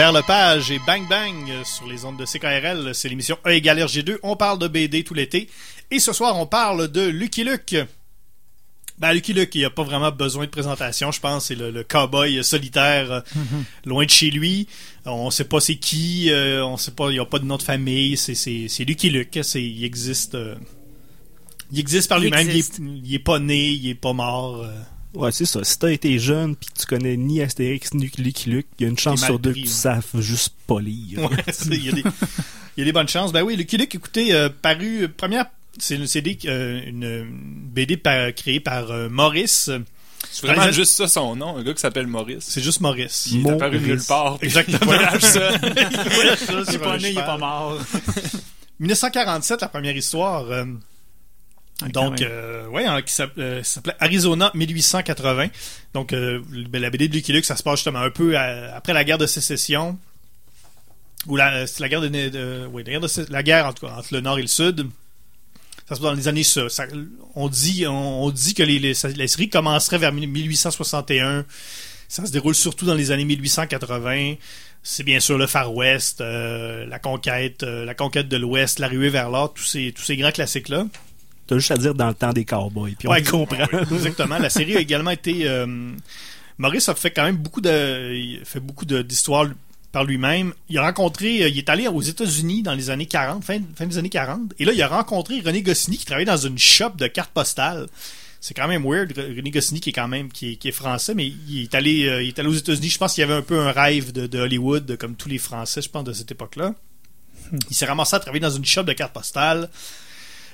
Claire 0.00 0.12
Lepage 0.12 0.70
et 0.70 0.78
Bang 0.86 1.06
Bang 1.10 1.52
sur 1.62 1.86
les 1.86 2.06
ondes 2.06 2.16
de 2.16 2.24
CKRL. 2.24 2.94
C'est 2.94 3.10
l'émission 3.10 3.36
E 3.46 3.50
égale 3.50 3.80
RG2. 3.80 4.16
On 4.22 4.34
parle 4.34 4.58
de 4.58 4.66
BD 4.66 5.04
tout 5.04 5.12
l'été. 5.12 5.50
Et 5.90 5.98
ce 5.98 6.14
soir, 6.14 6.38
on 6.38 6.46
parle 6.46 6.88
de 6.88 7.02
Lucky 7.02 7.44
Luke. 7.44 7.76
Ben, 8.96 9.12
Lucky 9.12 9.34
Luke, 9.34 9.54
il 9.54 9.62
a 9.66 9.68
pas 9.68 9.82
vraiment 9.82 10.10
besoin 10.10 10.46
de 10.46 10.50
présentation, 10.50 11.12
je 11.12 11.20
pense. 11.20 11.48
C'est 11.48 11.54
le, 11.54 11.70
le 11.70 11.84
cowboy 11.84 12.42
solitaire, 12.42 13.12
euh, 13.12 13.20
loin 13.84 14.06
de 14.06 14.10
chez 14.10 14.30
lui. 14.30 14.68
On 15.04 15.30
sait 15.30 15.44
pas 15.44 15.60
c'est 15.60 15.76
qui, 15.76 16.30
euh, 16.30 16.64
on 16.64 16.78
sait 16.78 16.92
pas, 16.92 17.10
il 17.10 17.20
a 17.20 17.26
pas 17.26 17.38
de 17.38 17.44
nom 17.44 17.58
de 17.58 17.62
famille. 17.62 18.16
C'est, 18.16 18.84
Lucky 18.86 19.10
Luke. 19.10 19.38
C'est, 19.42 19.62
il 19.62 19.84
existe, 19.84 20.34
euh, 20.34 20.54
il 21.72 21.78
existe 21.78 22.08
par 22.08 22.20
lui-même. 22.20 22.48
Il, 22.48 22.56
existe. 22.56 22.80
est, 22.80 22.84
il 23.04 23.14
est 23.16 23.18
pas 23.18 23.38
né, 23.38 23.68
il 23.68 23.86
est 23.90 23.94
pas 23.94 24.14
mort. 24.14 24.64
Ouais, 25.14 25.32
c'est 25.32 25.44
ça. 25.44 25.64
Si 25.64 25.78
t'as 25.78 25.90
été 25.90 26.18
jeune 26.18 26.54
pis 26.56 26.68
que 26.68 26.78
tu 26.80 26.86
connais 26.86 27.16
ni 27.16 27.42
Astérix 27.42 27.92
ni 27.94 28.10
Lucky 28.18 28.48
Luke, 28.50 28.66
il 28.78 28.82
y 28.84 28.86
a 28.86 28.88
une 28.90 28.98
chance 28.98 29.24
sur 29.24 29.38
deux 29.40 29.50
pris, 29.50 29.62
que 29.62 29.66
tu 29.66 29.72
ouais. 29.72 29.78
saves 29.78 30.20
juste 30.20 30.54
pas 30.66 30.80
lire. 30.80 31.18
Ouais, 31.30 31.36
c'est- 31.52 31.68
il 31.74 31.84
y, 31.84 31.88
a 31.88 31.92
des- 31.92 32.04
il 32.76 32.78
y 32.78 32.82
a 32.82 32.84
des 32.84 32.92
bonnes 32.92 33.08
chances. 33.08 33.32
Ben 33.32 33.42
oui, 33.42 33.56
Lucky 33.56 33.76
Luke, 33.76 33.94
écoutez, 33.94 34.32
euh, 34.32 34.48
paru, 34.62 35.02
euh, 35.04 35.08
première, 35.08 35.46
c'est 35.78 35.96
une 35.96 36.06
CD, 36.06 36.38
euh, 36.46 36.80
une, 36.86 37.26
BD 37.72 37.96
par- 37.96 38.32
créée 38.34 38.60
par 38.60 38.90
euh, 38.92 39.08
Maurice. 39.08 39.70
C'est 40.30 40.46
vraiment 40.46 40.62
Réalisa- 40.62 40.72
juste 40.74 40.92
ça 40.92 41.08
son 41.08 41.34
nom, 41.34 41.56
un 41.56 41.62
gars 41.64 41.72
qui 41.74 41.80
s'appelle 41.80 42.06
Maurice. 42.06 42.44
C'est 42.46 42.60
juste 42.62 42.80
Maurice. 42.80 43.28
Il 43.32 43.46
est 43.46 43.50
apparu 43.50 43.80
nulle 43.80 44.02
part. 44.06 44.38
puis 44.38 44.46
Exactement. 44.46 44.78
il 44.80 44.86
voyage. 44.86 45.22
Il 45.24 46.12
voyage 46.12 46.38
ça 46.38 46.52
Il 46.68 46.74
est 46.74 46.78
pas 46.78 46.98
né, 46.98 47.10
il 47.10 47.18
est 47.18 47.24
pas 47.24 47.38
mort. 47.38 47.78
1947, 48.78 49.60
la 49.62 49.68
première 49.68 49.96
histoire. 49.96 50.44
Euh, 51.82 51.86
Ah, 51.86 51.88
donc, 51.92 52.20
euh, 52.22 52.66
ouais, 52.68 52.84
hein, 52.84 53.00
qui 53.02 53.12
s'app- 53.12 53.38
euh, 53.38 53.62
ça 53.62 53.74
s'appelait 53.74 53.94
Arizona 54.00 54.50
1880. 54.54 55.48
Donc, 55.94 56.12
euh, 56.12 56.40
la 56.72 56.90
BD 56.90 57.08
de 57.08 57.14
Lucky 57.14 57.32
Luke, 57.32 57.44
ça 57.44 57.56
se 57.56 57.62
passe 57.62 57.76
justement 57.80 58.00
un 58.00 58.10
peu 58.10 58.36
à- 58.36 58.74
après 58.76 58.92
la 58.92 59.04
guerre 59.04 59.18
de 59.18 59.26
sécession. 59.26 59.98
Ou 61.26 61.36
la, 61.36 61.64
la 61.78 61.88
guerre 61.88 62.00
de, 62.00 62.08
de- 62.08 62.66
oui, 62.72 62.82
la 62.84 62.92
guerre 62.92 63.00
de 63.00 63.08
sé- 63.08 63.26
la 63.28 63.42
guerre 63.42 63.66
en 63.66 63.72
tout 63.74 63.86
cas 63.86 63.92
entre 63.92 64.14
le 64.14 64.20
nord 64.20 64.38
et 64.38 64.42
le 64.42 64.48
sud. 64.48 64.86
Ça 65.88 65.96
se 65.96 66.00
passe 66.00 66.00
dans 66.00 66.14
les 66.14 66.28
années 66.28 66.44
ça, 66.44 66.68
ça- 66.68 66.86
on 67.34 67.48
dit 67.48 67.86
on, 67.86 68.24
on 68.24 68.30
dit 68.30 68.54
que 68.54 68.62
les, 68.62 68.78
les, 68.78 68.94
ça- 68.94 69.08
la 69.08 69.26
série 69.28 69.50
commencerait 69.50 69.98
vers 69.98 70.12
1861. 70.12 71.44
Ça 72.08 72.24
se 72.26 72.32
déroule 72.32 72.54
surtout 72.54 72.86
dans 72.86 72.94
les 72.94 73.10
années 73.10 73.24
1880. 73.26 74.34
C'est 74.82 75.02
bien 75.02 75.20
sûr 75.20 75.36
le 75.36 75.46
Far 75.46 75.74
West, 75.74 76.22
euh, 76.22 76.86
la 76.86 76.98
conquête, 76.98 77.64
euh, 77.64 77.84
la 77.84 77.94
conquête 77.94 78.28
de 78.28 78.36
l'Ouest, 78.38 78.78
la 78.78 78.88
ruée 78.88 79.10
vers 79.10 79.28
l'or, 79.28 79.52
tous 79.52 79.62
ces 79.64 79.92
tous 79.92 80.02
ces 80.02 80.16
grands 80.16 80.32
classiques 80.32 80.70
là. 80.70 80.86
T'as 81.50 81.56
juste 81.56 81.70
à 81.72 81.76
dire 81.76 81.94
dans 81.94 82.06
le 82.06 82.14
temps 82.14 82.32
des 82.32 82.44
cowboys, 82.44 82.94
puis 82.96 83.08
on 83.08 83.10
Ouais, 83.10 83.22
te 83.22 83.30
comprend. 83.30 83.58
ouais, 83.58 83.82
exactement. 83.92 84.38
La 84.38 84.50
série 84.50 84.76
a 84.76 84.80
également 84.80 85.10
été. 85.10 85.48
euh, 85.48 85.66
Maurice 86.58 86.88
a 86.88 86.94
fait 86.94 87.10
quand 87.10 87.24
même 87.24 87.36
beaucoup 87.36 87.60
de, 87.60 88.14
il 88.14 88.40
fait 88.44 88.60
beaucoup 88.60 88.84
d'histoires 88.84 89.46
par 89.90 90.04
lui-même. 90.04 90.52
Il 90.68 90.78
a 90.78 90.82
rencontré, 90.82 91.42
euh, 91.42 91.48
il 91.48 91.58
est 91.58 91.68
allé 91.68 91.88
aux 91.88 92.00
États-Unis 92.02 92.62
dans 92.62 92.74
les 92.74 92.88
années 92.90 93.06
40, 93.06 93.42
fin, 93.44 93.58
fin 93.74 93.86
des 93.86 93.98
années 93.98 94.08
40, 94.10 94.52
et 94.60 94.64
là 94.64 94.72
il 94.72 94.80
a 94.80 94.86
rencontré 94.86 95.40
René 95.40 95.62
Goscinny 95.62 95.98
qui 95.98 96.04
travaillait 96.06 96.30
dans 96.30 96.36
une 96.36 96.56
shop 96.58 96.90
de 96.96 97.08
cartes 97.08 97.32
postales. 97.32 97.88
C'est 98.42 98.54
quand 98.54 98.68
même 98.68 98.84
weird, 98.88 99.10
Re- 99.12 99.36
René 99.36 99.50
Goscinny 99.50 99.80
qui 99.80 99.90
est 99.90 99.92
quand 99.92 100.06
même 100.08 100.30
qui 100.30 100.52
est, 100.52 100.56
qui 100.56 100.68
est 100.68 100.72
français, 100.72 101.14
mais 101.14 101.26
il 101.26 101.62
est 101.64 101.74
allé, 101.74 102.06
euh, 102.08 102.22
il 102.22 102.28
est 102.28 102.38
allé 102.38 102.48
aux 102.48 102.52
États-Unis. 102.54 102.88
Je 102.90 102.98
pense 102.98 103.14
qu'il 103.14 103.22
y 103.22 103.24
avait 103.24 103.34
un 103.34 103.42
peu 103.42 103.58
un 103.58 103.72
rêve 103.72 104.12
de, 104.12 104.26
de 104.28 104.38
Hollywood, 104.38 104.86
de- 104.86 104.94
comme 104.96 105.16
tous 105.16 105.28
les 105.28 105.38
Français, 105.38 105.82
je 105.82 105.88
pense, 105.90 106.04
de 106.04 106.12
cette 106.12 106.30
époque-là. 106.30 106.74
Il 107.68 107.74
s'est 107.76 107.86
ramassé 107.86 108.14
à 108.14 108.20
travailler 108.20 108.40
dans 108.40 108.50
une 108.50 108.64
shop 108.64 108.84
de 108.84 108.92
cartes 108.92 109.12
postales. 109.12 109.68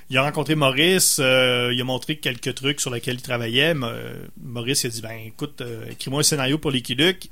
Il 0.09 0.17
a 0.19 0.23
rencontré 0.23 0.55
Maurice, 0.55 1.19
euh, 1.21 1.73
il 1.75 1.81
a 1.81 1.85
montré 1.85 2.17
quelques 2.19 2.55
trucs 2.55 2.81
sur 2.81 2.91
lesquels 2.91 3.17
il 3.17 3.23
travaillait. 3.23 3.75
Euh, 3.83 4.15
Maurice 4.41 4.85
il 4.85 4.87
a 4.87 4.91
dit 4.91 5.01
ben 5.03 5.19
écoute, 5.27 5.61
euh, 5.61 5.85
écris-moi 5.91 6.21
un 6.21 6.23
scénario 6.23 6.59
pour 6.59 6.71
Luke. 6.71 7.29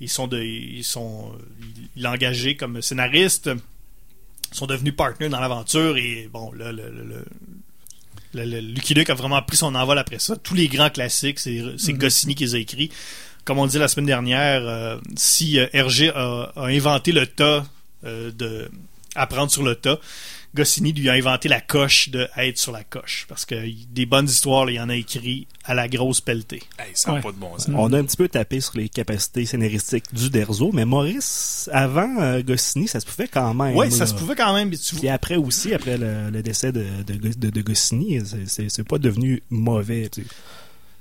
Ils 0.00 0.08
sont 0.08 0.26
de, 0.26 0.40
ils 0.42 0.84
sont, 0.84 1.32
il- 1.60 1.88
il 1.96 2.02
l'a 2.02 2.12
engagé 2.12 2.56
comme 2.56 2.82
scénariste. 2.82 3.50
Ils 4.52 4.56
sont 4.56 4.66
devenus 4.66 4.94
partners 4.96 5.28
dans 5.30 5.40
l'aventure 5.40 5.96
et 5.96 6.28
bon 6.32 6.52
là 6.52 6.72
le, 6.72 6.90
le, 6.90 7.04
le- 7.04 7.24
le- 8.34 8.44
le- 8.44 8.60
Lucky 8.60 8.94
Luke 8.94 9.10
a 9.10 9.14
vraiment 9.14 9.40
pris 9.42 9.56
son 9.56 9.74
envol 9.74 9.98
après 9.98 10.18
ça. 10.18 10.36
Tous 10.36 10.54
les 10.54 10.68
grands 10.68 10.90
classiques, 10.90 11.38
c'est 11.38 11.62
c'est 11.78 11.92
Goscinny 11.94 12.34
qui 12.34 12.44
les 12.44 12.54
a 12.54 12.58
écrits. 12.58 12.90
Comme 13.44 13.58
on 13.58 13.66
dit 13.66 13.78
la 13.78 13.88
semaine 13.88 14.06
dernière, 14.06 14.60
euh, 14.66 14.98
si 15.16 15.58
euh, 15.58 15.66
Hergé 15.72 16.10
a, 16.10 16.52
a 16.54 16.66
inventé 16.66 17.12
le 17.12 17.26
tas 17.26 17.66
euh, 18.04 18.30
de 18.32 18.70
apprendre 19.16 19.50
sur 19.50 19.62
le 19.62 19.74
tas, 19.74 19.98
Goscinny 20.54 20.92
lui 20.92 21.08
a 21.08 21.12
inventé 21.12 21.48
la 21.48 21.60
coche 21.60 22.08
de 22.10 22.28
être 22.36 22.58
sur 22.58 22.72
la 22.72 22.82
coche. 22.84 23.26
Parce 23.28 23.44
que 23.44 23.54
y- 23.66 23.86
des 23.90 24.06
bonnes 24.06 24.26
histoires, 24.26 24.64
là, 24.66 24.72
il 24.72 24.80
en 24.80 24.88
a 24.88 24.96
écrit 24.96 25.46
à 25.64 25.74
la 25.74 25.88
grosse 25.88 26.20
pelletée. 26.20 26.62
Hey, 26.78 26.90
ça 26.94 27.10
n'a 27.10 27.16
Ouais. 27.16 27.22
pas 27.22 27.32
de 27.32 27.36
bon 27.36 27.56
sens. 27.58 27.68
On 27.74 27.92
a 27.92 27.98
un 27.98 28.04
petit 28.04 28.16
peu 28.16 28.28
tapé 28.28 28.60
sur 28.60 28.76
les 28.76 28.88
capacités 28.88 29.46
scénaristiques 29.46 30.12
du 30.12 30.28
Derzo, 30.30 30.70
mais 30.72 30.84
Maurice, 30.84 31.70
avant 31.72 32.20
euh, 32.20 32.42
Goscinny, 32.42 32.88
ça 32.88 32.98
se 33.00 33.06
pouvait 33.06 33.28
quand 33.28 33.54
même. 33.54 33.76
Ouais, 33.76 33.90
ça 33.90 34.06
se 34.06 34.14
pouvait 34.14 34.34
quand 34.34 34.52
même. 34.54 34.70
mais 34.70 34.76
tu 34.76 34.96
Puis 34.96 35.08
après 35.08 35.36
aussi, 35.36 35.72
après 35.74 35.96
le, 35.98 36.30
le 36.30 36.42
décès 36.42 36.72
de, 36.72 36.84
de, 37.06 37.14
de, 37.32 37.50
de 37.50 37.60
Goscinny, 37.62 38.18
c'est- 38.46 38.82
pas 38.84 38.98
devenu 38.98 39.42
mauvais. 39.50 40.08
tu 40.08 40.22
sais. 40.22 40.26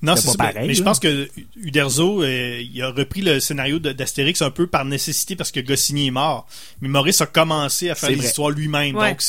Non, 0.01 0.15
C'est 0.15 0.27
pas 0.37 0.45
pareil, 0.53 0.67
mais 0.67 0.73
je 0.73 0.83
pense 0.83 0.99
que 0.99 1.27
Uderzo, 1.57 2.23
euh, 2.23 2.61
il 2.61 2.81
a 2.81 2.89
repris 2.89 3.21
le 3.21 3.39
scénario 3.39 3.79
d'Astérix 3.79 4.41
un 4.41 4.49
peu 4.51 4.65
par 4.67 4.85
nécessité 4.85 5.35
parce 5.35 5.51
que 5.51 5.59
Goscinny 5.59 6.07
est 6.07 6.11
mort. 6.11 6.47
Mais 6.81 6.87
Maurice 6.87 7.19
a 7.21 7.25
commencé 7.25 7.89
à 7.89 7.95
faire 7.95 8.09
histoires 8.25 8.49
lui-même. 8.51 8.95
Ouais. 8.95 9.09
Donc, 9.11 9.21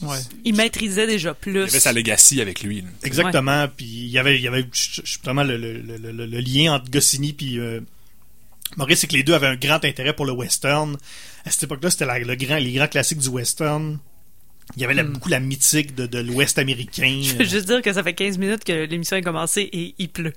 Ouais. 0.00 0.18
Il 0.44 0.54
maîtrisait 0.54 1.08
déjà 1.08 1.34
plus. 1.34 1.54
Il 1.54 1.58
avait 1.62 1.80
sa 1.80 1.92
legacy 1.92 2.40
avec 2.40 2.62
lui. 2.62 2.82
là. 2.82 2.88
exactement. 3.02 3.66
Puis 3.76 3.84
il 3.84 4.06
y 4.10 4.18
avait, 4.18 4.36
il 4.36 4.42
y 4.42 4.46
avait 4.46 4.64
j- 4.72 5.00
j- 5.02 5.18
vraiment 5.24 5.42
le, 5.42 5.56
le, 5.56 5.72
le, 5.80 5.96
le- 6.12 6.24
le 6.26 6.38
lien 6.40 6.74
entre 6.74 6.88
Goscinny 6.88 7.32
puis 7.32 7.58
euh, 7.58 7.80
Maurice, 8.76 9.00
c'est 9.00 9.08
que 9.08 9.14
les 9.14 9.24
deux 9.24 9.34
avaient 9.34 9.48
un 9.48 9.56
grand 9.56 9.84
intérêt 9.84 10.12
pour 10.12 10.24
le 10.24 10.30
western. 10.32 10.96
À 11.44 11.50
cette 11.50 11.64
époque-là, 11.64 11.90
c'était 11.90 12.06
le 12.06 12.36
grand, 12.36 12.58
les 12.58 12.72
grands 12.72 12.86
classiques 12.86 13.18
du 13.18 13.28
western. 13.28 13.98
Il 14.76 14.82
y 14.82 14.84
avait 14.84 14.94
la- 14.94 15.04
beaucoup 15.04 15.28
la 15.28 15.40
mythique 15.40 15.94
de, 15.94 16.06
de 16.06 16.18
l'Ouest 16.18 16.58
américain. 16.58 17.20
Je 17.22 17.34
veux 17.36 17.44
juste 17.44 17.66
dire 17.66 17.82
que 17.82 17.92
ça 17.92 18.02
fait 18.02 18.14
15 18.14 18.38
minutes 18.38 18.64
que 18.64 18.84
l'émission 18.84 19.16
est 19.16 19.22
commencée 19.22 19.68
et 19.72 19.94
il 19.98 20.08
pleut. 20.08 20.32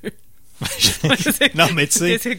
C'est- 0.78 1.54
Non, 1.56 1.68
mais 1.74 1.88
tu 1.88 2.00
sais- 2.00 2.18
C'est 2.22 2.38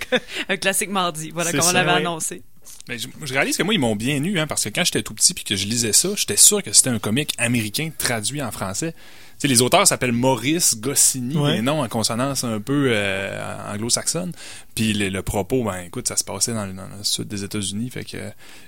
un 0.49 0.57
classique 0.57 0.91
mardi. 0.91 1.31
Voilà 1.31 1.51
C'est 1.51 1.59
comme 1.59 1.69
on 1.69 1.73
l'avait 1.73 1.91
ouais. 1.91 1.97
annoncé. 1.97 2.43
Mais 2.89 2.99
je, 2.99 3.07
je 3.23 3.33
réalise 3.33 3.57
que 3.57 3.63
moi, 3.63 3.75
ils 3.75 3.79
m'ont 3.81 3.95
bien 3.95 4.23
eu, 4.25 4.39
hein, 4.41 4.47
parce 4.49 4.65
que 4.65 4.69
quand 4.69 4.85
j'étais 4.85 5.03
tout 5.03 5.15
petit 5.15 5.35
puis 5.35 5.45
que 5.45 5.55
je 5.55 5.67
lisais 5.67 5.93
ça, 5.93 6.09
j'étais 6.17 6.37
sûr 6.37 6.63
que 6.63 6.73
c'était 6.73 6.91
un 6.91 6.99
comique 6.99 7.33
américain 7.39 7.91
traduit 7.97 8.43
en 8.43 8.51
français. 8.51 8.95
Sais, 9.43 9.49
les 9.49 9.61
auteurs 9.61 9.85
s'appellent 9.89 10.13
Maurice 10.13 10.77
Goscinny, 10.79 11.37
Ouais. 11.37 11.59
et 11.59 11.63
non 11.63 11.81
en 11.83 11.89
consonance 11.89 12.45
un 12.45 12.61
peu 12.61 12.91
euh, 12.93 13.73
anglo-saxonne. 13.75 14.31
Puis 14.77 14.93
le, 14.93 15.09
le 15.09 15.23
propos, 15.23 15.65
ben 15.65 15.81
écoute, 15.81 16.07
ça 16.07 16.17
se 16.17 16.23
passait 16.23 16.55
dans, 16.55 16.65
le- 16.65 16.73
dans 16.75 16.87
le 16.87 17.03
sud 17.03 17.27
des 17.27 17.43
États-Unis, 17.43 17.91
fait 17.91 18.05
que 18.05 18.19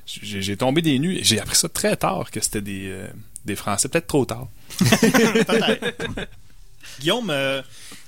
j'ai 0.07 0.57
tombé 0.57 0.83
des 0.83 0.99
nues. 0.99 1.21
J'ai 1.23 1.39
appris 1.41 1.55
ça 1.55 1.69
très 1.69 1.97
tard 1.97 2.31
que 2.33 2.41
c'était 2.41 2.61
des, 2.61 2.87
euh, 2.89 3.07
des 3.45 3.55
Français, 3.55 3.89
peut-être 3.89 4.09
trop 4.09 4.25
tard. 4.25 4.49
Guillaume, 7.01 7.31
euh, 7.31 7.63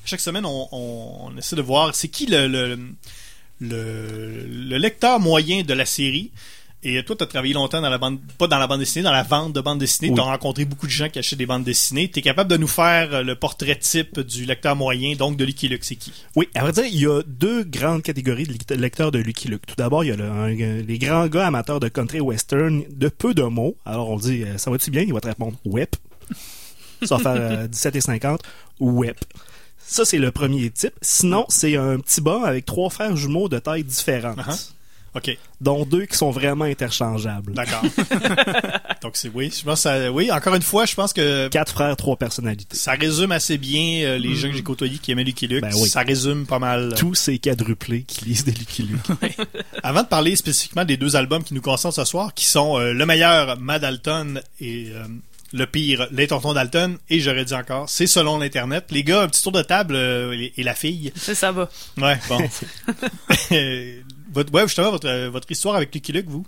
chaque 0.05 0.21
semaine, 0.21 0.45
on, 0.47 0.69
on- 0.73 1.17
on 1.33 1.37
essaie 1.37 1.57
de 1.57 1.63
voir 1.63 1.95
c'est 1.95 2.09
qui 2.09 2.27
le, 2.27 2.47
le, 2.47 2.79
le, 3.61 4.47
le 4.47 4.77
lecteur 4.79 5.19
moyen 5.21 5.63
de 5.63 5.73
la 5.75 5.87
série. 5.87 6.31
Et 6.89 7.03
toi, 7.05 7.17
tu 7.17 7.25
as 7.25 7.27
travaillé 7.27 7.53
longtemps 7.55 7.81
dans 7.81 7.91
la 7.91 7.99
bande, 7.99 8.19
pas 8.39 8.47
dans 8.47 8.59
la 8.59 8.67
bande 8.67 8.79
dessinée, 8.81 9.03
dans 9.03 9.11
la 9.13 9.23
vente 9.25 9.53
de 9.53 9.61
bande 9.61 9.79
dessinée. 9.81 10.09
Oui. 10.11 10.15
Tu 10.15 10.21
as 10.21 10.25
rencontré 10.25 10.65
beaucoup 10.65 10.87
de 10.87 10.93
gens 10.93 11.09
qui 11.09 11.19
achètent 11.19 11.39
des 11.39 11.47
bandes 11.47 11.65
dessinées. 11.65 12.09
Tu 12.11 12.21
es 12.21 12.23
capable 12.23 12.51
de 12.51 12.57
nous 12.57 12.69
faire 12.69 13.13
euh, 13.13 13.23
le 13.23 13.35
portrait 13.35 13.77
type 13.77 14.21
du 14.21 14.45
lecteur 14.45 14.77
moyen, 14.77 15.17
donc 15.17 15.37
de 15.37 15.45
Lucky 15.45 15.69
Luke, 15.69 15.85
c'est 15.85 15.97
qui? 15.97 16.13
Oui, 16.37 16.49
à 16.55 16.63
vrai 16.63 16.73
dire, 16.73 16.85
il 16.87 17.01
y 17.01 17.07
a 17.07 17.23
deux 17.27 17.65
grandes 17.65 18.03
catégories 18.03 18.45
de 18.47 18.53
lect- 18.53 18.71
lecteurs 18.71 19.11
de 19.11 19.19
Lucky 19.19 19.49
Luke. 19.49 19.67
Tout 19.67 19.75
d'abord, 19.77 20.05
il 20.05 20.09
y 20.09 20.13
a 20.13 20.17
le- 20.17 20.31
un- 20.31 20.49
les 20.83 20.99
grands 20.99 21.27
gars 21.27 21.47
amateurs 21.49 21.81
de 21.81 21.89
country 21.89 22.21
western 22.21 22.85
de 22.89 23.09
peu 23.09 23.35
de 23.35 23.43
mots. 23.43 23.77
Alors 23.85 24.11
on 24.11 24.17
dit, 24.19 24.45
euh, 24.45 24.57
ça 24.59 24.71
va-tu 24.71 24.91
bien? 24.91 25.03
Il 25.03 25.13
va 25.13 25.21
te 25.21 25.27
répondre, 25.29 25.57
Wep. 25.65 25.97
Ça 27.03 27.17
va 27.17 27.23
faire 27.23 27.43
euh, 27.43 27.67
17 27.69 27.97
et 27.97 28.01
50. 28.01 28.43
Wep. 28.81 29.19
Ça, 29.79 30.05
c'est 30.05 30.19
le 30.19 30.31
premier 30.33 30.71
type. 30.71 30.93
Sinon, 31.01 31.47
c'est 31.49 31.77
un 31.77 31.99
petit 32.01 32.21
bas 32.21 32.43
avec 32.45 32.65
trois 32.67 32.91
frères 32.91 33.17
jumeaux 33.17 33.49
de 33.49 33.59
taille 33.59 33.85
différentes. 33.85 34.39
Uh-huh. 34.39 34.73
OK, 35.17 35.39
Dont 35.61 35.85
deux 35.87 36.05
qui 36.05 36.17
sont 36.17 36.31
vraiment 36.31 36.67
interchangeables. 36.67 37.55
d'accord. 37.55 37.83
donc 39.03 39.13
c'est 39.17 39.31
oui, 39.33 39.51
je 39.57 39.65
pense 39.65 39.81
ça- 39.81 40.13
oui, 40.13 40.31
encore 40.31 40.55
une 40.55 40.63
fois, 40.63 40.85
je 40.87 40.95
pense 40.95 41.13
que 41.13 41.49
Quatre 41.49 41.73
frères, 41.73 41.97
trois 41.97 42.17
personnalités. 42.17 42.77
ça 42.77 42.93
résume 42.93 43.33
assez 43.33 43.57
bien 43.59 44.05
euh, 44.05 44.19
les 44.19 44.35
gens 44.35 44.49
que 44.51 44.55
j'ai 44.57 44.63
côtoyés 44.63 44.99
qui 44.99 45.13
aimaient 45.13 45.25
Lucky 45.25 45.47
Luke. 45.47 45.63
Ben 45.63 45.71
oui. 45.75 45.89
Ça 45.89 46.01
résume 46.03 46.45
pas 46.47 46.59
mal. 46.59 46.93
euh, 46.93 46.97
Tous 46.97 47.15
ces 47.15 47.39
quadruplés 47.39 48.03
qui 48.03 48.27
lisent 48.27 48.45
des 48.45 48.53
Lucky 48.53 48.83
Luke. 48.83 49.01
Avant 49.83 50.03
de 50.03 50.09
parler 50.09 50.37
spécifiquement 50.37 50.85
des 50.85 50.97
deux 50.97 51.17
albums 51.17 51.43
qui 51.43 51.55
nous 51.55 51.63
concernent 51.63 51.93
ce 51.93 52.05
soir, 52.05 52.35
qui 52.35 52.45
sont 52.47 52.79
euh, 52.79 52.93
le 52.93 53.07
meilleur 53.07 53.59
Mad 53.59 53.81
Dalton 53.83 54.41
et 54.61 54.89
euh, 54.93 55.05
le 55.53 55.65
pire 55.67 56.09
Les 56.11 56.27
Tontons 56.27 56.53
Dalton, 56.53 56.99
et 57.09 57.21
j'aurais 57.21 57.45
dit 57.45 57.55
encore, 57.55 57.89
c'est 57.89 58.07
selon 58.09 58.39
l'internet. 58.39 58.87
Les 58.91 59.05
gars, 59.05 59.23
un 59.23 59.29
petit 59.29 59.43
tour 59.43 59.53
de 59.53 59.63
table 59.63 59.95
euh, 59.95 60.33
et, 60.33 60.53
et 60.59 60.63
la 60.63 60.75
fille. 60.75 61.13
C'est 61.17 61.35
ça 61.37 61.53
va. 61.53 61.69
Ouais, 61.97 62.19
bon. 62.29 62.39
Votre, 64.37 64.53
ouais, 64.55 64.63
justement, 64.63 64.91
votre, 64.91 65.09
euh, 65.09 65.31
votre 65.31 65.51
histoire 65.51 65.75
avec 65.77 65.93
Lucky 65.95 66.13
Luke, 66.13 66.27
vous? 66.29 66.47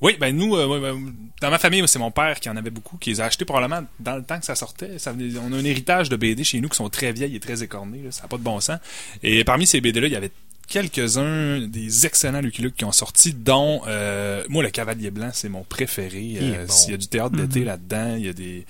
Oui, 0.00 0.16
ben 0.20 0.36
nous, 0.36 0.54
euh, 0.56 0.80
ben, 0.80 1.14
dans 1.40 1.50
ma 1.50 1.58
famille, 1.58 1.82
c'est 1.86 1.98
mon 2.00 2.10
père 2.10 2.38
qui 2.40 2.50
en 2.50 2.56
avait 2.56 2.70
beaucoup, 2.70 2.96
qui 2.98 3.10
les 3.10 3.20
a 3.20 3.26
achetés 3.26 3.44
probablement 3.44 3.86
dans 4.00 4.16
le 4.16 4.24
temps 4.24 4.38
que 4.38 4.44
ça 4.44 4.54
sortait. 4.56 4.98
Ça 4.98 5.12
venait- 5.12 5.38
on 5.38 5.52
a 5.52 5.56
un 5.56 5.64
héritage 5.64 6.08
de 6.10 6.16
BD 6.16 6.44
chez 6.44 6.60
nous 6.60 6.68
qui 6.68 6.76
sont 6.76 6.90
très 6.90 7.12
vieilles 7.12 7.36
et 7.36 7.40
très 7.40 7.62
écornées, 7.62 8.02
là, 8.04 8.10
ça 8.10 8.22
n'a 8.22 8.28
pas 8.28 8.36
de 8.36 8.42
bon 8.42 8.60
sens. 8.60 8.78
Et 9.22 9.44
parmi 9.44 9.66
ces 9.66 9.80
BD-là, 9.80 10.08
il 10.08 10.12
y 10.12 10.16
avait 10.16 10.32
quelques-uns 10.68 11.60
des 11.68 12.06
excellents 12.06 12.40
Lucky 12.40 12.62
Luke 12.62 12.74
qui 12.76 12.84
ont 12.84 12.92
sorti, 12.92 13.32
dont 13.32 13.82
euh, 13.86 14.42
moi 14.48 14.62
le 14.62 14.70
Cavalier 14.70 15.10
Blanc, 15.10 15.30
c'est 15.32 15.48
mon 15.48 15.62
préféré. 15.62 16.20
Il 16.22 16.50
bon. 16.66 16.74
Il 16.86 16.90
y 16.90 16.94
a 16.94 16.96
du 16.96 17.06
théâtre 17.06 17.36
d'été 17.36 17.60
Mhm. 17.60 17.66
là-dedans, 17.66 18.14
il 18.18 18.26
y 18.26 18.28
a 18.28 18.32
des 18.32 18.66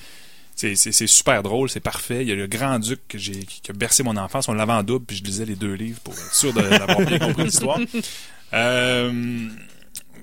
c'est, 0.57 1.07
super 1.07 1.43
drôle, 1.43 1.69
c'est 1.69 1.81
parfait. 1.81 2.23
Il 2.23 2.29
y 2.29 2.33
a 2.33 2.35
le 2.35 2.47
Grand 2.47 2.79
Duc 2.79 3.01
que 3.09 3.19
j'ai, 3.19 3.45
qui 3.45 3.71
a 3.71 3.75
bercé 3.75 4.03
mon 4.03 4.17
enfance. 4.17 4.49
On 4.49 4.55
l'avait 4.55 4.73
en 4.73 4.83
double, 4.83 5.05
puis 5.07 5.17
je 5.17 5.25
lisais 5.25 5.45
les 5.45 5.57
deux 5.57 5.75
livres 5.75 6.01
pour 6.01 6.15
être 6.15 6.35
sûr 6.35 6.53
de- 6.53 6.61
d'avoir 6.63 7.01
bien 7.01 7.19
compris 7.19 7.45
l'histoire. 7.45 7.79
Euh, 8.53 9.49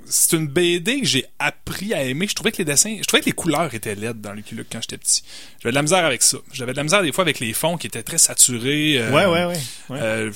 c'est 0.05 0.35
une 0.35 0.47
BD 0.47 1.01
que 1.01 1.05
j'ai 1.07 1.25
appris 1.39 1.93
à 1.93 2.03
aimer. 2.03 2.27
Je 2.27 2.35
trouvais 2.35 2.51
que 2.51 2.57
les 2.57 2.65
dessins, 2.65 2.97
je 2.99 3.03
trouvais 3.03 3.21
que 3.21 3.27
les 3.27 3.31
couleurs 3.31 3.73
étaient 3.73 3.95
laides 3.95 4.19
dans 4.19 4.33
Lucky 4.33 4.55
Luke 4.55 4.67
quand 4.71 4.81
j'étais 4.81 4.97
petit. 4.97 5.23
J'avais 5.61 5.71
de 5.71 5.75
la 5.75 5.81
misère 5.83 6.05
avec 6.05 6.21
ça. 6.21 6.37
J'avais 6.51 6.71
de 6.73 6.77
la 6.77 6.83
misère 6.83 7.01
des 7.01 7.11
fois 7.11 7.23
avec 7.23 7.39
les 7.39 7.53
fonds 7.53 7.77
qui 7.77 7.87
étaient 7.87 8.03
très 8.03 8.17
saturés. 8.17 8.97
euh, 8.99 9.11
Ouais, 9.11 9.25
ouais, 9.25 9.45
ouais. 9.45 9.59
ouais. 9.89 9.99
euh, 10.01 10.31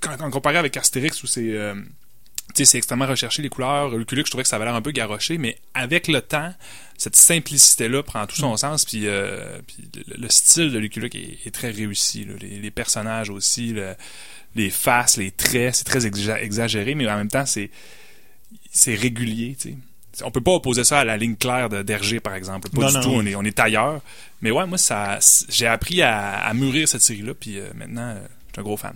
quand, 0.00 0.16
quand 0.16 0.30
comparé 0.30 0.58
avec 0.58 0.76
Astérix 0.76 1.22
où 1.22 1.26
c'est 1.26 1.54
tu 2.54 2.58
sais, 2.58 2.64
c'est 2.72 2.78
extrêmement 2.78 3.06
recherché 3.06 3.42
les 3.42 3.48
couleurs, 3.48 3.88
Lucky 3.96 4.14
Luke, 4.14 4.26
je 4.26 4.30
trouvais 4.30 4.44
que 4.44 4.48
ça 4.48 4.56
avait 4.56 4.66
l'air 4.66 4.74
un 4.76 4.82
peu 4.82 4.92
garoché, 4.92 5.38
mais 5.38 5.58
avec 5.72 6.06
le 6.06 6.20
temps, 6.20 6.54
cette 6.96 7.16
simplicité-là 7.16 8.02
prend 8.02 8.26
tout 8.26 8.36
son 8.36 8.56
sens, 8.56 8.84
puis, 8.84 9.06
euh, 9.06 9.58
puis 9.66 9.76
le, 10.06 10.16
le 10.22 10.28
style 10.28 10.70
de 10.70 10.78
Lucky 10.78 11.00
Luke 11.00 11.14
est, 11.14 11.38
est 11.46 11.50
très 11.54 11.70
réussi. 11.70 12.24
là. 12.24 12.34
Les, 12.40 12.58
les 12.60 12.70
personnages 12.70 13.30
aussi, 13.30 13.68
le- 13.72 13.94
les 14.56 14.70
faces, 14.70 15.16
les 15.16 15.30
traits, 15.32 15.74
c'est 15.74 15.84
très 15.84 16.06
exa- 16.06 16.40
exagéré, 16.40 16.94
mais 16.94 17.08
en 17.10 17.16
même 17.16 17.28
temps, 17.28 17.46
c'est 17.46 17.70
c'est 18.70 18.94
régulier, 18.94 19.56
tu 19.60 19.70
sais. 19.70 19.76
On 20.24 20.30
peut 20.30 20.40
pas 20.40 20.52
opposer 20.52 20.84
ça 20.84 21.00
à 21.00 21.04
la 21.04 21.16
ligne 21.16 21.34
claire 21.34 21.68
de 21.68 21.82
d'Hergé, 21.82 22.20
par 22.20 22.34
exemple. 22.36 22.68
Pas 22.70 22.82
Non, 22.82 22.88
du 22.88 22.94
non. 22.94 23.02
tout, 23.02 23.08
on 23.10 23.26
est, 23.26 23.34
on 23.34 23.42
est 23.42 23.58
ailleurs. 23.58 24.00
Mais 24.42 24.52
ouais, 24.52 24.64
moi, 24.64 24.78
ça, 24.78 25.18
j'ai 25.48 25.66
appris 25.66 26.02
à, 26.02 26.38
à 26.38 26.54
mûrir 26.54 26.86
cette 26.88 27.02
série-là, 27.02 27.34
puis 27.34 27.58
euh, 27.58 27.68
maintenant, 27.74 28.10
euh, 28.10 28.20
je 28.48 28.52
suis 28.52 28.60
un 28.60 28.62
gros 28.62 28.76
fan. 28.76 28.94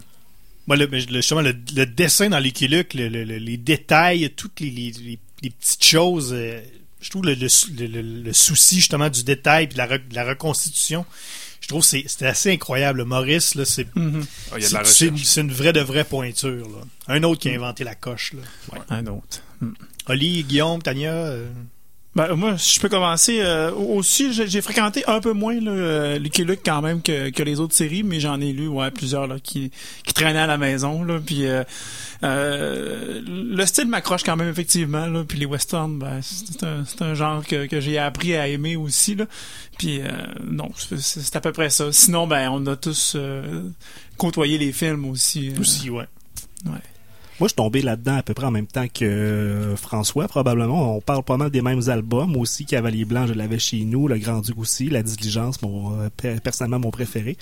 Moi, 0.68 0.76
le, 0.76 0.88
justement, 1.10 1.40
le, 1.40 1.56
le 1.74 1.86
dessin 1.86 2.28
dans 2.28 2.38
Lucky 2.38 2.68
Luke, 2.68 2.94
le- 2.94 3.08
le- 3.08 3.24
le- 3.24 3.38
les 3.38 3.56
détails, 3.56 4.30
toutes 4.36 4.60
les, 4.60 4.70
les- 4.70 4.92
les- 4.92 5.18
les 5.42 5.50
petites 5.50 5.84
choses, 5.84 6.32
euh, 6.32 6.60
je 7.00 7.10
trouve 7.10 7.24
le, 7.24 7.34
le 7.34 7.48
sou- 7.48 7.68
le- 7.78 7.86
le- 7.86 8.02
le 8.22 8.32
souci 8.32 8.76
justement 8.76 9.08
du 9.10 9.22
détail 9.24 9.66
puis 9.68 9.74
de 9.74 9.78
la, 9.78 9.86
re- 9.88 10.08
de 10.08 10.14
la 10.14 10.24
reconstitution, 10.24 11.04
je 11.60 11.68
trouve 11.68 11.80
que 11.82 11.86
c'est 11.88 12.04
c'est 12.06 12.26
assez 12.26 12.52
incroyable. 12.52 13.04
Maurice, 13.04 13.54
là, 13.54 13.64
c'est 13.64 13.86
Mhm. 13.96 14.24
Ah, 14.52 14.56
c'est- 14.84 15.40
une, 15.40 15.52
vraie 15.52 15.72
de 15.72 15.80
vraie 15.80 16.04
pointure. 16.04 16.68
Là. 16.68 16.82
Un 17.14 17.22
autre 17.24 17.40
qui 17.42 17.48
a 17.50 17.54
inventé 17.54 17.84
la 17.84 17.94
coche. 17.94 18.32
Là. 18.34 18.42
Un 18.90 19.06
autre. 19.06 19.42
Oli, 20.06 20.44
Guillaume, 20.44 20.80
Tania, 20.82 21.12
euh, 21.12 21.48
Ben, 22.18 22.34
moi, 22.34 22.56
je 22.56 22.80
peux 22.80 22.88
commencer. 22.88 23.38
euh, 23.42 23.70
aussi, 23.70 24.32
j'ai 24.32 24.60
fréquenté 24.60 25.04
un 25.06 25.20
peu 25.20 25.32
moins 25.32 25.54
là, 25.60 25.70
euh, 25.70 26.18
Lucky 26.18 26.42
Luke 26.42 26.62
quand 26.64 26.82
même 26.82 27.00
que, 27.00 27.30
que 27.30 27.44
les 27.44 27.60
autres 27.60 27.76
séries, 27.76 28.02
mais 28.02 28.18
j'en 28.18 28.40
ai 28.40 28.52
lu 28.52 28.66
ouais, 28.66 28.90
plusieurs 28.90 29.28
là, 29.28 29.36
qui, 29.38 29.70
qui 30.04 30.14
traînaient 30.14 30.40
à 30.40 30.48
la 30.48 30.58
maison. 30.58 31.04
Là, 31.04 31.20
puis 31.24 31.46
euh, 31.46 31.62
euh, 32.24 33.22
le 33.24 33.66
style 33.66 33.86
m'accroche 33.86 34.24
quand 34.24 34.34
même 34.34 34.48
effectivement. 34.48 35.06
Là, 35.06 35.22
puis 35.22 35.38
les 35.38 35.46
westerns, 35.46 35.96
ben, 36.00 36.18
c'est 36.20 36.64
un, 36.64 36.84
c'est 36.84 37.02
un 37.02 37.14
genre 37.14 37.46
que, 37.46 37.66
que 37.66 37.78
j'ai 37.78 37.98
appris 37.98 38.34
à 38.34 38.48
aimer 38.48 38.74
aussi. 38.74 39.14
Là. 39.14 39.26
Puis 39.78 40.00
euh, 40.00 40.08
non, 40.44 40.70
c'est 40.74 41.36
à 41.36 41.40
peu 41.40 41.52
près 41.52 41.70
ça. 41.70 41.92
Sinon, 41.92 42.26
ben 42.26 42.50
on 42.50 42.66
a 42.66 42.74
tous 42.74 43.12
euh, 43.14 43.62
côtoyé 44.16 44.58
les 44.58 44.72
films 44.72 45.04
aussi. 45.04 45.52
aussi, 45.60 45.88
ouais. 45.88 46.08
Moi, 47.40 47.46
je 47.46 47.52
suis 47.52 47.56
tombé 47.56 47.82
là-dedans 47.82 48.16
à 48.16 48.22
peu 48.24 48.34
près 48.34 48.46
en 48.46 48.50
même 48.50 48.66
temps 48.66 48.86
que 48.92 49.04
euh, 49.04 49.76
François, 49.76 50.26
probablement. 50.26 50.96
On 50.96 51.00
parle 51.00 51.22
pas 51.22 51.36
mal 51.36 51.50
des 51.50 51.62
mêmes 51.62 51.82
albums. 51.88 52.36
Aussi, 52.36 52.64
Cavalier 52.64 53.04
Blanc, 53.04 53.28
je 53.28 53.32
l'avais 53.32 53.60
chez 53.60 53.84
nous. 53.84 54.08
Le 54.08 54.18
Grand-Duc 54.18 54.58
aussi. 54.58 54.90
La 54.90 55.04
Diligence, 55.04 55.62
mon, 55.62 56.00
euh, 56.00 56.08
pe- 56.16 56.40
personnellement, 56.40 56.80
mon 56.80 56.90
préféré. 56.90 57.36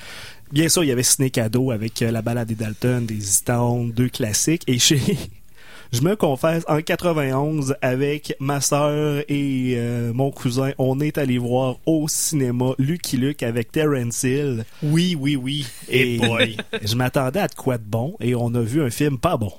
Bien 0.53 0.69
sûr, 0.69 0.85
il 0.85 0.89
y 0.89 0.93
avait 0.93 1.03
Ciné 1.03 1.31
Cadeau 1.31 1.71
avec 1.71 2.03
euh, 2.03 2.11
La 2.11 2.21
Balade 2.21 2.47
des 2.49 2.55
Dalton, 2.55 3.07
des 3.07 3.23
Stones, 3.23 3.91
deux 3.93 4.11
classiques. 4.11 4.65
Et 4.67 4.79
chez... 4.79 5.01
Je 5.93 6.01
me 6.03 6.15
confesse, 6.17 6.65
en 6.69 6.83
91, 6.83 7.77
avec 7.81 8.35
ma 8.41 8.61
sœur 8.61 9.23
et 9.29 9.79
mon 10.13 10.33
cousin, 10.33 10.73
on 10.79 10.99
est 10.99 11.17
allé 11.17 11.39
voir 11.39 11.77
au 11.87 12.09
cinéma 12.09 12.73
Lucky 12.79 13.17
Luke 13.17 13.45
avec 13.45 13.71
Terence 13.71 14.25
Hill. 14.25 14.65
Oui, 14.83 15.17
oui, 15.19 15.37
oui. 15.37 15.65
Et 15.89 16.17
Et- 16.17 16.19
boy. 16.19 16.57
Je 16.83 16.97
m'attendais 16.97 17.39
à 17.39 17.47
de 17.47 17.55
quoi 17.55 17.79
de 17.79 17.85
bon 17.85 18.17
et 18.21 18.35
on 18.35 18.53
a 18.57 18.61
vu 18.63 18.83
un 18.83 18.91
film 18.91 19.17
pas 19.17 19.37
bon. 19.37 19.53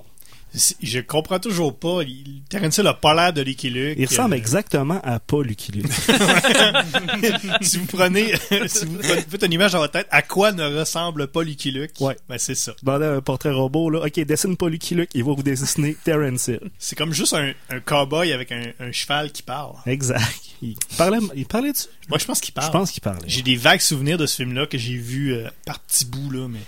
Je 0.81 0.99
comprends 0.99 1.39
toujours 1.39 1.77
pas. 1.77 2.01
Il, 2.03 2.41
Terence 2.49 2.77
Hill 2.77 2.87
a 2.87 2.93
pas 2.93 3.13
l'air 3.13 3.33
de 3.33 3.41
Lucky 3.41 3.69
Luke. 3.69 3.95
Il 3.99 4.05
ressemble 4.07 4.33
Euh, 4.33 4.37
exactement 4.37 4.99
à 5.03 5.19
pas 5.19 5.41
Lucky 5.43 5.71
Luke. 5.71 5.87
si 7.61 7.77
vous 7.77 7.85
prenez, 7.85 8.33
si 8.67 8.85
vous 8.85 8.97
prenez- 8.97 9.21
faites 9.29 9.43
une 9.43 9.53
image 9.53 9.71
dans 9.73 9.79
votre 9.79 9.93
tête, 9.93 10.07
à 10.11 10.21
quoi 10.21 10.51
ne 10.51 10.63
ressemble 10.79 11.27
pas 11.27 11.43
Lucky 11.43 11.71
Luke? 11.71 11.91
Ouais. 11.99 12.17
Ben 12.29 12.37
c'est 12.37 12.55
ça. 12.55 12.73
À 12.85 12.91
un 12.95 13.21
portrait 13.21 13.51
robot, 13.51 13.89
là. 13.89 14.05
Ok, 14.05 14.19
dessine 14.21 14.57
pas 14.57 14.69
Lucky 14.69 14.95
Luke, 14.95 15.09
il 15.13 15.23
va 15.23 15.33
vous 15.33 15.43
dessiner 15.43 15.95
Terence 16.03 16.47
Hill. 16.47 16.59
C'est 16.79 16.97
comme 16.97 17.13
juste 17.13 17.33
un, 17.33 17.53
un 17.69 17.79
cowboy 17.79 18.31
avec 18.33 18.51
un, 18.51 18.63
un 18.79 18.91
cheval 18.91 19.31
qui 19.31 19.43
parle. 19.43 19.73
Exact. 19.85 20.23
Il 20.61 20.75
parlait, 20.97 21.19
il 21.35 21.45
parlait 21.45 21.71
dessus? 21.71 21.87
Moi, 22.09 22.17
je 22.17 22.25
pense 22.25 22.41
qu'il 22.41 22.53
parle. 22.53 22.67
Je 22.67 22.71
pense 22.71 22.91
qu'il 22.91 23.01
parlait. 23.01 23.21
J'ai 23.27 23.41
des 23.43 23.55
vagues 23.55 23.79
souvenirs 23.81 24.17
de 24.17 24.25
ce 24.25 24.37
film-là 24.37 24.65
que 24.65 24.77
j'ai 24.77 24.95
vu 24.95 25.33
euh, 25.33 25.47
par 25.65 25.79
petits 25.79 26.05
bouts 26.05 26.31
là, 26.31 26.47
mais 26.47 26.59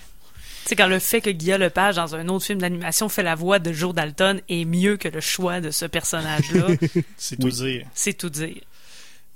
C'est 0.66 0.76
quand 0.76 0.88
le 0.88 1.00
fait 1.00 1.22
que 1.22 1.30
Guillaume 1.30 1.62
Lepage, 1.62 1.96
dans 1.96 2.16
un 2.16 2.28
autre 2.28 2.46
film 2.46 2.60
d'animation, 2.60 3.10
fait 3.10 3.24
la 3.24 3.36
voix 3.36 3.60
de 3.60 3.72
Joe 3.72 3.94
Dalton 3.94 4.42
est 4.50 4.66
mieux 4.66 4.98
que 4.98 5.08
le 5.08 5.22
choix 5.22 5.62
de 5.62 5.72
ce 5.72 5.86
personnage-là. 5.86 6.68
c'est 7.18 7.38
tout 7.38 7.50
dire. 7.50 7.88
C'est 7.94 8.14
tout 8.14 8.30
dire. 8.30 8.62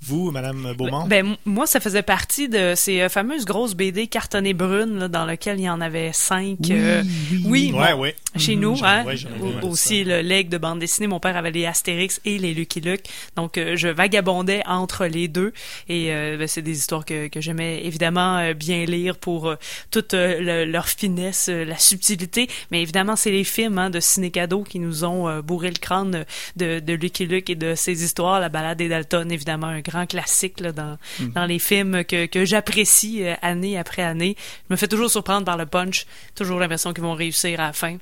Vous, 0.02 0.30
Madame 0.30 0.74
Beaumont, 0.76 1.06
Ben, 1.06 1.34
moi, 1.46 1.66
ça 1.66 1.80
faisait 1.80 2.02
partie 2.02 2.50
de 2.50 2.74
ces 2.76 3.00
euh, 3.00 3.08
fameuses 3.08 3.46
grosses 3.46 3.74
BD 3.74 4.06
cartonnées 4.06 4.52
brunes, 4.52 4.98
là, 4.98 5.08
dans 5.08 5.24
lesquelles 5.24 5.58
il 5.58 5.64
y 5.64 5.70
en 5.70 5.80
avait 5.80 6.12
cinq. 6.12 6.58
euh, 6.70 7.02
oui, 7.46 7.72
ouais, 7.74 7.94
bon, 7.94 8.00
ouais. 8.00 8.14
chez 8.36 8.54
Mhm, 8.54 8.60
nous, 8.60 8.76
hein, 8.84 9.04
ouais, 9.06 9.16
aussi 9.62 10.04
le 10.04 10.20
leg 10.20 10.50
de 10.50 10.58
bande 10.58 10.78
dessinée. 10.78 11.06
Mon 11.06 11.20
père 11.20 11.38
avait 11.38 11.52
les 11.52 11.64
Astérix 11.64 12.20
et 12.26 12.36
les 12.36 12.52
Lucky 12.52 12.82
Luke. 12.82 13.04
Donc, 13.36 13.56
euh, 13.56 13.76
je 13.76 13.88
vagabondais 13.88 14.62
entre 14.66 15.06
les 15.06 15.26
deux. 15.26 15.54
Et 15.88 16.12
euh, 16.12 16.36
ben, 16.36 16.48
c'est 16.48 16.60
des 16.60 16.76
histoires 16.76 17.06
que, 17.06 17.28
que 17.28 17.40
j'aimais 17.40 17.80
évidemment 17.86 18.36
euh, 18.36 18.52
bien 18.52 18.84
lire 18.84 19.16
pour 19.16 19.48
euh, 19.48 19.56
toute 19.90 20.12
euh, 20.12 20.38
le- 20.66 20.70
leur 20.70 20.86
finesse, 20.86 21.48
euh, 21.48 21.64
la 21.64 21.78
subtilité. 21.78 22.48
Mais 22.70 22.82
évidemment, 22.82 23.16
c'est 23.16 23.30
les 23.30 23.44
films 23.44 23.78
hein, 23.78 23.88
de 23.88 24.00
Ciné 24.00 24.30
Cadeau 24.30 24.64
qui 24.64 24.80
nous 24.80 25.04
ont 25.06 25.28
euh, 25.30 25.40
bourré 25.40 25.68
le 25.70 25.78
crâne 25.78 26.26
de, 26.56 26.80
de 26.80 26.92
Lucky 26.92 27.24
Luke 27.24 27.48
et 27.48 27.54
de 27.56 27.74
ses 27.74 28.04
histoires. 28.04 28.38
La 28.38 28.50
balade 28.50 28.76
des 28.76 28.90
Dalton, 28.90 29.32
évidemment, 29.32 29.68
un 29.68 29.80
grand 29.80 29.93
classique 30.06 30.60
là, 30.60 30.72
dans, 30.72 30.98
dans 31.34 31.44
les 31.46 31.58
films 31.58 32.04
que, 32.04 32.26
que 32.26 32.44
j'apprécie 32.44 33.22
euh, 33.24 33.34
année 33.42 33.78
après 33.78 34.02
année. 34.02 34.36
Je 34.68 34.74
me 34.74 34.76
fais 34.76 34.88
toujours 34.88 35.10
surprendre 35.10 35.44
par 35.46 35.56
le 35.56 35.66
punch. 35.66 36.06
Toujours 36.34 36.58
l'impression 36.60 36.92
qu'ils 36.92 37.04
vont 37.04 37.14
réussir 37.14 37.60
à 37.60 37.66
la 37.68 37.72
fin. 37.72 37.96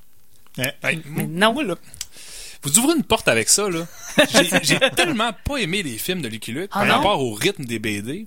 Ouais. 0.59 0.75
Hey, 0.83 1.01
Mais 1.07 1.27
non. 1.27 1.53
moi, 1.55 1.65
là, 1.65 1.77
vous 2.63 2.79
ouvrez 2.79 2.95
une 2.97 3.05
porte 3.05 3.29
avec 3.29 3.49
ça, 3.49 3.69
là. 3.69 3.87
J'ai- 4.33 4.49
J'ai 4.63 4.79
tellement 4.97 5.31
pas 5.45 5.57
aimé 5.59 5.83
les 5.83 5.99
films 5.99 6.23
de 6.23 6.29
Lucky 6.29 6.53
Luke 6.53 6.71
Ah 6.73 6.81
par 6.81 6.87
non? 6.87 6.95
rapport 6.97 7.21
au 7.23 7.33
rythme 7.35 7.65
des 7.65 7.79
BD. 7.79 8.27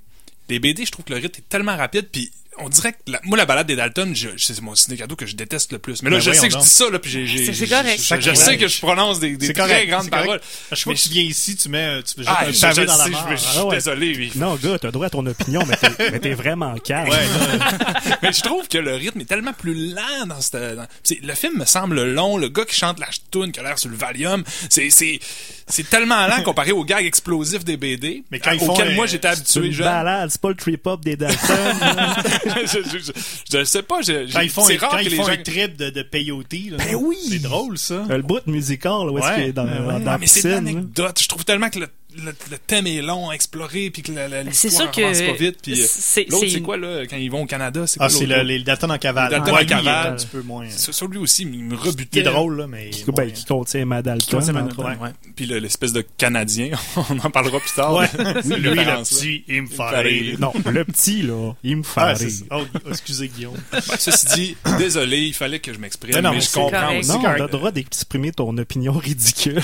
Les 0.49 0.59
BD, 0.59 0.85
je 0.85 0.91
trouve 0.91 1.05
que 1.05 1.13
le 1.13 1.19
rythme 1.19 1.39
est 1.41 1.49
tellement 1.49 1.75
rapide, 1.75 2.07
puis 2.11 2.31
on 2.59 2.69
dirait 2.69 2.93
que 2.93 2.97
la- 3.07 3.19
moi 3.23 3.37
la 3.37 3.45
balade 3.45 3.67
des 3.67 3.75
Dalton, 3.75 4.13
je, 4.15 4.29
c'est 4.37 4.61
mon 4.61 4.75
ciné 4.75 4.97
cadeau 4.97 5.15
que 5.15 5.25
je 5.25 5.35
déteste 5.35 5.71
le 5.71 5.79
plus. 5.79 6.01
Mais 6.03 6.09
là, 6.09 6.17
Ben 6.17 6.23
je 6.23 6.31
sais 6.31 6.47
que 6.47 6.53
je 6.53 6.59
dis 6.59 6.67
ça 6.67 6.89
là, 6.89 6.99
puis 6.99 7.11
j'ai. 7.11 7.25
Je, 7.27 7.51
je 7.51 8.33
sais 8.33 8.57
que 8.57 8.67
je 8.67 8.79
prononce 8.79 9.19
des, 9.19 9.35
des 9.37 9.53
très 9.53 9.63
correct, 9.67 9.87
grandes 9.89 10.09
paroles. 10.09 10.39
À 10.71 10.75
chaque 10.75 10.83
fois 10.85 10.93
Mais 10.93 10.97
que 10.97 11.03
tu 11.03 11.09
viens 11.09 11.23
ici, 11.23 11.55
tu 11.55 11.69
mets, 11.69 12.01
tu 12.03 12.15
veux 12.17 12.23
jeter 12.23 12.35
Ah, 12.37 12.45
un 12.47 12.51
je, 12.51 12.59
pavé 12.61 12.85
dans 12.85 12.97
la 12.97 13.03
sais, 13.05 13.09
mare. 13.09 13.27
je, 13.31 13.35
je 13.35 13.41
suis 13.41 13.57
Ah 13.59 13.65
ouais. 13.65 13.75
désolé. 13.75 14.15
mais- 14.35 14.39
Non, 14.39 14.55
gars, 14.55 14.79
t'as 14.79 14.91
droit 14.91 15.07
à 15.07 15.09
ton 15.09 15.25
opinion, 15.25 15.61
mais 15.67 15.75
t'es, 15.77 16.11
mais 16.11 16.19
t'es 16.19 16.33
vraiment 16.33 16.75
calme. 16.77 17.09
Ouais, 17.09 17.17
Mais 18.21 18.31
je 18.33 18.41
trouve 18.41 18.67
que 18.67 18.77
le 18.77 18.95
rythme 18.95 19.21
est 19.21 19.25
tellement 19.25 19.53
plus 19.53 19.93
lent 19.93 20.25
dans 20.27 20.41
cette. 20.41 20.75
dans- 20.75 20.87
c'est- 21.03 21.19
le 21.23 21.33
film 21.35 21.57
me 21.59 21.65
semble 21.65 22.03
long. 22.03 22.37
Le 22.37 22.49
gars 22.49 22.65
qui 22.65 22.75
chante 22.75 22.99
la 22.99 23.07
tune 23.31 23.51
qui 23.51 23.59
a 23.59 23.63
l'air 23.63 23.77
sur 23.79 23.89
le 23.89 23.95
Valium, 23.97 24.43
c'est 24.69 24.89
c'est 24.89 25.19
c'est 25.67 25.89
tellement 25.89 26.27
lent 26.27 26.43
comparé 26.43 26.71
aux 26.71 26.83
gags 26.85 27.05
explosifs 27.05 27.65
des 27.65 27.77
BD. 27.77 28.23
Mais 28.31 28.39
quand 28.39 28.51
un- 28.51 28.95
moi 28.95 29.05
j'étais 29.07 29.27
habitué 29.27 29.67
une 29.67 29.71
jeune. 29.73 29.85
balade, 29.87 30.29
c'est 30.31 30.41
pas 30.41 30.49
le 30.49 30.55
trip-hop 30.55 31.03
des 31.03 31.15
Dalton. 31.15 31.37
là. 32.45 32.55
je, 32.65 32.79
je, 32.83 32.97
je, 32.99 33.11
je 33.59 33.63
sais 33.63 33.81
pas. 33.83 34.01
Je, 34.01 34.31
quand 34.31 34.41
ils 34.41 34.49
font, 34.49 34.63
c'est 34.65 34.77
rare 34.77 34.91
quand 34.91 34.97
que 34.97 35.03
ils 35.03 35.09
les 35.09 35.17
font 35.17 35.23
gens. 35.25 35.31
un 35.33 35.37
trip 35.37 35.75
de, 35.77 35.89
de 35.89 36.01
peyote, 36.03 36.53
là, 36.71 36.77
Ben 36.77 36.95
oui! 36.95 37.17
c'est 37.29 37.39
drôle 37.39 37.77
ça. 37.77 38.05
le 38.09 38.21
bout 38.21 38.45
musical, 38.47 39.09
où 39.09 39.17
est-ce 39.17 39.27
Ouais, 39.27 39.35
qu'il 39.35 39.43
est 39.45 39.53
dans, 39.53 39.65
ben 39.65 39.85
ouais. 39.85 39.99
dans 39.99 40.11
Ah, 40.11 40.11
la 40.13 40.17
mais 40.17 40.27
c'est 40.27 40.41
de 40.41 40.47
piscine. 40.47 40.49
là. 40.49 40.55
l'anecdote. 40.55 41.21
Je 41.21 41.27
trouve 41.27 41.45
tellement 41.45 41.69
que 41.69 41.79
le, 41.79 41.87
le, 42.17 42.33
le 42.51 42.57
thème 42.57 42.87
est 42.87 43.01
long 43.01 43.29
à 43.29 43.33
explorer, 43.33 43.89
puis 43.89 44.01
que 44.01 44.11
la, 44.11 44.27
la, 44.27 44.43
Ben, 44.43 44.53
C'est 44.53 44.67
l'histoire 44.69 44.89
avance 44.97 45.21
pas 45.21 45.33
vite. 45.33 45.57
Puis 45.61 45.73
euh, 45.81 45.85
c'est- 45.87 46.29
l'autre, 46.29 46.43
c'est 46.43 46.49
c'est 46.51 46.57
une- 46.57 46.63
quoi 46.63 46.77
là 46.77 47.05
quand 47.07 47.17
ils 47.17 47.29
vont 47.31 47.43
au 47.43 47.45
Canada 47.45 47.85
C'est 47.87 47.97
Ah, 48.01 48.09
c'est 48.09 48.25
le, 48.25 48.41
les 48.43 48.59
Dalton 48.59 48.89
en 48.91 48.97
cavale. 48.97 49.31
Dalton 49.31 49.53
Ouais, 49.53 49.63
en 49.63 49.65
cavale. 49.65 50.13
un 50.13 50.15
petit 50.15 50.27
peu 50.27 50.41
moins. 50.41 50.65
C'est- 50.69 50.91
Sur 50.91 51.07
lui 51.07 51.17
aussi, 51.17 51.43
il 51.43 51.63
me 51.63 51.75
rebutait. 51.75 52.19
est 52.19 52.23
drôle, 52.23 52.57
là, 52.57 52.67
mais. 52.67 52.89
Qui, 52.89 53.03
ben, 53.11 53.31
qui 53.31 53.45
contient 53.45 53.85
Mad 53.85 54.05
Dalton. 54.05 54.41
C'est 54.41 54.51
ouais. 54.53 55.09
Puis 55.35 55.45
le- 55.45 55.59
l'espèce 55.59 55.93
de 55.93 56.05
Canadien, 56.17 56.71
on 57.09 57.19
en 57.19 57.29
parlera 57.31 57.59
plus 57.59 57.73
tard. 57.75 57.93
Ouais. 57.95 58.07
C'est 58.43 58.57
Lui, 58.57 58.69
le 58.69 59.03
petit, 59.03 59.43
il 59.47 59.61
me 59.63 59.67
fait 59.67 60.01
rire. 60.01 60.37
Non, 60.39 60.53
le 60.65 60.85
petit, 60.85 61.21
là, 61.21 61.53
il 61.63 61.77
me 61.77 61.83
fait 61.83 62.01
Ah, 62.01 62.13
rire. 62.13 62.29
c'est. 62.29 62.45
Oh, 62.51 62.63
excusez 62.89 63.27
Guillaume. 63.27 63.55
Ben, 63.71 63.81
ceci 63.99 64.25
dit, 64.35 64.57
désolé, 64.77 65.19
il 65.21 65.33
fallait 65.33 65.59
que 65.59 65.73
je 65.73 65.77
m'exprime, 65.79 66.15
Mais 66.15 66.21
non, 66.21 66.31
mais 66.31 66.39
je 66.41 66.45
c'est 66.47 66.59
comprends 66.59 66.97
aussi. 66.97 67.09
Non, 67.09 67.19
on 67.21 67.25
a 67.25 67.37
le 67.37 67.47
droit 67.47 67.71
d'exprimer 67.71 68.31
ton 68.31 68.57
opinion 68.57 68.93
ridicule. 68.93 69.61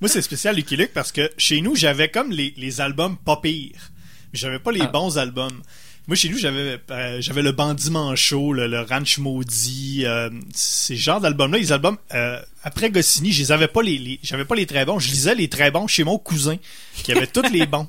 Moi, 0.00 0.08
c'est 0.08 0.22
spécial 0.22 0.54
Lucky 0.56 0.76
Luke 0.76 0.92
parce 0.94 1.10
que 1.12 1.30
chez 1.38 1.60
nous, 1.60 1.74
j'avais 1.74 2.08
comme 2.08 2.30
les, 2.30 2.54
les 2.56 2.80
albums 2.80 3.16
pas 3.16 3.36
pires. 3.36 3.90
Mais 4.32 4.38
J'avais 4.38 4.58
pas 4.58 4.70
les 4.72 4.82
Ah. 4.82 4.86
bons 4.86 5.18
albums. 5.18 5.62
Moi, 6.06 6.16
chez 6.16 6.28
nous, 6.30 6.38
j'avais 6.38 6.78
euh, 6.90 7.20
j'avais 7.20 7.42
le 7.42 7.52
Bandit 7.52 7.90
Manchot, 7.90 8.52
le, 8.54 8.66
le 8.66 8.80
Ranch 8.80 9.18
Maudit, 9.18 10.04
euh, 10.06 10.30
ces 10.54 10.96
genres 10.96 11.20
d'albums-là. 11.20 11.58
Les 11.58 11.72
albums, 11.72 11.98
euh, 12.14 12.40
après 12.62 12.90
Goscinny, 12.90 13.30
je 13.32 13.40
les 13.42 13.52
avais 13.52 13.68
pas 13.68 13.82
les, 13.82 13.98
les- 13.98 14.18
j'avais 14.22 14.46
pas 14.46 14.54
les 14.54 14.64
très 14.64 14.86
bons. 14.86 14.98
Je 14.98 15.10
lisais 15.10 15.34
les 15.34 15.48
très 15.48 15.70
bons 15.70 15.86
chez 15.86 16.04
mon 16.04 16.16
cousin, 16.18 16.56
qui 16.94 17.12
avait 17.12 17.26
tous 17.26 17.42
les 17.52 17.66
bons. 17.66 17.88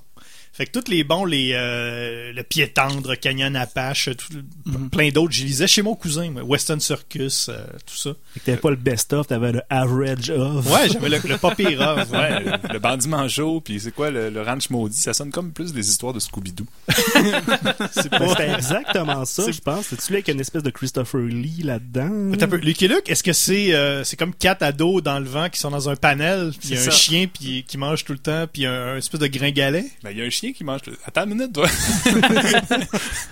Fait 0.59 0.65
que 0.65 0.77
tous 0.77 0.91
les 0.91 1.05
bons, 1.05 1.23
les 1.23 1.51
euh, 1.53 2.33
le 2.33 2.43
Pied 2.43 2.67
Tendre, 2.67 3.15
Canyon 3.15 3.55
Apache, 3.55 4.09
tout- 4.17 4.43
plein 4.91 5.07
d'autres, 5.09 5.31
je 5.33 5.45
lisais 5.45 5.67
chez 5.67 5.81
mon 5.81 5.95
cousin, 5.95 6.29
moi. 6.31 6.43
Western 6.43 6.81
Circus, 6.81 7.47
euh, 7.47 7.65
tout 7.85 7.95
ça. 7.95 8.09
Fait 8.33 8.39
que 8.41 8.45
T'avais 8.47 8.57
pas 8.57 8.69
le 8.71 8.75
best-of, 8.75 9.27
t'avais 9.27 9.53
le 9.53 9.61
average 9.69 10.29
of. 10.31 10.69
Ouais, 10.69 10.89
j'avais 10.91 11.07
le, 11.07 11.17
le 11.25 11.37
pas 11.37 11.55
pire 11.55 11.79
of, 11.79 12.11
ouais. 12.11 12.43
Le, 12.43 12.73
le 12.73 12.79
bandit 12.79 13.07
manchot, 13.07 13.61
puis 13.61 13.79
c'est 13.79 13.93
quoi 13.93 14.11
le, 14.11 14.29
le 14.29 14.41
ranch 14.41 14.69
maudit, 14.69 14.97
ça 14.99 15.13
sonne 15.13 15.31
comme 15.31 15.53
plus 15.53 15.71
des 15.71 15.89
histoires 15.89 16.11
de 16.13 16.19
Scooby-Doo. 16.19 16.65
C'est 17.91 18.09
pas... 18.09 18.35
Exactement 18.55 19.23
ça, 19.25 19.49
je 19.51 19.59
pense. 19.61 19.87
C'est-tu 19.87 20.11
là 20.11 20.17
avec 20.17 20.27
une 20.27 20.39
espèce 20.39 20.63
de 20.63 20.69
Christopher 20.69 21.21
Lee 21.21 21.61
là-dedans? 21.63 22.33
Un 22.41 22.47
peu. 22.47 22.57
Lucky 22.57 22.87
Luke, 22.87 23.09
est-ce 23.09 23.23
que 23.23 23.33
c'est 23.33 23.73
euh, 23.73 24.03
c'est 24.03 24.17
comme 24.17 24.33
quatre 24.33 24.63
ados 24.63 25.01
dans 25.03 25.19
le 25.19 25.25
vent 25.25 25.49
qui 25.49 25.59
sont 25.59 25.71
dans 25.71 25.87
un 25.89 25.95
panel, 25.95 26.51
puis 26.59 26.69
il 26.69 26.75
y 26.75 26.77
a 26.77 26.81
un 26.81 26.85
ça. 26.85 26.91
chien 26.91 27.27
puis 27.31 27.63
qui 27.67 27.77
mange 27.77 28.03
tout 28.03 28.13
le 28.13 28.19
temps, 28.19 28.45
puis 28.51 28.65
un, 28.65 28.93
un 28.93 28.97
espèce 28.97 29.19
de 29.21 29.27
gringalet, 29.27 29.85
Ben, 30.03 30.11
il 30.11 30.17
y 30.17 30.21
a 30.21 30.25
un 30.25 30.29
chien 30.29 30.48
qui 30.53 30.63
mange... 30.63 30.81
le- 30.87 30.97
Attends 31.05 31.23
une 31.23 31.29
minute, 31.35 31.53
toi. 31.53 31.67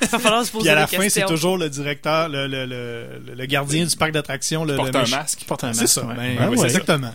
Il 0.02 0.08
va 0.08 0.20
falloir 0.20 0.46
se 0.46 0.52
poser 0.52 0.64
puis 0.64 0.70
à 0.70 0.76
la 0.76 0.86
des 0.86 0.98
fin 0.98 1.10
c'est 1.10 1.26
toujours 1.26 1.58
le 1.58 1.70
directeur, 1.70 2.30
le, 2.30 2.48
le, 2.48 2.66
le, 2.66 3.34
le 3.36 3.46
gardien 3.46 3.86
du 3.86 3.96
parc 3.96 4.12
d'attractions, 4.12 4.64
le, 4.66 4.76
porte 4.76 4.94
le 4.94 5.00
un 5.00 5.08
masque. 5.08 5.44
Porte 5.48 5.64
un 5.64 5.74
C'est 5.74 5.82
masque, 5.82 5.94
ça, 5.94 6.06
ouais. 6.06 6.16
ben, 6.16 6.38
Ah 6.40 6.50
ouais. 6.50 6.58
c'est 6.58 6.66
exactement. 6.66 7.14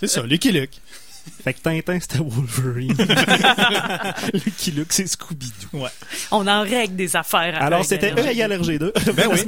c'est 0.00 0.06
ça, 0.06 0.22
Lucky 0.22 0.52
Luke. 0.52 0.70
Fait 1.44 1.52
que 1.52 1.60
Tintin, 1.60 1.98
c'était 2.00 2.18
Wolverine. 2.18 2.96
Lucky 4.32 4.70
Luke, 4.70 4.90
c'est 4.92 5.06
Scooby-Doo. 5.06 5.86
On 6.30 6.46
en 6.46 6.62
règle 6.62 6.96
des 6.96 7.14
affaires. 7.14 7.62
Alors, 7.62 7.84
c'était 7.84 8.12
E 8.12 8.26
égale 8.30 8.52
RG2. 8.52 9.12
Ben 9.12 9.28
oui. 9.30 9.40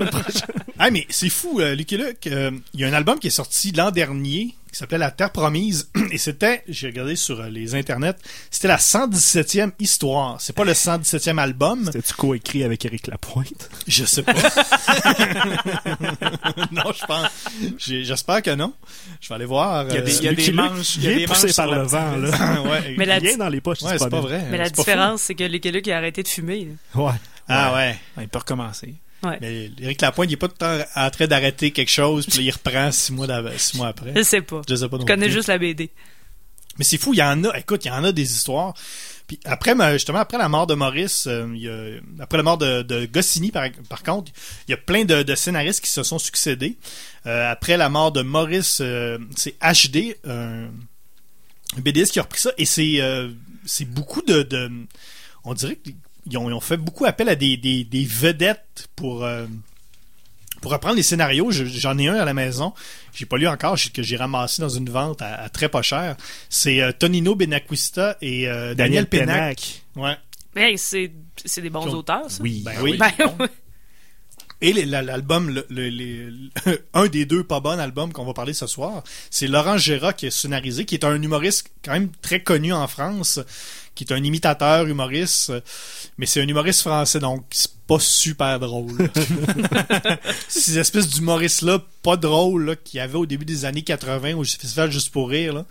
ah 0.79 0.91
mais 0.91 1.07
c'est 1.09 1.31
fou, 1.31 1.61
euh, 1.61 1.75
Lucky 1.75 1.97
Luke. 1.97 2.27
euh, 2.27 2.51
Il 2.75 2.81
y 2.81 2.85
a 2.85 2.89
un 2.89 2.93
album 2.93 3.19
qui 3.19 3.29
est 3.29 3.31
sorti 3.31 3.73
l'an 3.73 3.91
dernier 3.91 4.55
qui 4.73 4.79
s'appelait 4.79 4.99
La 4.99 5.11
Terre 5.11 5.31
Promise 5.31 5.91
et 6.11 6.19
c'était, 6.19 6.65
j'ai 6.67 6.89
regardé 6.89 7.15
sur 7.15 7.41
euh, 7.41 7.49
les 7.51 7.75
internets, 7.75 8.17
c'était 8.51 8.69
la 8.69 8.79
117e 8.79 9.73
histoire. 9.79 10.41
C'est 10.41 10.55
pas 10.55 10.65
le 10.65 10.73
117e 10.73 11.39
album. 11.39 11.85
C'était-tu 11.87 12.15
coécrit 12.15 12.65
avec 12.65 12.85
Eric 12.85 13.07
Lapointe? 13.09 13.69
Je 13.87 14.05
sais 14.05 14.23
pas. 14.23 14.33
non, 16.73 16.93
je 16.95 17.07
pense. 17.07 17.29
J'espère 17.79 18.43
que 18.43 18.55
non. 18.55 18.73
Je 19.21 19.29
vais 19.29 19.35
aller 19.35 19.45
voir. 19.45 19.87
Il 19.89 19.95
y 19.95 19.99
a 19.99 20.01
euh, 20.01 20.05
des, 20.05 20.17
il 20.17 20.25
y 20.25 20.29
a 20.29 20.33
des 20.33 20.53
manches. 20.53 20.97
Il 20.97 21.05
y 21.05 21.09
a 21.09 21.15
des 21.15 21.27
poussé 21.27 21.49
manches 21.49 21.57
par 21.57 21.71
le 21.71 21.83
vent, 21.83 22.17
là. 22.17 22.63
ouais, 22.71 22.95
Mais 22.97 23.05
la- 23.05 23.19
Rien 23.19 23.37
dans 23.37 23.49
les 23.49 23.61
poches, 23.61 23.83
ouais, 23.83 23.99
c'est 23.99 24.11
pas 24.11 24.21
vrai. 24.21 24.45
Mais 24.51 24.59
la 24.59 24.71
différence, 24.71 25.23
c'est 25.23 25.35
que 25.35 25.45
Lucky 25.45 25.71
Luke 25.71 25.89
a 25.89 25.99
arrêté 25.99 26.23
de 26.23 26.29
fumer. 26.29 26.69
Ouais. 26.95 27.13
Ah 27.49 27.75
ouais. 27.75 27.99
Il 28.21 28.29
peut 28.29 28.39
recommencer. 28.39 28.95
Mais 29.41 29.71
Éric 29.81 30.01
Lapointe, 30.01 30.31
il 30.31 30.35
est 30.35 30.37
pas 30.37 30.49
tout 30.49 30.57
le 30.61 30.79
temps 30.83 30.85
en 30.97 31.11
train 31.11 31.27
d'arrêter 31.27 31.71
quelque 31.71 31.91
chose, 31.91 32.27
puis 32.27 32.45
il 32.45 32.51
reprend 32.51 32.91
six 32.93 33.13
mois, 33.13 33.27
six 33.57 33.77
mois 33.77 33.89
après. 33.89 34.13
Je 34.17 34.23
sais 34.23 34.43
pas. 34.43 34.63
Je 34.69 34.75
sais 34.75 34.89
pas 34.89 34.97
non 34.97 35.03
Je 35.03 35.07
connais 35.07 35.27
plus. 35.27 35.33
juste 35.35 35.49
la 35.49 35.59
BD. 35.59 35.91
Mais 36.79 36.85
c'est 36.85 36.99
fou, 36.99 37.13
il 37.15 37.19
y 37.19 37.23
en 37.23 37.45
a. 37.45 37.57
Écoute, 37.59 37.85
il 37.85 37.89
y 37.89 37.91
en 37.91 38.03
a 38.03 38.13
des 38.13 38.33
histoires. 38.33 38.75
Puis 39.27 39.39
après, 39.45 39.75
justement, 39.93 40.19
après 40.19 40.39
la 40.39 40.49
mort 40.49 40.67
de 40.67 40.75
Maurice, 40.75 41.27
euh, 41.27 41.47
il 41.55 41.61
y 41.63 41.69
a- 41.69 42.01
après 42.23 42.39
la 42.39 42.43
mort 42.43 42.59
de, 42.59 42.83
de 42.83 43.07
Goscinny, 43.07 43.51
par, 43.53 43.69
par 43.89 44.03
contre, 44.03 44.33
il 44.67 44.73
y 44.73 44.75
a 44.75 44.79
plein 44.79 45.05
de, 45.05 45.23
de 45.23 45.35
scénaristes 45.35 45.83
qui 45.85 45.91
se 45.91 46.03
sont 46.03 46.19
succédés. 46.19 46.77
Euh, 47.27 47.51
après 47.51 47.77
la 47.77 47.89
mort 47.89 48.11
de 48.11 48.23
Maurice, 48.23 48.79
euh, 48.81 49.19
c'est 49.37 49.55
HD, 49.61 50.17
un, 50.27 50.69
BDiste 51.79 52.13
qui 52.13 52.19
a 52.19 52.23
repris 52.23 52.41
ça, 52.41 52.53
et 52.59 52.65
c'est 52.67 53.85
beaucoup 53.85 54.23
de, 54.23 54.43
de- 54.43 54.71
On 55.45 55.55
dirait 55.55 55.79
ont, 56.37 56.49
ils 56.51 56.55
ont 56.55 56.61
fait 56.61 56.77
beaucoup 56.77 57.05
appel 57.05 57.29
à 57.29 57.35
des, 57.37 57.57
des, 57.57 57.85
des 57.85 58.05
vedettes 58.05 58.89
pour... 58.97 59.25
euh, 59.25 59.47
pour 60.61 60.71
reprendre 60.71 60.95
les 60.95 61.03
scénarios, 61.03 61.51
je- 61.51 61.65
j'en 61.65 61.99
ai 61.99 62.07
un 62.07 62.15
à 62.15 62.25
la 62.25 62.35
maison. 62.35 62.73
J'ai 63.13 63.27
pas 63.27 63.37
lu 63.37 63.49
encore, 63.49 63.77
j'ai- 63.77 63.91
que 63.91 64.01
j'ai 64.01 64.17
ramassé 64.17 64.63
dans 64.63 64.69
une 64.69 64.89
vente 64.89 65.21
à, 65.21 65.35
à 65.35 65.49
très 65.49 65.69
pas 65.69 65.83
cher. 65.83 66.17
C'est 66.49 66.81
euh, 66.81 66.93
Tonino 66.93 67.35
Benacquista 67.35 68.17
et 68.23 68.47
euh, 68.49 68.73
Daniel, 68.73 69.07
Pénac. 69.09 69.83
Ouais. 69.97 70.17
Mais 70.55 70.71
hey, 70.71 70.79
c'est 70.79 71.11
des 71.61 71.69
bons 71.71 71.89
ont- 71.89 71.95
auteurs, 71.99 72.31
ça. 72.31 72.41
Oui. 72.45 72.63
Ben 72.65 72.75
oui. 72.81 72.97
Ben 72.97 73.11
oui. 73.41 73.47
Et 74.61 74.73
l'album, 74.85 75.51
le- 75.51 76.51
un 76.95 77.07
des 77.09 77.25
deux 77.27 77.43
pas 77.43 77.59
bons 77.59 77.81
albums 77.81 78.13
qu'on 78.13 78.25
va 78.25 78.33
parler 78.33 78.53
ce 78.53 78.69
soir, 78.69 79.03
c'est 79.31 79.49
Laurent 79.49 79.77
Gérard 79.79 80.15
qui 80.15 80.27
est 80.27 80.31
scénarisé, 80.31 80.85
qui 80.85 80.95
est 80.95 81.05
un 81.05 81.21
humoriste 81.21 81.67
quand 81.85 81.91
même 81.93 82.11
très 82.23 82.41
connu 82.45 82.73
en 82.73 82.87
France, 82.87 83.41
qui 83.95 84.05
est 84.05 84.13
un 84.13 84.23
imitateur 84.25 84.87
humoriste, 84.87 85.53
mais 86.19 86.27
c'est 86.27 86.41
un 86.41 86.49
humoriste 86.49 86.81
français, 86.81 87.19
donc 87.21 87.45
c'est 87.51 87.71
pas 87.87 87.99
super 87.99 88.59
drôle. 88.59 89.11
Ces 90.49 90.79
espèces 90.79 91.09
d'humoristes-là, 91.09 91.81
pas 92.03 92.17
drôles, 92.17 92.77
qu'il 92.85 92.99
y 92.99 93.01
avait 93.01 93.17
au 93.19 93.27
début 93.27 93.45
des 93.45 93.65
années 93.65 93.83
80 93.83 94.35
au 94.35 94.45
Festival 94.45 94.91
Juste 94.91 95.11
pour 95.11 95.29
rire, 95.29 95.53
là. 95.55 95.65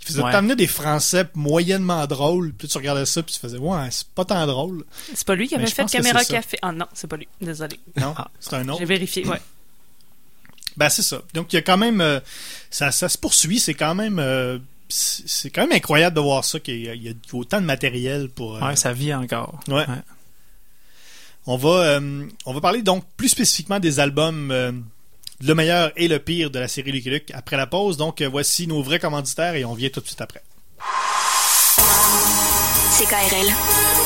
Il 0.00 0.06
faisait 0.06 0.22
Ouais. 0.22 0.30
t'amener 0.32 0.54
des 0.54 0.68
Français 0.68 1.26
moyennement 1.34 2.06
drôles, 2.06 2.52
puis 2.56 2.68
tu 2.68 2.78
regardais 2.78 3.04
ça, 3.04 3.22
puis 3.22 3.34
tu 3.34 3.40
faisais, 3.40 3.58
ouais, 3.58 3.88
c'est 3.90 4.06
pas 4.08 4.24
tant 4.24 4.46
drôle. 4.46 4.84
C'est 5.12 5.26
pas 5.26 5.34
lui 5.34 5.48
qui 5.48 5.54
Mais 5.54 5.62
avait 5.62 5.70
je 5.70 5.74
fait 5.74 5.84
Caméra. 5.86 6.24
Café. 6.24 6.56
Ah 6.62 6.70
non, 6.72 6.86
c'est 6.94 7.08
pas 7.08 7.16
lui. 7.16 7.26
Désolé. 7.40 7.78
Non, 7.96 8.14
Ah. 8.16 8.30
c'est 8.38 8.54
un 8.54 8.68
autre. 8.68 8.78
J'ai 8.78 8.84
vérifié, 8.86 9.26
ouais. 9.26 9.40
Ben 10.76 10.88
c'est 10.88 11.02
ça. 11.02 11.20
Donc 11.34 11.52
il 11.52 11.56
y 11.56 11.58
a 11.58 11.62
quand 11.62 11.76
même 11.76 12.00
euh, 12.00 12.20
ça, 12.70 12.92
ça 12.92 13.08
se 13.08 13.18
poursuit, 13.18 13.58
c'est 13.58 13.74
quand 13.74 13.96
même 13.96 14.20
euh, 14.20 14.58
c'est 14.88 15.28
c'est 15.28 15.50
quand 15.50 15.62
même 15.62 15.72
incroyable 15.72 16.16
de 16.16 16.20
voir 16.20 16.44
ça 16.44 16.60
qu'il 16.60 16.80
y 16.80 16.88
a, 16.88 16.94
il 16.94 17.02
y 17.02 17.08
a 17.08 17.12
autant 17.32 17.60
de 17.60 17.66
matériel 17.66 18.28
pour 18.28 18.56
euh, 18.56 18.60
Ouais, 18.60 18.76
ça 18.76 18.92
vit 18.92 19.12
encore. 19.14 19.60
Ouais. 19.68 19.84
On 21.46 21.56
va 21.56 21.68
euh, 21.68 22.26
on 22.46 22.54
va 22.54 22.60
parler 22.60 22.82
donc 22.82 23.04
plus 23.16 23.28
spécifiquement 23.28 23.80
des 23.80 24.00
albums 24.00 24.50
euh, 24.50 24.72
le 25.40 25.54
meilleur 25.54 25.92
et 25.96 26.08
le 26.08 26.18
pire 26.18 26.50
de 26.50 26.58
la 26.58 26.68
série 26.68 26.92
Lucky 26.92 27.10
Luke 27.10 27.30
après 27.32 27.56
la 27.56 27.66
pause. 27.66 27.96
Donc 27.96 28.22
voici 28.22 28.66
nos 28.66 28.82
vrais 28.82 28.98
commanditaires 28.98 29.54
et 29.54 29.64
on 29.64 29.74
vient 29.74 29.88
tout 29.88 30.00
de 30.00 30.06
suite 30.06 30.20
après. 30.20 30.42
CKRL. 32.98 33.97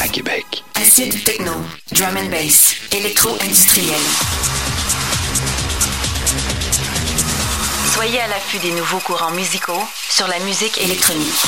À 0.00 0.08
Québec. 0.08 0.44
Acide 0.74 1.24
techno, 1.24 1.52
drum 1.92 2.16
and 2.16 2.28
bass, 2.30 2.74
électro-industriel. 2.92 4.00
Soyez 7.94 8.20
à 8.20 8.26
l'affût 8.28 8.58
des 8.58 8.72
nouveaux 8.72 8.98
courants 8.98 9.30
musicaux 9.30 9.82
sur 10.10 10.26
la 10.28 10.38
musique 10.40 10.78
électronique. 10.78 11.42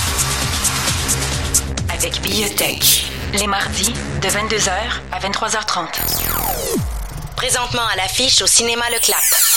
Avec 1.92 2.20
Biotech, 2.22 3.06
les 3.34 3.46
mardis 3.46 3.92
de 4.22 4.28
22h 4.28 4.70
à 5.12 5.20
23h30. 5.20 5.86
Présentement 7.36 7.86
à 7.92 7.96
l'affiche 7.96 8.40
au 8.40 8.46
cinéma 8.46 8.84
Le 8.90 8.98
Clap. 9.00 9.53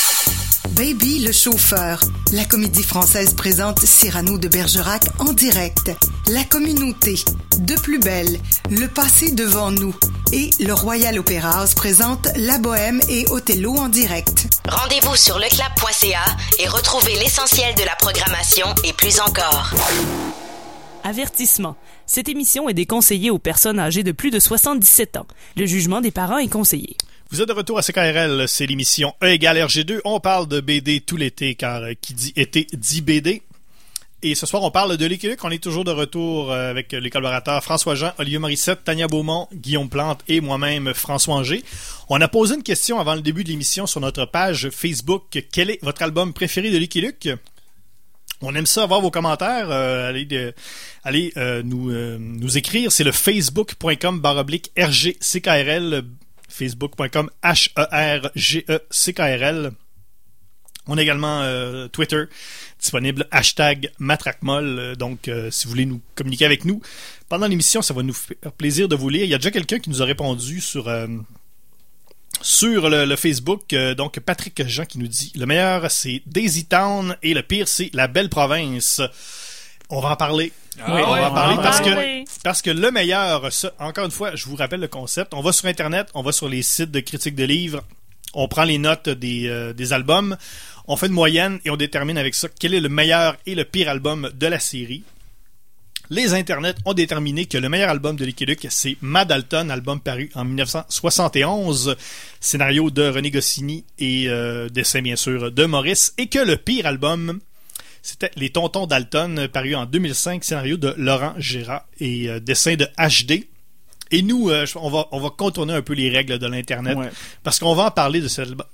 Baby 0.75 1.19
le 1.19 1.31
chauffeur. 1.31 1.99
La 2.33 2.43
comédie 2.45 2.83
française 2.83 3.33
présente 3.33 3.79
Cyrano 3.79 4.37
de 4.37 4.47
Bergerac 4.47 5.03
en 5.19 5.31
direct. 5.33 5.91
La 6.27 6.43
communauté. 6.43 7.15
De 7.59 7.75
plus 7.75 7.99
belle. 7.99 8.39
Le 8.69 8.87
passé 8.87 9.31
devant 9.31 9.71
nous. 9.71 9.95
Et 10.33 10.49
le 10.59 10.73
Royal 10.73 11.17
Opera 11.19 11.61
House 11.61 11.73
présente 11.73 12.27
La 12.35 12.57
Bohème 12.57 12.99
et 13.09 13.25
Othello 13.29 13.75
en 13.77 13.87
direct. 13.87 14.47
Rendez-vous 14.67 15.15
sur 15.15 15.39
leclap.ca 15.39 16.25
et 16.59 16.67
retrouvez 16.67 17.15
l'essentiel 17.15 17.73
de 17.75 17.83
la 17.83 17.95
programmation 17.95 18.67
et 18.83 18.93
plus 18.93 19.19
encore. 19.19 19.71
Avertissement. 21.03 21.77
Cette 22.05 22.27
émission 22.27 22.67
est 22.67 22.73
déconseillée 22.73 23.29
aux 23.29 23.39
personnes 23.39 23.79
âgées 23.79 24.03
de 24.03 24.11
plus 24.11 24.31
de 24.31 24.39
77 24.39 25.17
ans. 25.17 25.27
Le 25.55 25.65
jugement 25.65 26.01
des 26.01 26.11
parents 26.11 26.37
est 26.37 26.51
conseillé. 26.51 26.97
Vous 27.29 27.41
êtes 27.41 27.49
de 27.49 27.53
retour 27.53 27.77
à 27.77 27.81
CKRL, 27.81 28.47
c'est 28.47 28.65
l'émission 28.65 29.13
E 29.21 29.27
égale 29.27 29.57
RG2. 29.57 29.99
On 30.05 30.21
parle 30.21 30.47
de 30.47 30.61
BD 30.61 31.01
tout 31.01 31.17
l'été, 31.17 31.55
car 31.55 31.83
euh, 31.83 31.91
qui 31.99 32.13
dit 32.13 32.31
été 32.37 32.65
dit 32.71 33.01
BD. 33.01 33.41
Et 34.23 34.33
ce 34.33 34.45
soir, 34.45 34.63
on 34.63 34.71
parle 34.71 34.95
de 34.95 35.05
Luke. 35.05 35.27
On 35.43 35.51
est 35.51 35.61
toujours 35.61 35.83
de 35.83 35.91
retour 35.91 36.53
euh, 36.53 36.69
avec 36.71 36.93
les 36.93 37.09
collaborateurs 37.09 37.61
François-Jean, 37.61 38.13
Olivier 38.17 38.39
Morissette, 38.39 38.85
Tania 38.85 39.09
Beaumont, 39.09 39.49
Guillaume 39.53 39.89
Plante 39.89 40.21
et 40.29 40.39
moi-même, 40.39 40.93
François 40.93 41.35
Anger. 41.35 41.65
On 42.07 42.21
a 42.21 42.29
posé 42.29 42.55
une 42.55 42.63
question 42.63 42.97
avant 42.97 43.15
le 43.15 43.21
début 43.21 43.43
de 43.43 43.49
l'émission 43.49 43.87
sur 43.87 43.99
notre 43.99 44.23
page 44.23 44.69
Facebook. 44.69 45.23
Quel 45.51 45.71
est 45.71 45.83
votre 45.83 46.03
album 46.03 46.31
préféré 46.31 46.71
de 46.71 46.77
Lucky? 46.77 47.05
On 48.39 48.55
aime 48.55 48.65
ça 48.65 48.83
avoir 48.83 49.01
vos 49.01 49.11
commentaires. 49.11 49.69
euh, 49.69 50.13
allez 51.03 51.33
nous 51.65 52.57
écrire. 52.57 52.89
C'est 52.89 53.03
le 53.03 53.11
facebook.com 53.11 54.21
baroblique 54.21 54.71
RGCKRL. 54.77 56.05
Facebook.com 56.57 57.29
H-E-R-G-E-C-K-R-L. 57.43 59.71
On 60.87 60.97
a 60.97 61.01
également 61.01 61.41
euh, 61.41 61.87
Twitter, 61.89 62.23
disponible 62.79 63.27
hashtag 63.31 63.91
Matraquemol. 63.99 64.79
Euh, 64.79 64.95
Donc, 64.95 65.27
euh, 65.27 65.51
si 65.51 65.65
vous 65.65 65.71
voulez 65.71 65.85
nous 65.85 66.01
communiquer 66.15 66.45
avec 66.45 66.65
nous 66.65 66.81
pendant 67.29 67.47
l'émission, 67.47 67.81
ça 67.81 67.93
va 67.93 68.03
nous 68.03 68.13
faire 68.13 68.51
plaisir 68.57 68.87
de 68.87 68.95
vous 68.95 69.09
lire. 69.09 69.23
Il 69.25 69.29
y 69.29 69.33
a 69.33 69.37
déjà 69.37 69.51
quelqu'un 69.51 69.79
qui 69.79 69.89
nous 69.89 70.01
a 70.01 70.05
répondu 70.05 70.61
sur 70.61 70.87
euh, 70.87 71.07
sur 72.41 72.89
le, 72.89 73.05
le 73.05 73.15
Facebook. 73.15 73.73
donc, 73.97 74.19
Patrick 74.19 74.65
Jean 74.67 74.85
qui 74.85 74.99
nous 74.99 75.07
dit 75.07 75.31
le 75.35 75.45
meilleur 75.45 75.89
c'est 75.89 76.21
Daisy 76.27 76.65
Town 76.65 77.15
et 77.23 77.33
le 77.33 77.41
pire 77.41 77.67
c'est 77.67 77.89
la 77.93 78.07
belle 78.07 78.29
province. 78.29 79.01
On 79.89 79.99
va 80.01 80.11
en 80.11 80.15
parler. 80.15 80.51
Ah 80.79 80.93
Oui, 80.95 81.01
on 81.05 81.15
va 81.15 81.31
en 81.31 81.33
parler 81.33 81.55
ah 81.59 81.63
parce 81.63 81.81
que. 81.81 82.16
Parce 82.47 82.61
que 82.61 82.69
le 82.69 82.91
meilleur, 82.91 83.49
encore 83.77 84.05
une 84.05 84.11
fois, 84.11 84.33
je 84.33 84.45
vous 84.45 84.55
rappelle 84.55 84.79
le 84.79 84.87
concept. 84.87 85.33
On 85.33 85.41
va 85.41 85.51
sur 85.51 85.65
Internet, 85.65 86.07
on 86.13 86.21
va 86.21 86.31
sur 86.31 86.47
les 86.47 86.61
sites 86.61 86.91
de 86.91 87.01
critiques 87.01 87.35
de 87.35 87.43
livres, 87.43 87.83
on 88.33 88.47
prend 88.47 88.63
les 88.63 88.77
notes 88.77 89.09
des, 89.09 89.49
euh, 89.49 89.73
des 89.73 89.91
albums, 89.91 90.37
on 90.87 90.95
fait 90.95 91.07
une 91.07 91.11
moyenne 91.11 91.59
et 91.65 91.71
on 91.71 91.75
détermine 91.75 92.17
avec 92.17 92.35
ça 92.35 92.47
quel 92.57 92.73
est 92.73 92.79
le 92.79 92.87
meilleur 92.87 93.35
et 93.45 93.53
le 93.53 93.65
pire 93.65 93.89
album 93.89 94.31
de 94.33 94.47
la 94.47 94.59
série. 94.59 95.03
Les 96.09 96.35
internets 96.35 96.75
ont 96.85 96.93
déterminé 96.93 97.47
que 97.47 97.57
le 97.57 97.67
meilleur 97.67 97.89
album 97.89 98.15
de 98.15 98.23
Lucky 98.23 98.45
c'est 98.69 98.95
Mad 99.01 99.29
Alton, 99.29 99.69
album 99.69 99.99
paru 99.99 100.29
en 100.33 100.45
1971, 100.45 101.97
scénario 102.39 102.89
de 102.89 103.09
René 103.09 103.29
Goscinny 103.29 103.83
et 103.99 104.29
euh, 104.29 104.69
dessin 104.69 105.01
bien 105.01 105.17
sûr 105.17 105.51
de 105.51 105.65
Maurice, 105.65 106.13
et 106.17 106.27
que 106.27 106.39
le 106.39 106.55
pire 106.55 106.85
album, 106.85 107.41
c'était 108.01 108.31
Les 108.35 108.49
Tontons 108.49 108.87
Dalton, 108.87 109.37
euh, 109.39 109.47
paru 109.47 109.75
en 109.75 109.85
2005, 109.85 110.43
scénario 110.43 110.77
de 110.77 110.93
Laurent 110.97 111.33
Gérard 111.37 111.85
et 111.99 112.29
euh, 112.29 112.39
dessin 112.39 112.75
de 112.75 112.87
HD. 112.97 113.47
Et 114.11 114.21
nous, 114.21 114.49
euh, 114.49 114.65
on, 114.75 114.89
va, 114.89 115.07
on 115.11 115.19
va 115.19 115.29
contourner 115.29 115.73
un 115.73 115.81
peu 115.81 115.93
les 115.93 116.09
règles 116.09 116.39
de 116.39 116.47
l'Internet 116.47 116.97
Ouais. 116.97 117.09
parce 117.43 117.59
qu'on 117.59 117.75
va 117.75 117.83
en 117.87 117.91
parler 117.91 118.21
de, 118.21 118.27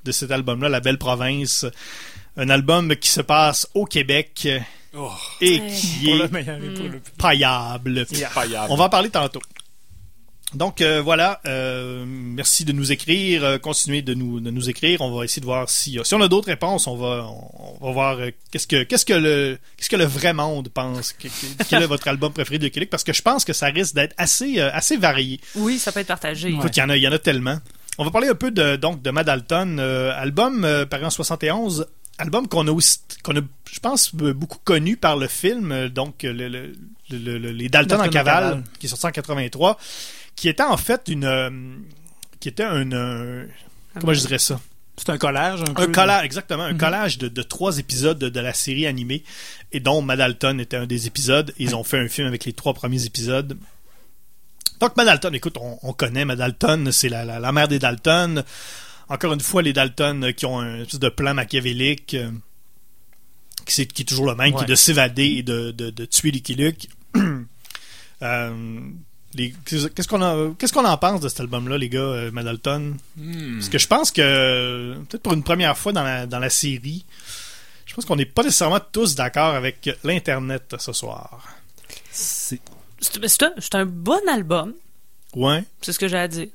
de 0.04 0.12
cet 0.12 0.30
album-là, 0.32 0.70
La 0.70 0.80
Belle 0.80 0.98
Province. 1.00 1.66
Un 2.38 2.50
album 2.50 2.96
qui 2.96 3.10
se 3.10 3.22
passe 3.22 3.68
au 3.74 3.86
Québec 3.86 4.48
Oh, 4.96 5.10
et 5.42 5.60
Ouais. 5.60 5.68
qui 5.76 6.06
Pour 6.06 6.14
est 6.14 6.18
le 6.20 6.28
meilleur 6.28 6.58
et 6.64 6.70
pour 6.74 6.84
le 6.86 7.00
pire. 7.00 7.12
paillable. 7.18 8.06
paillable. 8.36 8.68
On 8.70 8.76
va 8.76 8.84
en 8.86 8.90
parler 8.90 9.10
tantôt. 9.10 9.42
Donc 10.56 10.82
euh, 10.82 11.02
voilà, 11.02 11.42
euh, 11.48 12.04
merci 12.08 12.64
de 12.66 12.72
nous 12.72 12.92
écrire, 12.92 13.44
euh, 13.44 13.58
continuez 13.58 14.02
de 14.02 14.14
nous 14.14 14.40
de 14.40 14.52
nous 14.52 14.70
écrire. 14.70 15.02
On 15.02 15.12
va 15.16 15.26
essayer 15.26 15.40
de 15.40 15.46
voir 15.46 15.70
si 15.70 15.98
si 16.04 16.14
on 16.16 16.22
a 16.22 16.28
d'autres 16.28 16.48
réponses, 16.50 16.86
on 16.88 16.96
va 16.96 17.28
on 17.82 17.88
va 17.88 17.92
voir 17.92 18.18
qu'est-ce 18.52 18.68
que 18.68 18.84
qu'est-ce 18.84 19.06
que 19.06 19.14
le 19.14 19.58
qu'est-ce 19.78 19.90
que 19.90 19.96
le 19.96 20.06
vrai 20.06 20.34
monde 20.34 20.70
pense 20.70 21.14
que- 21.14 21.28
que- 21.28 21.64
quel 21.70 21.82
est 21.84 21.88
votre 21.88 22.08
album 22.08 22.32
préféré 22.34 22.60
de 22.60 22.68
Québec 22.68 22.90
parce 22.92 23.04
que 23.04 23.14
je 23.14 23.22
pense 23.22 23.46
que 23.46 23.54
ça 23.54 23.68
risque 23.68 23.96
d'être 23.96 24.14
assez 24.18 24.60
assez 24.60 24.98
varié. 24.98 25.40
Oui, 25.56 25.80
ça 25.80 25.92
peut 25.92 26.02
être 26.02 26.08
partagé. 26.08 26.50
Écoute, 26.50 26.76
il 26.78 26.80
y 26.80 26.84
en 26.84 26.90
a 26.90 26.98
il 26.98 27.04
y 27.04 27.08
en 27.08 27.12
a 27.14 27.20
tellement. 27.20 27.58
On 27.98 28.06
va 28.06 28.12
parler 28.12 28.28
un 28.28 28.36
peu 28.36 28.52
de 28.52 28.76
donc 28.76 29.02
de 29.02 29.10
Mad 29.12 29.30
Alton, 29.30 29.78
album 29.80 30.68
paru 30.90 31.06
en 31.06 31.10
71, 31.10 31.88
album 32.20 32.48
qu'on 32.48 32.68
a 32.68 32.72
aussi 32.72 33.00
qu'on 33.24 33.36
a 33.38 33.42
je 33.72 33.80
pense 33.80 34.14
beaucoup 34.14 34.60
connu 34.64 34.98
par 34.98 35.18
le 35.18 35.28
film 35.28 35.90
donc 35.90 36.22
le, 36.24 36.32
le- 36.48 36.74
le- 37.10 37.38
le- 37.40 37.52
les 37.52 37.70
Dalton 37.70 37.98
Dalton 37.98 38.08
en 38.10 38.12
cavale, 38.12 38.44
cavale. 38.44 38.64
qui 38.80 38.86
est 38.86 38.90
sorti 38.90 39.06
en 39.08 39.12
83 39.12 39.78
qui 40.44 40.50
était 40.50 40.62
en 40.64 40.76
fait 40.76 41.04
une 41.08 41.24
euh, 41.24 41.50
qui 42.42 42.50
était 42.50 42.66
un 42.66 42.92
euh, 42.92 43.48
comment 43.98 44.14
je 44.14 44.20
dirais 44.20 44.40
ça? 44.40 44.60
C'est 44.98 45.10
un 45.10 45.18
collage 45.18 45.62
un 45.62 45.74
peu. 45.74 45.84
un 45.84 45.88
collage 45.94 46.26
exactement 46.26 46.64
un 46.64 46.74
Mhm. 46.74 46.78
collage 46.80 47.18
de, 47.18 47.30
de 47.30 47.44
trois 47.44 47.78
épisodes 47.78 48.20
de, 48.20 48.28
de 48.28 48.40
la 48.42 48.54
série 48.54 48.86
animée 48.86 49.24
et 49.72 49.80
dont 49.80 50.02
Mad 50.02 50.20
Alton 50.20 50.60
était 50.60 50.76
un 50.76 50.86
des 50.86 51.08
épisodes 51.08 51.54
ils 51.60 51.78
ont 51.78 51.86
fait 51.86 51.98
un 51.98 52.10
film 52.10 52.28
avec 52.28 52.44
les 52.44 52.52
trois 52.52 52.74
premiers 52.74 53.06
épisodes 53.06 53.58
donc 54.82 54.98
Mad 54.98 55.08
Alton 55.08 55.32
écoute 55.32 55.56
on, 55.62 55.80
on 55.82 55.94
connaît 55.94 56.26
Mad 56.26 56.42
Alton 56.42 56.90
c'est 56.92 57.08
la, 57.08 57.24
la, 57.24 57.40
la 57.40 57.52
mère 57.54 57.70
des 57.70 57.80
Dalton 57.80 58.44
encore 59.08 59.32
une 59.32 59.40
fois 59.40 59.62
les 59.62 59.72
Dalton 59.72 60.26
euh, 60.26 60.32
qui 60.34 60.46
ont 60.46 60.60
un 60.60 60.82
espèce 60.82 61.00
de 61.00 61.08
plan 61.10 61.34
machiavélique 61.34 62.16
euh, 62.16 62.32
qui, 63.66 63.74
c'est- 63.76 63.86
qui 63.86 64.02
est 64.02 64.06
toujours 64.06 64.26
le 64.26 64.36
même 64.36 64.50
qui 64.52 64.58
Ouais. 64.58 64.64
est 64.64 64.68
de 64.68 64.76
s'évader 64.76 65.24
et 65.38 65.44
de, 65.44 65.72
de, 65.72 65.90
de 65.90 66.04
tuer 66.04 66.32
Lucky 66.32 66.56
Luke 66.56 66.90
Euh, 68.22 68.80
les- 69.36 69.54
Qu'est-ce 69.66 70.08
qu'on 70.08 70.86
en, 70.86 70.98
pense 70.98 71.22
de 71.22 71.30
cet 71.30 71.40
album-là, 71.42 71.78
les 71.78 71.90
gars, 71.90 72.00
euh? 72.00 72.32
Hmm. 73.18 73.58
Parce 73.58 73.70
que 73.70 73.78
je 73.78 73.88
pense 73.88 74.12
que, 74.12 74.96
peut-être 75.10 75.24
pour 75.24 75.34
une 75.34 75.44
première 75.44 75.78
fois 75.78 75.92
dans 75.92 76.04
la, 76.04 76.26
dans 76.26 76.40
la 76.40 76.50
série, 76.50 77.06
je 77.86 77.94
pense 77.94 78.06
qu'on 78.06 78.16
n'est 78.16 78.26
pas 78.26 78.44
nécessairement 78.44 78.80
tous 78.92 79.16
d'accord 79.16 79.56
avec 79.56 79.90
l'Internet 80.04 80.76
ce 80.80 80.94
soir. 80.94 81.48
C'est- 82.12 82.62
un, 83.76 83.86
bon 83.86 84.20
album. 84.30 84.74
Ouais. 85.36 85.64
C'est 85.82 85.94
ce 85.94 86.00
que 86.00 86.08
j'ai 86.08 86.18
à 86.18 86.28
dire. 86.28 86.48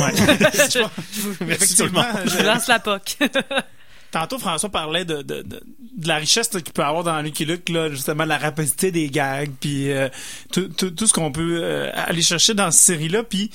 ouais. 0.00 0.12
Effectivement, 0.40 0.90
Effectivement. 1.48 2.04
Je 2.24 2.30
je- 2.38 2.42
lance 2.44 2.66
la 2.68 2.78
POC. 2.78 3.16
Tantôt, 4.12 4.38
François 4.38 4.68
parlait 4.68 5.04
de, 5.04 5.22
de, 5.22 5.42
de, 5.42 5.60
de 5.96 6.08
la 6.08 6.16
richesse 6.16 6.48
qu'il 6.50 6.62
peut 6.72 6.84
avoir 6.84 7.02
dans 7.02 7.20
Lucky 7.22 7.44
Luke, 7.44 7.68
là, 7.70 7.88
justement, 7.90 8.24
la 8.24 8.38
rapidité 8.38 8.92
des 8.92 9.08
gags, 9.08 9.50
puis 9.58 9.90
euh, 9.90 10.08
tout, 10.52 10.68
tout, 10.68 10.90
tout 10.90 11.06
ce 11.06 11.12
qu'on 11.12 11.32
peut 11.32 11.60
euh, 11.62 11.90
aller 11.94 12.22
chercher 12.22 12.52
dans 12.54 12.70
cette 12.70 12.84
série-là. 12.84 13.22
Puis 13.24 13.50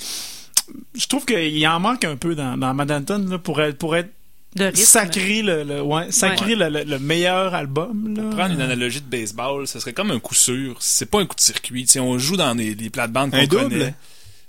je 0.96 1.08
trouve 1.08 1.26
qu'il 1.26 1.66
en 1.68 1.80
manque 1.80 2.04
un 2.04 2.16
peu 2.18 2.36
dans, 2.36 2.58
dans 2.58 2.74
Mad 2.74 2.92
Anton, 2.92 3.26
là, 3.30 3.38
pour 3.38 3.62
être, 3.62 3.78
pour 3.78 3.96
être 3.96 4.10
De 4.56 4.72
sacré, 4.76 5.42
le, 5.44 5.64
le, 5.64 5.82
ouais, 5.82 6.12
sacré 6.12 6.56
le, 6.56 6.70
le- 6.70 6.84
le 6.84 7.00
meilleur 7.00 7.54
album. 7.54 8.16
Là. 8.18 8.24
Prendre 8.36 8.54
une 8.56 8.62
analogie 8.62 9.02
de 9.02 9.06
baseball, 9.10 9.68
ce 9.68 9.80
serait 9.80 9.94
comme 9.94 10.10
un 10.12 10.20
coup 10.20 10.34
sûr. 10.36 10.76
C'est 10.80 11.06
pas 11.10 11.20
un 11.22 11.26
coup 11.28 11.36
de 11.36 11.42
circuit. 11.42 11.86
Tu 11.86 11.92
sais, 11.92 12.00
on 12.00 12.18
joue 12.18 12.36
dans 12.36 12.56
des, 12.56 12.74
des 12.74 12.90
plates-bandes 12.90 13.32
qu'on 13.32 13.38
connaît. 13.70 13.94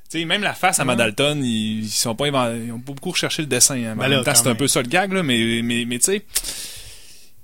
Sais, 0.08 0.24
même 0.24 0.42
la 0.42 0.54
face 0.54 0.80
à 0.80 0.84
Madalton, 0.86 1.40
ils, 1.42 1.80
ils 1.84 1.88
sont 1.90 2.14
pas 2.14 2.28
ils 2.28 2.72
ont 2.72 2.80
pas 2.80 2.92
beaucoup 2.94 3.10
recherché 3.10 3.42
le 3.42 3.48
dessin. 3.48 3.74
hein. 3.76 3.94
Ben 3.94 4.06
en 4.06 4.08
là, 4.08 4.16
même 4.16 4.24
temps, 4.24 4.32
quand 4.32 4.38
c'est 4.42 4.48
un 4.48 4.54
peu 4.54 4.66
ça 4.66 4.80
le 4.80 4.88
gag, 4.88 5.12
là, 5.12 5.22
mais, 5.22 5.60
mais, 5.62 5.84
mais 5.84 5.98
tu 5.98 6.06
sais, 6.06 6.24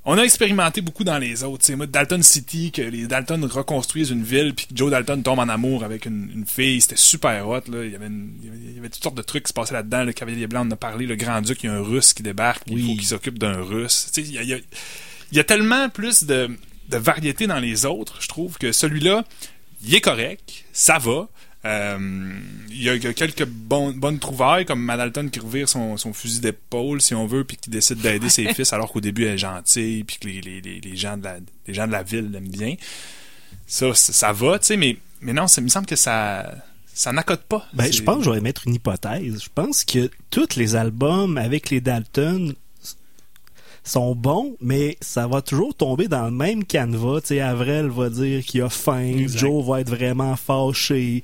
on 0.06 0.18
a 0.18 0.22
expérimenté 0.22 0.80
beaucoup 0.82 1.04
dans 1.04 1.18
les 1.18 1.44
autres. 1.44 1.60
Tu 1.64 1.66
sais, 1.68 1.76
moi, 1.76 1.86
Dalton 1.86 2.22
City, 2.22 2.72
que 2.72 2.82
les 2.82 3.06
Dalton 3.06 3.42
reconstruisent 3.44 4.10
une 4.10 4.22
ville, 4.22 4.54
puis 4.54 4.66
que 4.66 4.76
Joe 4.76 4.90
Dalton 4.90 5.22
tombe 5.22 5.38
en 5.38 5.48
amour 5.48 5.82
avec 5.84 6.04
une, 6.06 6.30
une 6.34 6.46
fille, 6.46 6.80
c'était 6.80 6.96
super 6.96 7.46
hot. 7.48 7.60
Là. 7.68 7.84
Il, 7.84 7.90
y 7.92 7.94
avait 7.96 8.06
une- 8.06 8.32
il 8.42 8.74
y 8.76 8.78
avait- 8.78 8.88
toutes 8.90 9.02
sortes 9.02 9.16
de 9.16 9.22
trucs 9.22 9.44
qui 9.44 9.48
se 9.48 9.54
passaient 9.54 9.72
là-dedans. 9.74 10.04
Le 10.04 10.12
Cavalier 10.12 10.46
Blanc, 10.46 10.62
on 10.64 10.68
en 10.68 10.72
a 10.72 10.76
parlé. 10.76 11.06
Le 11.06 11.16
Grand-Duc, 11.16 11.62
il 11.62 11.66
y 11.66 11.68
a 11.70 11.74
un 11.74 11.82
Russe 11.82 12.12
qui 12.12 12.22
débarque, 12.22 12.64
puis 12.64 12.74
il 12.74 12.80
Oui. 12.82 12.86
faut 12.90 12.94
qu'il 12.96 13.06
s'occupe 13.08 13.38
d'un 13.38 13.62
Russe. 13.62 14.10
Il 14.18 14.30
y 14.32 14.38
a, 14.38 14.42
il 14.42 14.48
y 14.48 14.54
a- 14.54 14.58
il 15.32 15.36
y 15.36 15.40
a 15.40 15.44
tellement 15.44 15.88
plus 15.88 16.24
de, 16.24 16.50
de 16.90 16.96
variété 16.98 17.46
dans 17.46 17.58
les 17.58 17.86
autres, 17.86 18.18
je 18.20 18.28
trouve, 18.28 18.58
que 18.58 18.72
celui-là, 18.72 19.24
il 19.86 19.94
est 19.94 20.00
correct, 20.02 20.64
ça 20.72 20.98
va. 20.98 21.28
Euh, 21.66 21.98
il 22.68 22.82
y 22.82 22.90
a 22.90 22.94
il 22.94 23.02
y 23.02 23.06
a 23.06 23.14
quelques 23.14 23.46
bon- 23.46 23.92
bonnes 23.92 24.18
trouvailles, 24.18 24.66
comme 24.66 24.82
Madalton 24.82 25.28
qui 25.30 25.40
revire 25.40 25.68
son, 25.68 25.96
son 25.96 26.12
fusil 26.12 26.40
d'épaule, 26.40 27.00
si 27.00 27.14
on 27.14 27.26
veut, 27.26 27.44
puis 27.44 27.56
qui 27.56 27.70
décide 27.70 27.98
d'aider 27.98 28.28
ses 28.28 28.52
fils 28.52 28.72
alors 28.72 28.92
qu'au 28.92 29.00
début 29.00 29.24
elle 29.24 29.34
est 29.34 29.38
gentille, 29.38 30.04
puis 30.04 30.18
que 30.20 30.26
les, 30.28 30.40
les, 30.42 30.60
les, 30.60 30.80
les 30.80 30.96
gens 30.96 31.16
de 31.16 31.24
la, 31.24 31.36
les 31.66 31.72
gens 31.74 31.86
de 31.86 31.92
la 31.92 32.02
ville 32.02 32.30
l'aiment 32.30 32.48
bien. 32.48 32.74
Ça, 33.66 33.94
ça, 33.94 34.12
ça 34.12 34.32
va, 34.32 34.58
tu 34.58 34.66
sais, 34.66 34.76
mais, 34.76 34.98
mais 35.22 35.32
non, 35.32 35.46
ça 35.46 35.60
il 35.62 35.64
me 35.64 35.68
semble 35.70 35.86
que 35.86 35.96
ça 35.96 36.54
ça 36.92 37.12
n'accote 37.12 37.42
pas. 37.44 37.66
Ben, 37.72 37.90
je 37.92 38.02
pense 38.02 38.18
que 38.18 38.24
je 38.24 38.30
vais 38.30 38.40
mettre 38.40 38.68
une 38.68 38.74
hypothèse. 38.74 39.42
Je 39.42 39.48
pense 39.52 39.84
que 39.84 40.10
tous 40.30 40.54
les 40.56 40.76
albums 40.76 41.38
avec 41.38 41.70
les 41.70 41.80
Dalton 41.80 42.54
sont 43.84 44.14
bons, 44.14 44.56
mais 44.60 44.96
ça 45.00 45.26
va 45.26 45.42
toujours 45.42 45.74
tomber 45.74 46.08
dans 46.08 46.24
le 46.24 46.30
même 46.30 46.64
canevas. 46.64 47.20
Tu 47.20 47.26
sais, 47.28 47.40
Avril 47.40 47.86
va 47.88 48.08
dire 48.10 48.42
qu'il 48.44 48.62
a 48.62 48.68
faim, 48.70 49.12
Exact. 49.16 49.38
Joe 49.38 49.64
va 49.64 49.80
être 49.80 49.90
vraiment 49.90 50.36
fâché, 50.36 51.22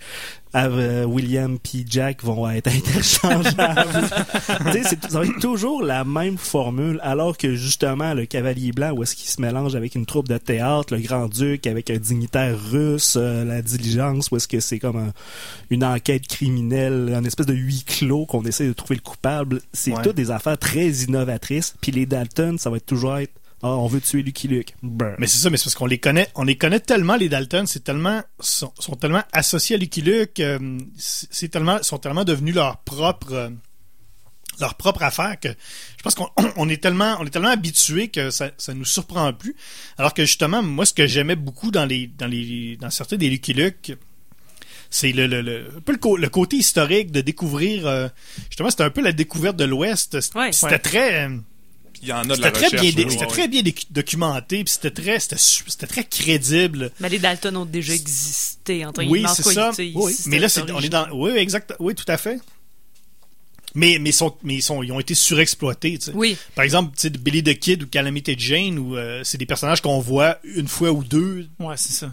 euh, 0.54 1.04
William 1.04 1.58
puis 1.58 1.84
Jack 1.88 2.24
vont 2.24 2.48
être 2.50 2.66
interchangeables. 2.74 4.08
c'est- 4.72 5.10
ça 5.10 5.18
va 5.20 5.24
être 5.26 5.38
toujours 5.40 5.82
la 5.82 6.04
même 6.04 6.38
formule, 6.38 6.98
alors 7.02 7.36
que 7.36 7.54
justement, 7.54 8.14
le 8.14 8.26
Cavalier 8.26 8.72
Blanc, 8.72 8.92
où 8.92 9.02
est-ce 9.02 9.14
qu'il 9.16 9.28
se 9.28 9.40
mélange 9.40 9.74
avec 9.76 9.94
une 9.94 10.06
troupe 10.06 10.28
de 10.28 10.38
théâtre, 10.38 10.94
le 10.94 11.00
Grand-Duc 11.00 11.66
avec 11.66 11.90
un 11.90 11.98
dignitaire 11.98 12.56
russe, 12.70 13.14
euh, 13.16 13.44
la 13.44 13.62
diligence, 13.62 14.30
où 14.30 14.36
est-ce 14.36 14.48
que 14.48 14.60
c'est 14.60 14.78
comme 14.78 14.96
un- 14.96 15.12
une 15.70 15.84
enquête 15.84 16.26
criminelle, 16.26 17.12
un 17.14 17.24
espèce 17.24 17.46
de 17.46 17.54
huis 17.54 17.84
clos 17.86 18.26
qu'on 18.26 18.44
essaie 18.44 18.66
de 18.66 18.72
trouver 18.72 18.96
le 18.96 19.02
coupable. 19.02 19.60
C'est 19.72 19.92
Ouais. 19.92 20.02
toutes 20.02 20.16
des 20.16 20.30
affaires 20.30 20.58
très 20.58 20.88
innovatrices. 20.88 21.74
Puis 21.80 21.92
les 21.92 22.06
Dalton, 22.06 22.58
ça 22.58 22.70
va 22.70 22.76
être 22.78 22.86
toujours 22.86 23.16
être 23.18 23.32
ah, 23.62 23.68
on 23.76 23.86
veut 23.86 24.00
tuer 24.00 24.22
Lucky 24.22 24.48
Luke. 24.48 24.74
Brr. 24.82 25.16
Mais 25.18 25.26
c'est 25.26 25.38
ça, 25.38 25.50
mais 25.50 25.56
c'est 25.56 25.64
parce 25.64 25.74
qu'on 25.74 25.86
les 25.86 25.98
connaît, 25.98 26.28
on 26.34 26.44
les 26.44 26.56
connaît 26.56 26.80
tellement 26.80 27.16
les 27.16 27.28
Dalton, 27.28 27.66
c'est 27.66 27.84
tellement 27.84 28.22
sont, 28.38 28.72
sont 28.78 28.96
tellement 28.96 29.22
associés 29.32 29.76
à 29.76 29.78
Lucky 29.78 30.00
Luke, 30.00 30.40
euh, 30.40 30.78
c'est 30.96 31.48
tellement 31.48 31.82
sont 31.82 31.98
tellement 31.98 32.24
devenus 32.24 32.54
leur 32.54 32.78
propre 32.78 33.32
euh, 33.32 33.50
leur 34.60 34.74
propre 34.74 35.02
affaire 35.02 35.38
que 35.40 35.48
je 35.48 36.02
pense 36.02 36.14
qu'on 36.14 36.28
on 36.56 36.68
est 36.68 36.82
tellement 36.82 37.16
on 37.20 37.26
est 37.26 37.30
tellement 37.30 37.48
habitué 37.48 38.08
que 38.08 38.30
ça 38.30 38.50
ça 38.56 38.72
nous 38.72 38.84
surprend 38.84 39.32
plus. 39.32 39.54
Alors 39.98 40.14
que 40.14 40.24
justement 40.24 40.62
moi 40.62 40.86
ce 40.86 40.94
que 40.94 41.06
j'aimais 41.06 41.36
beaucoup 41.36 41.70
dans 41.70 41.84
les 41.84 42.06
dans 42.06 42.26
les 42.26 42.76
dans 42.76 42.90
certains 42.90 43.16
des 43.16 43.28
Lucky 43.28 43.52
Luke 43.52 43.92
c'est 44.90 45.12
le, 45.12 45.26
le, 45.28 45.40
le, 45.40 45.68
un 45.76 45.80
peu 45.80 45.92
le, 45.92 46.28
côté 46.28 46.56
historique 46.56 47.12
de 47.12 47.20
découvrir 47.20 47.86
euh, 47.86 48.08
justement 48.48 48.70
c'était 48.70 48.82
un 48.82 48.90
peu 48.90 49.02
la 49.02 49.12
découverte 49.12 49.56
de 49.56 49.64
l'Ouest 49.64 50.20
C'était 50.20 50.38
Ouais. 50.38 50.52
c'était 50.52 50.78
très 50.80 51.26
euh, 51.28 51.36
Il 52.02 52.08
y 52.08 52.12
en 52.12 52.20
a 52.20 52.22
de 52.24 52.28
la 52.28 52.34
c'était 52.36 52.50
très 52.52 52.64
recherche. 52.66 52.82
bien, 52.82 52.92
dé- 52.92 53.04
là, 53.04 53.10
c'était 53.10 53.24
ouais, 53.24 53.30
très 53.30 53.48
bien 53.48 53.62
docu- 53.62 53.86
documenté, 53.90 54.64
puis 54.64 54.72
c'était 54.72 54.90
très, 54.90 55.18
c'était, 55.20 55.86
très 55.86 56.04
crédible. 56.04 56.90
Mais 57.00 57.08
les 57.10 57.18
Dalton 57.18 57.54
ont 57.56 57.64
déjà 57.66 57.92
existé, 57.94 58.86
Oui. 58.98 59.26
En 59.26 59.34
c'est 59.34 59.42
tout 59.42 59.48
cas, 59.50 59.54
ça. 59.54 59.70
tu 59.70 59.76
sais, 59.76 59.92
Oui. 59.94 60.12
ici, 60.12 60.22
Mais 60.28 60.38
là, 60.38 60.48
c'est, 60.48 60.70
on 60.70 60.80
est 60.80 60.88
dans, 60.88 61.08
oui, 61.12 61.30
oui, 61.34 61.38
exact, 61.38 61.74
oui, 61.78 61.94
tout 61.94 62.04
à 62.08 62.16
fait. 62.16 62.40
Mais, 63.74 63.98
mais, 64.00 64.10
sont, 64.12 64.34
mais 64.42 64.56
ils, 64.56 64.62
sont, 64.62 64.82
ils 64.82 64.90
ont 64.92 64.98
été 64.98 65.14
surexploités. 65.14 65.98
Oui. 66.14 66.36
Par 66.56 66.64
exemple, 66.64 66.92
Billy 67.20 67.42
the 67.44 67.56
Kid 67.58 67.84
ou 67.84 67.86
Calamity 67.86 68.34
Jane, 68.36 68.78
où 68.78 68.96
euh, 68.96 69.20
c'est 69.22 69.38
des 69.38 69.46
personnages 69.46 69.80
qu'on 69.80 70.00
voit 70.00 70.38
une 70.42 70.66
fois 70.66 70.90
ou 70.90 71.04
deux. 71.04 71.46
Ouais, 71.60 71.76
c'est 71.76 71.92
ça. 71.92 72.12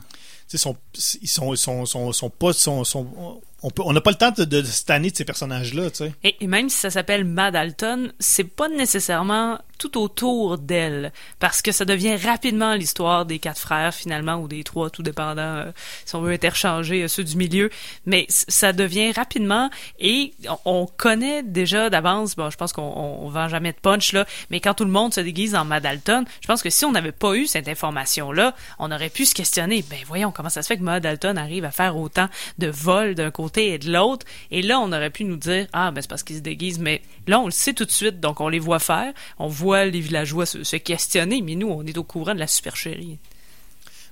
Sont, 0.53 0.77
ils 1.21 1.27
sont, 1.27 1.53
ils 1.53 1.57
sont, 1.57 1.85
sont, 1.85 2.11
sont 2.13 2.29
pas. 2.29 2.53
Sont, 2.53 2.83
sont, 2.83 3.41
on 3.79 3.93
n'a 3.93 4.01
pas 4.01 4.11
le 4.11 4.17
temps 4.17 4.31
de, 4.31 4.43
de 4.43 4.63
tanner 4.85 5.11
de 5.11 5.15
ces 5.15 5.25
personnages-là. 5.25 5.89
tu 5.91 5.97
sais. 5.97 6.13
Et, 6.23 6.47
même 6.47 6.69
si 6.69 6.77
ça 6.77 6.89
s'appelle 6.89 7.25
Mad 7.25 7.55
Alton, 7.55 8.11
c'est 8.19 8.43
pas 8.43 8.69
nécessairement 8.69 9.59
tout 9.77 9.99
autour 9.99 10.57
d'elle, 10.57 11.11
parce 11.39 11.61
que 11.61 11.71
ça 11.71 11.85
devient 11.85 12.15
rapidement 12.15 12.73
l'histoire 12.73 13.25
des 13.27 13.37
quatre 13.37 13.59
frères 13.59 13.93
finalement, 13.93 14.35
ou 14.37 14.47
des 14.47 14.63
trois, 14.63 14.89
tout 14.89 15.03
dépendant 15.03 15.41
euh, 15.41 15.71
si 16.03 16.15
on 16.15 16.21
veut 16.21 16.33
interchanger 16.33 17.03
euh, 17.03 17.07
ceux 17.07 17.23
du 17.23 17.35
milieu. 17.35 17.69
Mais 18.07 18.25
ça 18.29 18.73
devient 18.73 19.11
rapidement, 19.11 19.69
et 19.99 20.33
on, 20.49 20.57
on 20.65 20.85
connaît 20.87 21.43
déjà 21.43 21.89
d'avance. 21.91 22.35
Bon, 22.35 22.49
je 22.49 22.57
pense 22.57 22.73
qu'on 22.73 22.81
on, 22.81 23.25
on 23.25 23.29
vend 23.29 23.47
jamais 23.49 23.71
de 23.71 23.77
punch 23.77 24.13
là, 24.13 24.25
mais 24.49 24.59
quand 24.59 24.73
tout 24.73 24.85
le 24.85 24.91
monde 24.91 25.13
se 25.13 25.21
déguise 25.21 25.53
en 25.53 25.65
Mad 25.65 25.85
Alton, 25.85 26.25
je 26.41 26.47
pense 26.47 26.63
que 26.63 26.69
si 26.69 26.85
on 26.85 26.91
n'avait 26.91 27.11
pas 27.11 27.35
eu 27.35 27.45
cette 27.45 27.67
information-là, 27.67 28.55
on 28.79 28.91
aurait 28.91 29.09
pu 29.09 29.25
se 29.25 29.35
questionner. 29.35 29.85
Ben 29.89 29.99
voyons 30.07 30.31
comment 30.31 30.49
ça 30.49 30.63
se 30.63 30.67
fait 30.67 30.77
que 30.77 30.83
Mad 30.83 31.05
Alton 31.05 31.35
arrive 31.37 31.65
à 31.65 31.71
faire 31.71 31.97
autant 31.97 32.29
de 32.57 32.67
vols 32.67 33.13
d'un 33.13 33.31
côté 33.31 33.56
et 33.65 33.77
de 33.77 33.91
l'autre. 33.91 34.25
Et 34.51 34.61
là, 34.61 34.79
on 34.79 34.87
aurait 34.91 35.09
pu 35.09 35.23
nous 35.23 35.35
dire 35.37 35.67
ah 35.73 35.91
ben 35.91 36.01
c'est 36.01 36.07
parce 36.09 36.23
qu'ils 36.23 36.37
se 36.37 36.41
déguisent, 36.41 36.79
mais 36.79 37.01
là 37.27 37.39
on 37.39 37.45
le 37.45 37.51
sait 37.51 37.73
tout 37.73 37.85
de 37.85 37.91
suite, 37.91 38.19
donc 38.19 38.39
on 38.41 38.49
les 38.49 38.59
voit 38.59 38.79
faire, 38.79 39.13
on 39.39 39.47
voit 39.47 39.85
les 39.85 39.99
villageois 39.99 40.45
se, 40.45 40.63
se 40.63 40.75
questionner, 40.77 41.41
mais 41.41 41.55
nous 41.55 41.67
on 41.67 41.83
est 41.85 41.97
au 41.97 42.03
courant 42.03 42.33
de 42.33 42.39
la 42.39 42.47
supercherie. 42.47 43.17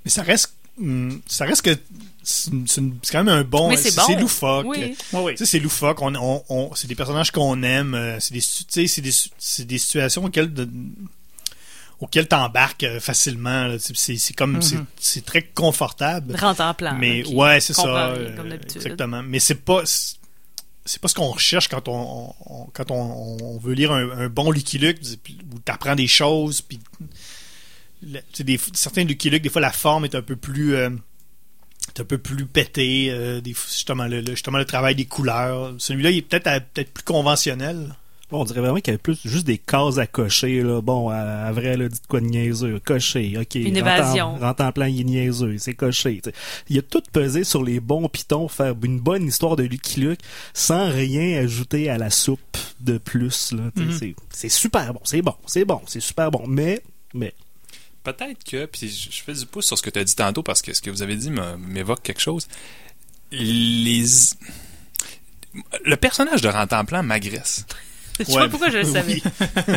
Mais 0.04 0.12
ça 0.12 0.22
reste. 0.24 0.54
hum, 0.80 1.22
Ça 1.28 1.46
reste 1.46 1.62
que. 1.64 1.76
C'est 2.24 2.52
quand 3.12 3.24
même 3.24 3.30
un 3.30 3.44
bon. 3.44 3.76
C'est 3.78 3.96
bon. 3.96 4.20
loufoque. 4.20 4.66
Oui. 4.68 4.96
Sais, 5.38 5.46
c'est 5.46 5.60
loufoque. 5.60 6.02
On, 6.02 6.14
on, 6.16 6.44
on- 6.50 6.74
c'est 6.76 6.88
des 6.88 6.96
personnages 6.96 7.32
qu'on 7.32 7.62
aime. 7.64 7.94
euh, 7.94 8.18
C'est 8.20 8.34
des, 8.34 8.42
tu 8.42 8.64
sais, 8.68 8.88
c'est 8.88 9.02
des, 9.02 9.12
c'est 9.38 9.66
des 9.66 9.78
situations 9.78 10.24
auxquelles, 10.26 10.52
de- 10.54 10.68
auxquelles 12.00 12.28
t'embarques 12.28 12.84
euh, 12.84 13.00
facilement. 13.00 13.76
C'est- 13.80 14.34
comme. 14.36 14.62
c'est- 14.62 14.78
C'est 15.00 15.26
très 15.26 15.42
confortable. 15.44 16.36
Rentre 16.36 16.62
en 16.62 16.74
plan. 16.74 16.96
Mais 17.00 17.26
ouais, 17.28 17.60
c'est 17.60 17.74
ça. 17.74 17.84
rien, 17.84 18.16
euh, 18.22 18.36
comme 18.36 18.50
d'habitude. 18.50 18.78
exactement. 18.78 19.22
Mais 19.24 19.40
c'est 19.40 19.56
pas. 19.64 19.82
c'est- 19.86 21.00
pas 21.02 21.08
ce 21.08 21.16
qu'on 21.16 21.30
recherche 21.32 21.68
quand 21.68 21.88
on, 21.88 22.34
quand 22.74 22.92
on, 22.92 23.38
on 23.42 23.58
veut 23.58 23.74
lire 23.74 23.92
un, 23.92 24.10
un 24.12 24.30
bon 24.30 24.52
Lucky 24.52 24.78
Luke, 24.78 25.00
où 25.54 25.60
t'apprends 25.60 25.96
des 25.96 26.08
choses, 26.08 26.62
puis 26.62 26.80
des, 28.40 28.60
certains 28.74 29.04
Lucky 29.04 29.30
Luke, 29.30 29.42
des 29.42 29.50
fois 29.50 29.62
la 29.62 29.72
forme 29.72 30.06
est 30.06 30.16
un 30.16 30.22
peu 30.22 30.36
plus 30.36 30.76
euh, 30.76 30.90
est 31.96 32.02
un 32.02 32.04
peu 32.04 32.18
plus 32.18 32.46
pété, 32.46 33.08
euh, 33.10 33.42
des, 33.42 33.54
justement, 33.54 34.06
le, 34.06 34.22
le- 34.22 34.32
justement 34.32 34.58
le 34.58 34.66
travail 34.66 34.96
des 34.96 35.06
couleurs. 35.06 35.74
Celui-là, 35.78 36.12
il 36.12 36.18
est 36.18 36.22
peut-être 36.22 36.44
peut-être 36.74 36.92
plus 36.94 37.04
conventionnel. 37.04 37.96
Bon, 38.32 38.42
on 38.42 38.44
dirait 38.44 38.60
vraiment 38.62 38.78
qu'il 38.78 38.88
y 38.88 38.96
avait 38.96 38.98
plus 39.02 39.20
juste 39.24 39.46
des 39.46 39.60
cases 39.60 40.00
à 40.00 40.08
cocher. 40.08 40.62
Là. 40.64 40.82
Bon, 40.82 41.10
à, 41.10 41.16
à 41.18 41.52
vrai, 41.52 41.78
là, 41.78 41.88
dites 41.88 42.08
quoi 42.08 42.22
de 42.22 42.26
niaiseux. 42.26 42.80
Cocher, 42.84 43.38
OK. 43.40 43.54
Une 43.56 43.78
évasion. 43.78 44.36
Rentre 44.38 44.64
en 44.64 44.72
plan, 44.72 44.86
il 44.88 45.02
est 45.02 45.04
niaiseux. 45.04 45.58
C'est 45.60 45.76
coché. 45.76 46.22
t'sais. 46.22 46.34
Il 46.70 46.80
a 46.80 46.82
tout 46.82 47.04
pesé 47.14 47.44
sur 47.44 47.64
les 47.64 47.80
bons 47.80 48.10
pitons, 48.10 48.48
faire 48.48 48.74
une 48.84 49.00
bonne 49.00 49.28
histoire 49.28 49.56
de 49.56 49.64
Lucky 49.64 50.00
Luke, 50.02 50.22
sans 50.56 50.90
rien 50.90 51.38
ajouter 51.44 51.90
à 51.90 51.98
la 52.00 52.10
soupe 52.10 52.58
de 52.80 52.98
plus. 52.98 53.52
Là. 53.52 53.64
Mhm. 53.76 54.14
c'est, 54.32 54.50
super 54.50 54.94
bon. 54.94 55.02
C'est 55.04 55.22
bon. 55.22 55.36
C'est 55.46 55.66
bon. 55.66 55.82
C'est 55.86 56.00
super 56.00 56.32
bon. 56.32 56.46
Mais, 56.48 56.82
mais, 57.14 57.34
Peut-être 58.04 58.44
que, 58.44 58.66
puis 58.68 58.88
je 58.88 59.24
fais 59.24 59.34
du 59.34 59.46
pouce 59.48 59.66
sur 59.66 59.78
ce 59.78 59.82
que 59.84 59.90
tu 59.90 59.98
as 59.98 60.04
dit 60.04 60.16
tantôt 60.16 60.44
parce 60.44 60.62
que 60.62 60.74
ce 60.74 60.82
que 60.82 60.92
vous 60.92 61.02
avez 61.02 61.16
dit 61.16 61.32
me- 61.32 61.58
m'évoque 61.58 62.04
quelque 62.04 62.22
chose. 62.22 62.48
Les... 63.32 64.04
Le 65.86 65.96
personnage 65.96 66.42
de 66.42 66.50
Rantanplan 66.50 67.02
m'agresse. 67.04 67.66
Je 68.20 68.24
sais 68.26 68.34
pas 68.34 68.50
pourquoi 68.50 68.70
je 68.70 68.78
le 68.78 68.84
savais? 68.86 69.22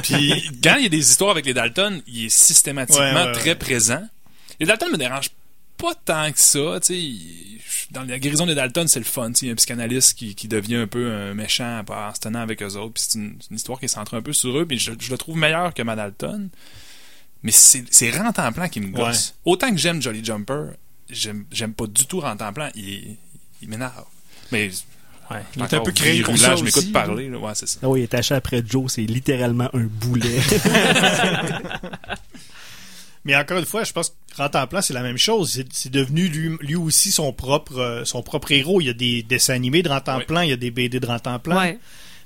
Puis 0.03 0.51
quand 0.63 0.77
il 0.77 0.83
y 0.85 0.87
a 0.87 0.89
des 0.89 0.99
histoires 1.11 1.31
avec 1.31 1.45
les 1.47 1.55
Dalton, 1.55 2.01
il 2.07 2.27
est 2.27 2.29
systématiquement 2.29 3.03
Ouais, 3.05 3.25
ouais, 3.27 3.33
très 3.33 3.51
ouais. 3.51 3.55
présent. 3.57 4.07
Les 4.61 4.67
Dalton 4.67 4.91
me 4.93 4.97
dérangent 4.97 5.31
pas 5.77 5.95
tant 6.05 6.31
que 6.33 6.39
ça, 6.41 6.81
tu 6.81 6.87
sais. 6.87 6.99
il- 6.99 7.59
Dans 7.91 8.03
la 8.03 8.19
guérison 8.19 8.45
des 8.47 8.55
Dalton, 8.55 8.87
c'est 8.87 8.99
le 8.99 9.05
fun, 9.05 9.29
tu 9.33 9.35
sais. 9.41 9.47
Il 9.47 9.49
y 9.49 9.51
a 9.51 9.53
un 9.53 9.57
psychanalyste 9.57 10.19
qui, 10.19 10.35
qui 10.35 10.47
devient 10.49 10.77
un 10.77 10.87
peu 10.87 11.11
un 11.11 11.33
méchant 11.35 11.83
en 11.89 12.15
se 12.15 12.21
tenant 12.21 12.41
avec 12.41 12.63
eux 12.63 12.77
autres. 12.77 12.95
Puis 12.95 13.05
c'est 13.09 13.19
une, 13.19 13.39
histoire 13.51 13.79
qui 13.79 13.87
est 13.87 13.89
centrée 13.89 14.17
un 14.17 14.23
peu 14.23 14.33
sur 14.33 14.59
eux. 14.59 14.67
Puis 14.67 14.79
je, 14.79 14.93
je 14.99 15.11
le 15.11 15.17
trouve 15.19 15.37
meilleur 15.37 15.73
que 15.75 15.83
ma 15.83 15.97
Dalton. 15.97 16.49
Mais 17.43 17.53
c'est 17.53 17.85
c'est 17.91 18.11
Rantanplan 18.11 18.69
qui 18.69 18.81
me 18.81 18.89
gosse. 18.91 19.35
Autant 19.45 19.71
que 19.71 19.77
j'aime 19.77 20.03
Jolly 20.03 20.25
Jumper, 20.25 20.73
j'aime 21.09 21.45
j'aime 21.53 21.73
pas 21.73 21.87
du 21.87 22.05
tout 22.07 22.21
Rantanplan. 22.21 22.69
Il, 22.75 22.89
est- 22.93 23.17
il 23.63 23.69
m'énerve. 23.69 24.05
Mais 24.53 24.71
Ouais. 25.31 25.43
Il 25.57 25.63
est 25.63 25.75
un 25.75 25.81
peu 25.81 25.93
créé 25.93 26.23
pour 26.23 26.39
ça 26.39 26.57
je 26.57 26.65
m'écoute 26.65 26.83
aussi, 26.85 26.93
parler. 26.93 27.29
là. 27.29 27.39
Ouais, 27.39 27.53
c'est 27.55 27.69
ça. 27.69 27.79
ah 27.83 27.89
oui, 27.89 28.01
il 28.01 28.03
est 28.05 28.15
attaché 28.15 28.35
après 28.35 28.63
Joe, 28.67 28.91
c'est 28.91 29.03
littéralement 29.03 29.69
un 29.75 29.85
boulet. 29.85 30.39
Mais 33.25 33.37
encore 33.37 33.59
une 33.59 33.67
fois, 33.67 33.85
je 33.85 33.93
pense 33.93 34.11
que 34.11 34.15
Rantanplan, 34.37 34.81
c'est 34.81 34.95
la 34.95 35.03
même 35.03 35.19
chose. 35.19 35.51
C'est- 35.53 35.67
C'est 35.73 35.91
devenu 35.91 36.29
lui, 36.29 36.57
lui 36.61 36.77
aussi 36.77 37.11
son 37.11 37.33
propre, 37.33 37.77
euh, 37.79 38.05
son 38.05 38.23
propre 38.23 38.53
héros. 38.53 38.81
Il 38.81 38.87
y 38.87 38.91
a 38.91 38.95
des 38.95 39.23
dessins 39.23 39.55
animés 39.55 39.83
de 39.83 39.89
Rantanplan, 39.91 40.43
il 40.43 40.51
y 40.51 40.53
a 40.53 40.57
des 40.57 40.71
BD 40.71 40.99
de 41.01 41.07
Rantanplan. 41.07 41.59
Ouais. 41.59 41.79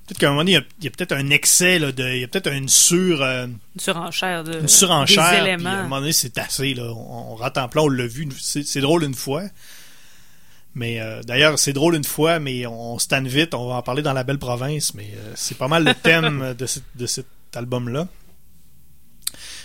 Peut-être 0.06 0.18
qu'à 0.18 0.26
un 0.26 0.30
moment 0.30 0.40
donné, 0.42 0.52
il 0.52 0.54
y 0.54 0.58
a, 0.58 0.62
il 0.80 0.84
y 0.84 0.88
a 0.88 0.90
peut-être 0.90 1.12
un 1.12 1.30
excès, 1.30 1.78
là, 1.78 1.92
de, 1.92 2.04
il 2.08 2.20
y 2.20 2.24
a 2.24 2.28
peut-être 2.28 2.52
une 2.52 2.68
sur, 2.68 3.22
euh, 3.22 3.46
Une 3.46 3.80
surenchère 3.80 4.44
de 4.44 4.60
une 4.60 4.68
surenchère. 4.68 5.30
des 5.42 5.48
éléments. 5.48 5.70
à 5.70 5.74
un 5.74 5.82
moment 5.84 6.00
donné, 6.00 6.12
c'est 6.12 6.36
assez. 6.38 6.74
Là. 6.74 6.84
On, 6.92 7.32
on 7.32 7.34
Rantanplan, 7.36 7.84
on 7.84 7.88
l'a 7.88 8.06
vu. 8.06 8.28
C'est 8.38 8.64
c'est 8.64 8.80
drôle 8.80 9.04
une 9.04 9.14
fois. 9.14 9.42
Mais 10.74 11.00
euh, 11.00 11.22
d'ailleurs, 11.22 11.58
c'est 11.58 11.72
drôle 11.74 11.94
une 11.94 12.04
fois, 12.04 12.38
mais 12.38 12.66
on, 12.66 12.98
se 12.98 13.06
tanne 13.08 13.28
vite. 13.28 13.52
On 13.54 13.68
va 13.68 13.74
en 13.74 13.82
parler 13.82 14.00
dans 14.02 14.14
la 14.14 14.24
belle 14.24 14.38
province. 14.38 14.94
Mais 14.94 15.10
euh, 15.16 15.32
c'est 15.34 15.58
pas 15.58 15.68
mal 15.68 15.84
le 15.84 15.94
thème 16.02 16.54
de, 16.58 16.66
cet- 16.66 16.84
de 16.94 17.06
cet 17.06 17.26
album-là. 17.54 18.08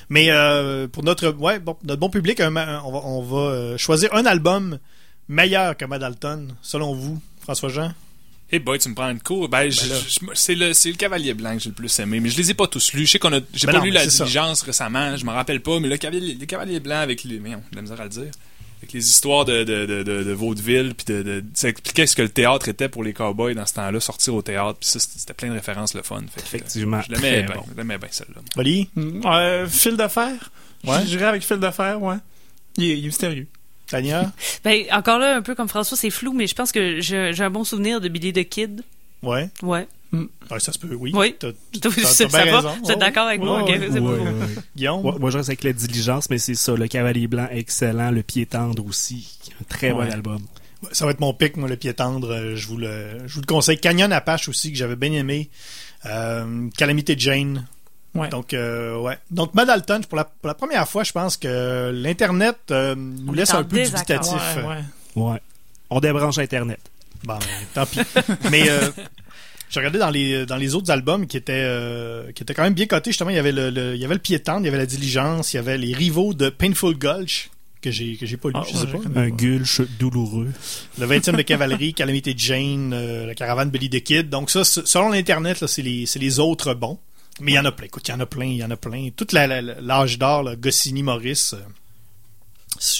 Mais 0.10 0.30
euh, 0.32 0.88
pour 0.88 1.04
notre, 1.04 1.30
ouais, 1.32 1.60
bon, 1.60 1.78
notre 1.84 2.00
bon 2.00 2.10
public, 2.10 2.42
on 2.44 2.52
va, 2.52 2.82
on 2.86 3.22
va 3.22 3.38
euh, 3.38 3.78
choisir 3.78 4.14
un 4.14 4.26
album 4.26 4.80
meilleur 5.28 5.76
que 5.76 5.86
Mad 5.86 6.02
Alton, 6.04 6.48
selon 6.62 6.94
vous, 6.94 7.22
François-Jean. 7.42 7.94
Hey 8.50 8.60
boy, 8.60 8.80
tu 8.80 8.88
me 8.88 8.96
prends 8.96 9.10
une 9.10 9.22
cour. 9.22 9.50
Ben, 9.50 9.70
je- 9.70 9.82
c'est 10.34 10.56
le, 10.56 10.94
Cavalier 10.96 11.34
Blanc 11.34 11.56
que 11.58 11.60
j'ai 11.64 11.70
le 11.70 11.76
plus 11.76 12.00
aimé, 12.00 12.22
mais 12.22 12.30
je 12.30 12.38
les 12.38 12.52
ai 12.52 12.54
pas 12.54 12.68
tous 12.68 12.94
lus. 12.94 13.06
Je 13.06 13.12
sais 13.14 13.20
qu'on 13.20 13.34
a, 13.34 13.40
j'ai 13.54 13.68
Ben 13.68 13.74
pas 13.74 13.80
non, 13.80 13.84
lu 13.84 13.92
mais 13.92 13.96
La 14.06 14.10
ça. 14.10 14.24
Diligence 14.24 14.62
récemment, 14.62 15.18
je 15.18 15.26
m'en 15.26 15.34
rappelle 15.34 15.62
pas, 15.62 15.78
mais 15.82 15.90
le 15.90 15.98
Cavalier, 15.98 16.34
le 16.36 16.46
Cavalier 16.46 16.80
Blanc 16.80 17.00
avec 17.00 17.26
les, 17.26 17.40
voyons, 17.40 17.62
j'ai 17.66 17.72
de 17.72 17.76
la 17.76 17.82
misère 17.82 18.00
à 18.00 18.04
le 18.06 18.10
dire. 18.10 18.32
Avec 18.78 18.94
les 18.94 19.10
histoires 19.10 19.44
de, 19.46 19.64
de, 19.64 19.86
de, 19.86 20.04
de, 20.04 20.24
de 20.24 20.32
vaudeville, 20.34 20.94
puis 20.96 21.06
de, 21.14 21.24
de, 21.24 21.44
ça 21.56 21.70
expliquait 21.70 22.06
ce 22.06 22.16
que 22.16 22.22
le 22.22 22.30
théâtre 22.30 22.68
était 22.70 22.90
pour 22.90 23.04
les 23.04 23.14
cowboys 23.14 23.56
dans 23.56 23.66
ce 23.66 23.74
temps-là, 23.74 24.00
sortir 24.00 24.36
au 24.36 24.42
théâtre, 24.42 24.78
puis 24.80 24.88
ça, 24.90 25.00
c'était 25.00 25.34
plein 25.34 25.50
de 25.50 25.54
références 25.54 25.94
le 25.96 26.04
fun. 26.04 26.22
Fait 26.30 26.42
que, 26.42 26.46
Effectivement, 26.46 27.02
Je 27.02 27.12
l'aimais 27.16 27.44
bien, 27.44 27.56
bon. 27.56 27.64
je 27.72 27.76
l'aimais 27.78 27.98
bien 27.98 28.10
celle-là. 28.12 28.42
Oli, 28.56 28.90
Mm, 28.96 29.22
euh, 29.26 29.68
fil 29.68 29.98
de 29.98 30.08
fer. 30.08 30.52
Ouais. 30.84 31.00
Je 31.02 31.06
dirais 31.08 31.26
avec 31.26 31.44
fil 31.44 31.58
de 31.60 31.72
fer, 31.72 32.02
ouais. 32.02 32.18
Il 32.78 32.84
est, 32.86 32.98
il 33.00 33.04
est 33.04 33.08
mystérieux. 33.08 33.48
Tania, 33.90 34.32
Ben, 34.64 34.84
encore 34.92 35.18
là, 35.18 35.36
un 35.38 35.42
peu 35.42 35.56
comme 35.56 35.70
François, 35.70 35.98
c'est 35.98 36.10
flou, 36.12 36.34
mais 36.34 36.46
je 36.46 36.54
pense 36.54 36.72
que 36.72 37.00
j'ai 37.02 37.32
j'ai 37.34 37.44
un 37.44 37.50
bon 37.50 37.64
souvenir 37.64 38.00
de 38.02 38.10
Billy 38.10 38.32
the 38.34 38.48
Kid. 38.48 38.84
ouais. 39.24 39.50
Ouais. 39.64 39.88
Ouais, 40.14 40.60
ça 40.60 40.72
se 40.72 40.80
peut, 40.80 40.94
oui. 40.96 41.12
Oui. 41.14 41.36
T'as- 41.38 41.52
t'as 41.82 41.90
ça 42.06 42.26
bien 42.26 42.46
va? 42.46 42.56
raison. 42.58 42.78
Vous 42.84 42.92
êtes 42.92 43.00
d'accord 43.00 43.28
avec 43.28 43.42
moi? 43.42 43.64
Ouais, 43.64 43.78
ouais, 43.78 44.00
Ouais. 44.00 44.20
Guillaume, 44.76 45.02
moi, 45.20 45.30
je 45.32 45.38
reste 45.38 45.50
avec 45.50 45.64
la 45.64 45.74
diligence, 45.74 46.30
mais 46.30 46.38
c'est 46.38 46.56
ça. 46.56 46.74
Le 46.76 46.88
Cavalier 46.88 47.28
Blanc, 47.28 47.48
excellent. 47.52 48.12
Le 48.12 48.24
Pied 48.24 48.46
tendre 48.46 48.86
aussi. 48.86 49.38
Un 49.62 49.64
très 49.66 49.92
bon 49.92 50.02
album. 50.10 50.40
ça 50.92 51.06
va 51.06 51.12
être 51.12 51.20
mon 51.20 51.34
pic, 51.34 51.58
moi, 51.58 51.68
le 51.68 51.76
pied 51.76 51.94
tendre. 51.94 52.32
euh, 52.32 52.56
Je 52.56 52.68
vous 52.68 52.78
le, 52.78 53.18
je 53.28 53.34
vous 53.36 53.42
le 53.42 53.46
conseille. 53.48 53.80
Canyon 53.80 54.12
Apache 54.14 54.48
aussi, 54.50 54.72
que 54.72 54.78
j'avais 54.78 54.96
bien 54.96 55.12
aimé. 55.14 55.50
Euh, 56.06 56.70
Calamité 56.78 57.16
Jane. 57.18 57.66
Ouais. 58.16 58.30
Donc, 58.30 58.54
euh, 58.54 58.98
ouais. 59.00 59.18
Donc, 59.30 59.54
Mad 59.56 59.70
Alton, 59.70 60.02
pour 60.08 60.16
la, 60.18 60.24
pour 60.24 60.48
la 60.48 60.54
première 60.54 60.88
fois, 60.88 61.04
je 61.04 61.12
pense 61.12 61.36
que 61.38 61.92
l'Internet 61.94 62.58
euh, 62.72 62.96
nous 62.96 63.30
On 63.30 63.32
laisse 63.34 63.54
un 63.54 63.64
peu 63.64 63.84
dubitatif. 63.84 64.34
Ouais, 64.58 64.64
ouais. 64.64 64.84
Ouais. 65.32 65.42
On 65.90 66.00
débranche 66.00 66.38
Internet. 66.38 66.80
Bon, 67.24 67.38
ben, 67.40 67.46
tant 67.74 67.86
pis. 67.86 68.00
Mais 68.52 68.70
euh, 68.70 68.90
j'ai 69.70 69.80
regardé 69.80 70.00
dans 70.00 70.10
les 70.10 70.46
dans 70.46 70.56
les 70.58 70.76
autres 70.76 70.92
albums 70.92 71.28
qui 71.28 71.38
étaient 71.38 71.54
euh, 71.56 72.32
qui 72.32 72.44
étaient 72.44 72.54
quand 72.54 72.64
même 72.64 72.74
bien 72.74 72.86
cotés. 72.86 73.12
Justement, 73.12 73.30
il 73.32 73.36
y 73.36 73.40
avait 73.40 73.52
le, 73.52 73.70
le- 73.70 73.96
il 73.96 74.02
y 74.02 74.06
avait 74.06 74.14
le 74.16 74.20
pied 74.22 74.40
tendre, 74.40 74.62
il 74.62 74.66
y 74.66 74.70
avait 74.70 74.78
la 74.78 74.86
diligence, 74.86 75.54
il 75.54 75.58
y 75.58 75.60
avait 75.60 75.78
les 75.78 75.94
rivaux 75.94 76.34
de 76.34 76.50
Painful 76.50 76.98
Gulch 76.98 77.50
que 77.82 77.92
j'ai 77.92 78.16
que 78.18 78.26
j'ai 78.26 78.38
pas 78.38 78.50
lu, 78.50 78.56
Ah, 78.58 78.64
je 78.72 78.76
sais 78.78 78.86
ouais, 78.86 79.00
pas. 79.14 79.20
Un 79.20 79.30
gulch 79.30 79.82
douloureux. 80.00 80.52
Le 81.00 81.06
20e 81.06 81.36
de 81.36 81.42
cavalerie, 81.44 81.94
Calamité 81.96 82.34
Jane, 82.36 82.92
euh, 82.94 83.26
la 83.28 83.36
caravane 83.36 83.70
Billy 83.70 83.90
the 83.90 84.02
Kid. 84.02 84.30
Donc 84.30 84.50
ça, 84.50 84.64
selon 84.64 85.10
l'internet, 85.12 85.62
là, 85.62 85.68
c'est 85.68 85.82
les 85.84 86.06
c'est 86.06 86.20
les 86.20 86.40
autres 86.40 86.74
bons. 86.74 86.98
Mais 87.40 87.52
il 87.52 87.56
y 87.56 87.60
en 87.60 87.66
a 87.66 87.72
plein. 87.72 87.86
Écoute, 87.86 88.08
il 88.08 88.12
y 88.12 88.14
en 88.16 88.20
a 88.20 88.26
plein, 88.26 88.46
il 88.46 88.56
y 88.58 88.64
en 88.64 88.72
a 88.72 88.78
plein. 88.78 89.10
Toute 89.16 89.32
la- 89.32 89.46
la- 89.46 89.62
la- 89.62 89.80
l'âge 89.80 90.18
d'or, 90.18 90.42
là, 90.42 90.56
Goscinny, 90.56 91.04
Maurice. 91.04 91.54
euh, 91.54 91.60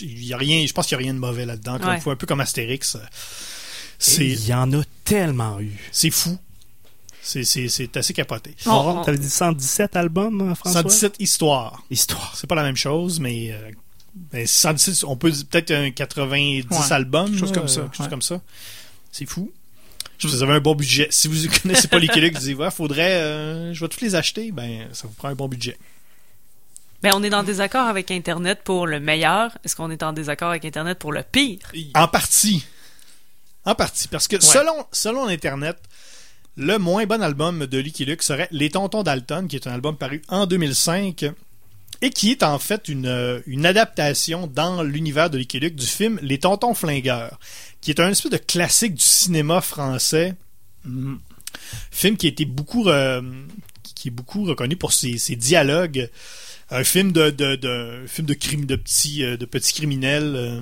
il 0.02 0.26
y 0.26 0.34
a 0.34 0.38
rien, 0.38 0.66
je 0.68 0.74
pense 0.74 0.86
qu'il 0.88 0.96
y 0.96 1.00
a 1.02 1.04
rien 1.04 1.14
de 1.14 1.20
mauvais 1.20 1.46
là-dedans. 1.46 1.78
Ouais. 1.80 2.00
un 2.12 2.16
peu 2.16 2.28
comme 2.28 2.40
Astérix. 2.40 2.96
euh, 2.96 3.00
Il 4.20 4.46
y 4.48 4.54
en 4.54 4.72
a 4.74 4.84
tellement 5.04 5.60
eu. 5.60 5.72
c'est 5.92 6.12
fou. 6.12 6.38
C'est- 7.28 7.98
assez 7.98 8.14
capoté. 8.14 8.56
On- 8.66 8.72
on- 8.72 9.04
T'avais 9.04 9.18
dit 9.18 9.30
117 9.30 9.96
albums, 9.96 10.42
hein, 10.42 10.56
François? 10.56 10.82
117 10.84 11.16
histoires. 11.20 11.84
Histoire. 11.92 12.34
C'est 12.38 12.48
pas 12.48 12.56
la 12.56 12.64
même 12.64 12.78
chose, 12.78 13.20
mais, 13.20 13.52
euh, 13.52 13.72
ben, 14.16 14.48
117, 14.48 15.04
on 15.04 15.18
peut 15.18 15.30
dire 15.32 15.46
peut-être 15.50 15.72
un 15.72 15.92
90 15.92 16.66
Ouais, 16.72 16.92
albums. 16.94 17.26
quelque 17.30 17.40
chose 17.40 17.52
comme 17.52 17.68
ça, 17.68 17.90
chose 17.92 18.06
ouais. 18.06 18.10
comme 18.10 18.22
ça. 18.22 18.42
C'est 19.12 19.26
fou. 19.26 19.52
Je 20.20 20.28
vous 20.28 20.42
avez 20.42 20.54
un 20.54 20.60
bon 20.60 20.74
budget. 20.74 21.08
Si 21.12 21.28
vous 21.28 21.36
connaissez 21.64 21.88
pas 21.88 22.00
Lucky 22.00 22.20
Luke, 22.22 22.34
vous 22.36 22.40
dites, 22.40 22.58
ouais, 22.58 22.72
faudrait, 22.72 23.22
euh, 23.22 23.74
je 23.74 23.80
vais 23.82 23.88
tous 23.90 24.02
les 24.02 24.16
acheter, 24.16 24.52
ben, 24.52 24.88
ça 24.94 25.08
vous 25.08 25.14
prend 25.14 25.28
un 25.28 25.36
bon 25.36 25.48
budget. 25.48 25.78
Ben, 27.04 27.12
on 27.14 27.22
est 27.24 27.34
en 27.34 27.44
désaccord 27.44 27.88
avec 27.88 28.10
Internet 28.10 28.62
pour 28.64 28.88
le 28.88 29.00
meilleur. 29.00 29.56
Est-ce 29.64 29.76
qu'on 29.76 29.92
est 29.92 30.02
en 30.02 30.14
désaccord 30.14 30.50
avec 30.50 30.66
Internet 30.66 30.98
pour 30.98 31.12
le 31.12 31.22
pire? 31.24 31.60
En 31.94 32.08
partie. 32.08 32.66
En 33.66 33.76
partie. 33.76 34.08
Parce 34.08 34.28
que 34.28 34.42
selon, 34.42 34.86
selon 34.92 35.28
Internet, 35.28 35.78
le 36.58 36.80
moins 36.80 37.06
bon 37.06 37.22
album 37.22 37.68
de 37.68 37.78
Lucky 37.78 38.08
serait 38.20 38.48
Les 38.52 38.72
Tontons 38.72 39.04
Dalton, 39.04 39.48
qui 39.48 39.56
est 39.56 39.68
un 39.68 39.74
album 39.74 39.96
paru 39.96 40.24
en 40.28 40.48
2005 40.48 41.26
et 42.02 42.10
qui 42.10 42.32
est 42.32 42.44
en 42.44 42.58
fait 42.60 42.90
une, 42.90 43.06
euh, 43.06 43.40
adaptation 43.64 44.48
dans 44.48 44.82
l'univers 44.84 45.30
de 45.30 45.38
Lucky 45.38 45.60
du 45.60 45.86
film 45.86 46.20
Les 46.24 46.40
Tontons 46.40 46.74
Flingueurs, 46.74 47.40
qui 47.80 47.92
est 47.92 48.00
un 48.00 48.10
espèce 48.10 48.32
de 48.32 48.38
classique 48.38 48.96
du 48.96 49.04
cinéma 49.04 49.62
français. 49.62 50.34
Mm. 50.84 51.16
Film 51.92 52.18
qui 52.18 52.26
a 52.26 52.30
été 52.30 52.46
beaucoup, 52.46 52.86
qui 53.96 54.08
est 54.08 54.12
beaucoup 54.12 54.44
reconnu 54.44 54.76
pour 54.76 54.94
ses, 54.94 55.18
dialogues. 55.36 56.10
Un 56.70 56.84
film 56.84 57.12
de, 57.12 58.06
film 58.08 58.28
de 58.28 58.34
crime 58.34 58.66
de 58.66 58.76
petits, 58.76 59.24
euh, 59.24 59.38
de 59.38 59.46
petits 59.46 59.74
criminels 59.74 60.34
euh, 60.36 60.62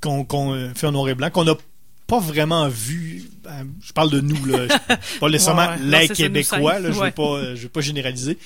qu'on 0.00 0.72
fait 0.74 0.86
en 0.86 0.92
noir 0.92 1.08
et 1.08 1.14
blanc, 1.14 1.30
qu'on 1.30 1.46
pas 2.06 2.18
vraiment 2.20 2.68
vu. 2.68 3.24
euh, 3.46 3.64
Je 3.82 3.92
parle 3.92 4.10
de 4.10 4.20
nous, 4.20 4.44
là. 4.46 4.66
pas 5.20 5.28
nécessairement 5.30 5.62
Ouais, 5.68 5.76
ouais. 5.76 5.78
Non, 5.78 5.98
les 5.98 6.08
Québécois, 6.08 6.78
là. 6.80 6.90
Je 6.92 6.98
ne 6.98 7.04
vais 7.04 7.10
pas, 7.12 7.22
euh, 7.38 7.54
vais 7.54 7.68
pas 7.68 7.80
généraliser. 7.80 8.38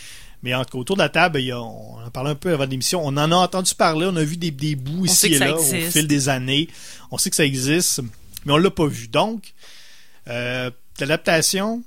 Mais 0.43 0.55
en 0.55 0.65
tout 0.65 0.73
cas, 0.73 0.79
autour 0.79 0.97
de 0.97 1.03
la 1.03 1.09
table, 1.09 1.41
il 1.41 1.47
y 1.47 1.51
a- 1.53 1.61
on 1.61 1.99
en 2.05 2.11
parlait 2.11 2.31
un 2.31 2.35
peu 2.37 2.53
avant 2.53 2.67
l'émission. 2.67 3.01
On 3.05 3.09
en 3.17 3.33
a 3.33 3.37
entendu 3.37 3.75
parler, 3.75 4.07
on 4.09 4.17
a 4.17 4.23
vu 4.23 4.37
des, 4.37 4.51
des 4.51 4.77
bouts 4.77 5.07
ici 5.07 5.27
et 5.35 5.39
là 5.39 5.57
au 5.57 5.63
fil 5.91 6.07
des 6.07 6.29
années. 6.29 6.69
On 7.11 7.19
sait 7.19 7.31
que 7.31 7.37
ça 7.37 7.45
existe, 7.45 8.03
mais 8.45 8.53
on 8.53 8.57
l'a 8.59 8.71
pas 8.71 8.87
vu. 8.87 9.09
Donc, 9.09 9.55
euh, 10.29 10.71
l'adaptation, 11.01 11.83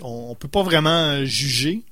on, 0.00 0.28
on 0.30 0.34
peut 0.34 0.48
pas 0.48 0.62
vraiment 0.62 0.90
euh, 1.10 1.24
juger. 1.24 1.82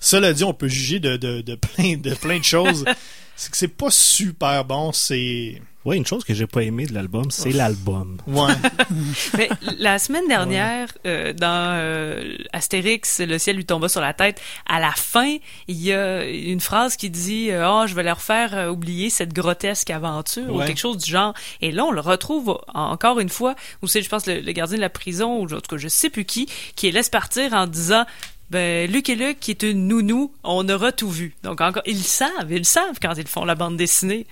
Cela 0.00 0.32
dit, 0.32 0.44
on 0.44 0.54
peut 0.54 0.68
juger 0.68 1.00
de, 1.00 1.16
de, 1.16 1.40
de 1.42 1.54
plein 1.56 1.96
de 1.96 2.14
plein 2.14 2.38
de 2.38 2.44
choses. 2.44 2.84
c'est 3.36 3.50
que 3.50 3.56
c'est 3.56 3.68
pas 3.68 3.90
super 3.90 4.64
bon. 4.64 4.92
C'est 4.92 5.60
Ouais, 5.88 5.96
une 5.96 6.04
chose 6.04 6.22
que 6.22 6.34
j'ai 6.34 6.46
pas 6.46 6.64
aimé 6.64 6.84
de 6.84 6.92
l'album, 6.92 7.30
c'est 7.30 7.50
l'album. 7.50 8.18
ouais. 8.26 8.52
Mais 9.38 9.48
la 9.78 9.98
semaine 9.98 10.28
dernière, 10.28 10.88
euh, 11.06 11.32
dans 11.32 11.78
euh, 11.78 12.36
Astérix, 12.52 13.20
le 13.20 13.38
ciel 13.38 13.56
lui 13.56 13.64
tomba 13.64 13.88
sur 13.88 14.02
la 14.02 14.12
tête. 14.12 14.38
À 14.66 14.80
la 14.80 14.92
fin, 14.92 15.38
il 15.66 15.80
y 15.80 15.90
a 15.94 16.26
une 16.26 16.60
phrase 16.60 16.96
qui 16.96 17.08
dit 17.08 17.50
euh, 17.50 17.66
"Oh, 17.66 17.86
je 17.86 17.94
vais 17.94 18.02
leur 18.02 18.20
faire 18.20 18.54
euh, 18.54 18.68
oublier 18.68 19.08
cette 19.08 19.32
grotesque 19.32 19.88
aventure" 19.88 20.54
ou 20.54 20.60
quelque 20.62 20.78
chose 20.78 20.98
du 20.98 21.10
genre. 21.10 21.32
Et 21.62 21.72
là, 21.72 21.86
on 21.86 21.90
le 21.90 22.00
retrouve 22.00 22.58
encore 22.74 23.18
une 23.18 23.30
fois 23.30 23.54
où 23.80 23.86
c'est, 23.86 24.02
je 24.02 24.10
pense, 24.10 24.26
le, 24.26 24.40
le 24.40 24.52
gardien 24.52 24.76
de 24.76 24.82
la 24.82 24.90
prison 24.90 25.38
ou 25.38 25.44
en 25.44 25.60
tout 25.60 25.74
cas, 25.74 25.78
je 25.78 25.88
sais 25.88 26.10
plus 26.10 26.26
qui, 26.26 26.50
qui 26.76 26.84
les 26.84 26.92
laisse 26.92 27.08
partir 27.08 27.54
en 27.54 27.66
disant. 27.66 28.04
Ben, 28.50 28.90
Luc 28.90 29.08
et 29.10 29.14
Luc, 29.14 29.40
qui 29.40 29.50
est 29.50 29.62
une 29.62 29.88
nounou, 29.88 30.32
on 30.42 30.66
aura 30.70 30.90
tout 30.90 31.10
vu. 31.10 31.34
Donc, 31.42 31.60
encore, 31.60 31.82
ils 31.84 31.98
le 31.98 32.02
savent, 32.02 32.50
ils 32.50 32.58
le 32.58 32.64
savent 32.64 32.98
quand 33.00 33.12
ils 33.18 33.26
font 33.26 33.44
la 33.44 33.54
bande 33.54 33.76
dessinée. 33.76 34.26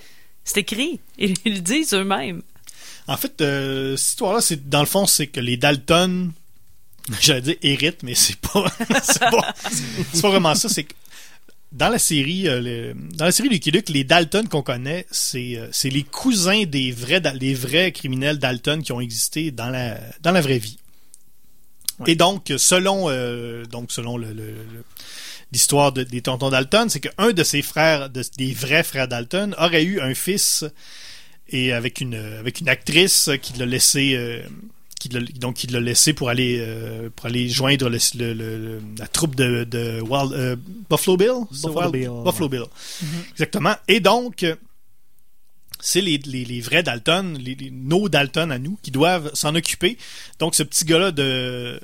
C'est 0.46 0.60
écrit. 0.60 1.00
Ils, 1.18 1.34
ils 1.44 1.54
le 1.56 1.60
disent 1.60 1.92
eux-mêmes. 1.92 2.40
En 3.08 3.18
fait, 3.18 3.38
euh, 3.42 3.96
cette 3.98 4.08
histoire-là, 4.12 4.40
c'est 4.40 4.68
dans 4.68 4.80
le 4.80 4.86
fond, 4.86 5.06
c'est 5.06 5.26
que 5.26 5.40
les 5.40 5.56
Dalton, 5.58 6.32
j'allais 7.20 7.40
dire 7.42 7.56
héritent, 7.62 8.02
mais 8.02 8.14
c'est 8.14 8.36
pas, 8.36 8.64
c'est 9.02 9.20
pas, 9.20 9.54
c'est 10.12 10.22
pas 10.22 10.28
vraiment 10.30 10.54
ça. 10.54 10.68
C'est 10.70 10.84
que 10.84 10.94
dans 11.72 11.88
la 11.88 11.98
série, 11.98 12.48
euh, 12.48 12.60
le- 12.60 12.94
dans 13.16 13.26
la 13.26 13.32
série 13.32 13.48
Lucky 13.48 13.70
Luke, 13.70 13.88
les 13.90 14.04
Dalton 14.04 14.48
qu'on 14.48 14.62
connaît, 14.62 15.04
c'est, 15.10 15.56
euh, 15.58 15.68
c'est 15.72 15.90
les 15.90 16.04
cousins 16.04 16.64
des 16.64 16.90
vrais, 16.90 17.20
les 17.38 17.54
vrais 17.54 17.92
criminels 17.92 18.38
Dalton 18.38 18.82
qui 18.82 18.92
ont 18.92 19.00
existé 19.00 19.50
dans 19.50 19.68
la, 19.68 19.98
dans 20.22 20.32
la 20.32 20.40
vraie 20.40 20.58
vie. 20.58 20.78
Et 22.06 22.14
donc, 22.14 22.52
selon, 22.58 23.06
euh, 23.08 23.64
donc 23.66 23.90
selon 23.92 24.16
le, 24.18 24.28
le- 24.28 24.34
le- 24.52 24.84
l'histoire 25.52 25.92
de- 25.92 26.02
des 26.02 26.22
tontons 26.22 26.50
Dalton, 26.50 26.88
c'est 26.88 27.00
qu'un 27.00 27.32
de 27.32 27.42
ses 27.44 27.62
frères, 27.62 28.10
de- 28.10 28.22
des 28.36 28.52
vrais 28.52 28.82
frères 28.82 29.08
Dalton, 29.08 29.54
aurait 29.58 29.84
eu 29.84 30.00
un 30.00 30.14
fils 30.14 30.64
et 31.48 31.72
avec 31.72 32.00
une 32.00 32.14
avec 32.14 32.60
une 32.60 32.68
actrice 32.68 33.30
qui 33.42 33.52
l'a 33.54 33.66
laissé 33.66 34.14
euh, 34.16 34.42
qui 34.98 35.08
donc 35.10 35.62
l'a 35.70 35.78
laissé 35.80 36.12
pour 36.14 36.28
aller 36.30 36.56
euh, 36.60 37.08
pour 37.14 37.26
aller 37.26 37.48
joindre 37.48 37.88
le, 37.88 37.98
le- 38.18 38.32
le- 38.34 38.58
le- 38.58 38.82
la 38.98 39.06
troupe 39.06 39.34
de, 39.36 39.62
de 39.64 40.00
Wild- 40.00 40.32
euh, 40.32 40.56
Buffalo 40.90 41.16
Bill? 41.16 41.30
Buffalo 41.50 41.74
Wild- 41.74 41.92
Bill, 41.92 42.10
Buffalo 42.24 42.48
Bill. 42.48 42.64
Exactement. 43.32 43.74
Et 43.88 44.00
donc 44.00 44.44
c'est 45.78 46.00
les, 46.00 46.18
les, 46.18 46.44
les 46.44 46.60
vrais 46.60 46.82
Dalton, 46.82 47.36
les, 47.38 47.54
les- 47.54 47.70
nos 47.70 48.08
Dalton 48.08 48.50
à 48.50 48.58
nous, 48.58 48.78
qui 48.82 48.90
doivent 48.90 49.30
s'en 49.34 49.54
occuper. 49.54 49.98
Donc 50.40 50.54
ce 50.56 50.62
petit 50.64 50.84
gars-là 50.84 51.12
de 51.12 51.78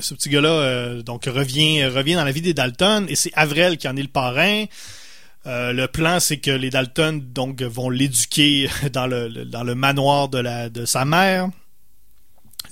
ce 0.00 0.14
petit 0.14 0.28
gars-là 0.28 0.48
euh, 0.50 1.02
donc 1.02 1.24
revient 1.26 1.84
revient 1.84 2.14
dans 2.14 2.24
la 2.24 2.32
vie 2.32 2.40
des 2.40 2.54
Dalton 2.54 3.06
et 3.08 3.14
c'est 3.14 3.32
Avril 3.34 3.76
qui 3.76 3.88
en 3.88 3.96
est 3.96 4.02
le 4.02 4.08
parrain. 4.08 4.64
Euh, 5.46 5.72
le 5.72 5.88
plan, 5.88 6.20
c'est 6.20 6.36
que 6.36 6.50
les 6.50 6.68
Dalton 6.68 7.22
donc 7.32 7.62
vont 7.62 7.88
l'éduquer 7.88 8.68
dans 8.92 9.06
le, 9.06 9.74
manoir 9.74 10.28
de 10.28 10.84
sa 10.84 11.04
mère. 11.04 11.48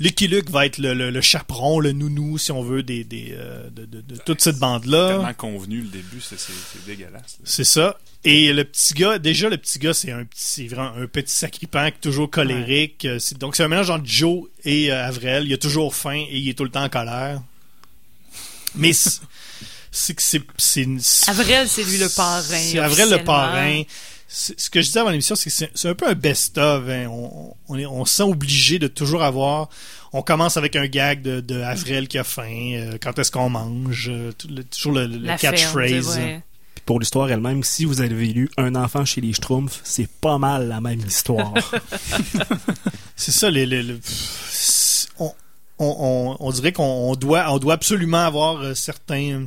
Lucky 0.01 0.29
Luke 0.29 0.49
va 0.51 0.67
être 0.67 0.79
le, 0.79 0.95
le- 0.95 1.11
le 1.11 1.21
chaperon, 1.21 1.81
le 1.81 1.93
nounou, 1.93 2.39
si 2.39 2.53
on 2.53 2.63
veut, 2.63 2.83
des, 2.83 3.03
des, 3.05 3.31
euh, 3.33 3.69
de, 3.71 3.85
de- 3.85 4.01
de 4.01 4.17
toute 4.25 4.41
cette 4.41 4.59
bande-là. 4.59 5.09
Tellement 5.09 5.35
convenu 5.35 5.81
le 5.81 5.89
début, 5.89 6.21
c'est 6.21 6.37
dégueulasse. 6.87 7.39
C'est 7.45 7.65
ça. 7.65 7.99
Et 8.25 8.53
le 8.53 8.65
petit 8.65 8.95
gars, 8.95 9.19
déjà 9.19 9.49
le 9.49 9.57
petit 9.57 9.79
gars, 9.79 9.95
c'est 9.95 10.11
un 10.13 10.25
petit, 10.25 10.43
c'est 10.45 10.67
vraiment 10.67 10.93
un 10.97 11.07
petit 11.07 11.33
sacripant, 11.35 11.89
toujours 12.01 12.31
colérique. 12.31 13.07
Donc 13.39 13.57
c'est 13.57 13.63
un 13.65 13.69
mélange 13.69 13.91
entre 13.91 14.07
Joe 14.07 14.45
et 14.65 14.91
euh, 14.93 15.07
Avril. 15.07 15.45
Il 15.47 15.53
a 15.53 15.59
toujours 15.59 15.95
faim 15.95 16.25
et 16.29 16.37
il 16.39 16.49
est 16.49 16.55
tout 16.55 16.65
le 16.65 16.71
temps 16.71 16.85
en 16.85 16.89
colère. 16.89 17.41
Mais 18.75 18.93
c'est 19.91 20.15
que 20.15 20.23
c'est 20.23 20.43
c'est 20.57 20.87
c'est- 21.01 21.31
Avril, 21.31 21.65
c'est 21.67 21.85
lui 21.85 21.99
le 21.99 22.09
parrain. 22.09 22.43
C'est 22.43 22.79
Avril 22.79 23.09
le 23.11 23.25
parrain. 23.25 23.83
Ce 24.31 24.53
que 24.69 24.83
je 24.83 24.87
disais 24.89 25.01
avant 25.01 25.09
l'émission, 25.11 25.35
c'est 25.37 25.49
que 25.51 25.71
c'est 25.75 25.89
un 25.89 25.95
peu 25.95 26.07
un 26.07 26.15
best-of. 26.15 26.87
hein. 26.89 27.07
On, 27.09 27.55
on, 27.69 27.79
est- 27.79 27.87
on 27.87 28.05
se 28.05 28.17
sent 28.17 28.23
obligé 28.25 28.79
de 28.79 28.87
toujours 28.87 29.23
avoir. 29.23 29.71
On 30.13 30.21
commence 30.23 30.57
avec 30.59 30.77
un 30.77 30.87
gag 30.87 31.23
de, 31.23 31.41
de 31.41 31.61
Avril 31.63 32.09
qui 32.09 32.19
a 32.19 32.25
faim. 32.25 32.73
euh, 32.75 32.99
quand 33.01 33.19
est-ce 33.19 33.31
qu'on 33.33 33.49
mange 33.49 34.09
euh, 34.11 34.33
tout 34.37 34.49
le- 34.49 34.65
Toujours 34.65 34.93
le, 34.93 35.07
catchphrase. 35.39 36.19
pour 36.85 37.01
l'histoire 37.01 37.31
elle-même, 37.31 37.63
si 37.63 37.85
vous 37.87 38.01
avez 38.03 38.27
lu 38.27 38.51
Un 38.59 38.75
enfant 38.75 39.05
chez 39.07 39.21
les 39.23 39.33
Schtroumpfs, 39.33 39.81
c'est 39.85 40.09
pas 40.09 40.37
mal 40.39 40.69
la 40.69 40.81
même 40.83 41.01
histoire. 41.01 41.55
C'est 43.17 43.33
ça, 43.33 43.51
les, 43.51 43.67
pff, 43.67 45.07
on, 45.19 45.33
on, 45.79 45.97
on, 45.99 46.47
on 46.47 46.51
dirait 46.53 46.73
qu'on 46.73 46.85
on 46.85 47.15
doit, 47.17 47.51
on 47.53 47.59
doit 47.59 47.75
absolument 47.75 48.25
avoir 48.25 48.61
euh, 48.63 48.75
certains, 48.75 49.47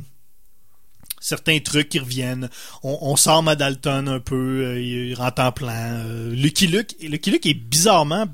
certains 1.22 1.58
trucs 1.60 1.88
qui 1.88 1.98
reviennent. 2.00 2.50
On, 2.82 2.98
on 3.00 3.16
sort 3.16 3.42
ma 3.42 3.54
Dalton 3.56 4.08
un 4.08 4.20
peu, 4.20 4.64
euh, 4.66 4.80
il, 4.82 5.14
rentre 5.14 5.40
en 5.40 5.52
plan. 5.52 5.70
Euh, 5.72 6.34
Lucky 6.34 6.66
Luke, 6.66 6.94
Lucky 7.00 7.30
Luke 7.30 7.46
est 7.46 7.54
bizarrement. 7.54 8.26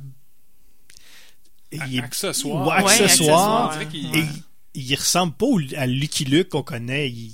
il 1.73 1.97
est- 1.97 2.03
Accessoire. 2.03 2.67
Ouais, 2.67 2.83
Ouais, 2.85 3.03
accessoire. 3.03 3.79
Et 4.15 4.25
il 4.75 4.95
ressemble 4.95 5.35
pas 5.35 5.47
à 5.77 5.87
Lucky 5.87 6.25
Luke 6.25 6.49
qu'on 6.49 6.63
connaît. 6.63 7.11
Il, 7.11 7.33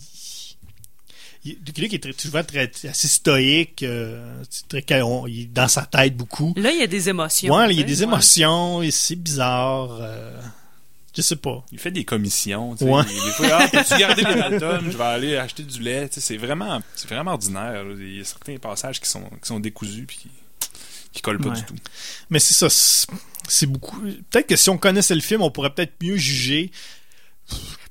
il- 1.44 1.58
Lucky 1.66 1.80
Luke 1.82 1.94
est 1.94 2.02
très, 2.02 2.12
toujours 2.14 2.44
très, 2.46 2.70
assez 2.88 3.08
stoïque. 3.08 3.82
euh, 3.84 4.42
c'est 4.50 4.84
très, 4.86 5.02
on- 5.02 5.26
il 5.26 5.42
est 5.42 5.46
dans 5.46 5.68
sa 5.68 5.82
tête 5.86 6.16
beaucoup. 6.16 6.52
Là, 6.56 6.72
il 6.72 6.80
y 6.80 6.82
a 6.82 6.86
des 6.86 7.08
émotions. 7.08 7.54
Ouais, 7.54 7.72
il 7.72 7.78
y 7.78 7.82
a 7.82 7.84
des 7.86 8.02
émotions, 8.02 8.82
et 8.82 8.90
c'est 8.90 9.16
bizarre. 9.16 9.98
euh, 10.00 10.40
je 11.16 11.22
sais 11.22 11.36
pas. 11.36 11.64
Il 11.72 11.78
fait 11.78 11.90
des 11.90 12.04
commissions. 12.04 12.74
tu 12.76 12.84
sais. 12.84 12.90
Ouais. 12.90 13.04
Des 13.04 13.30
fois, 13.32 13.46
ah, 13.52 13.68
peux-tu 13.68 13.98
garder 13.98 14.22
les? 14.22 14.90
Je 14.90 14.96
vais 14.96 15.04
aller 15.04 15.36
acheter 15.36 15.62
du 15.62 15.80
lait. 15.80 16.08
Tu 16.08 16.14
sais, 16.14 16.20
C'est 16.20 16.36
vraiment, 16.36 16.82
c'est 16.94 17.08
vraiment 17.08 17.32
ordinaire. 17.32 17.84
Il 17.96 18.16
y 18.18 18.20
a 18.20 18.24
certains 18.24 18.56
passages 18.58 19.00
qui 19.00 19.08
sont, 19.08 19.24
qui 19.40 19.46
sont 19.48 19.60
décousus 19.60 20.04
puis 20.06 20.16
qui, 20.16 20.30
qui 21.12 21.22
collent 21.22 21.38
pas 21.40 21.50
Ouais. 21.50 21.56
du 21.56 21.64
tout. 21.64 21.76
Mais 22.30 22.38
c'est 22.40 22.54
ça, 22.54 22.68
c'est 23.48 23.66
beaucoup. 23.66 24.00
Peut-être 24.30 24.46
que 24.48 24.56
si 24.56 24.70
on 24.70 24.78
connaissait 24.78 25.14
le 25.14 25.20
film, 25.20 25.42
on 25.42 25.50
pourrait 25.50 25.72
peut-être 25.74 25.94
mieux 26.02 26.16
juger. 26.16 26.70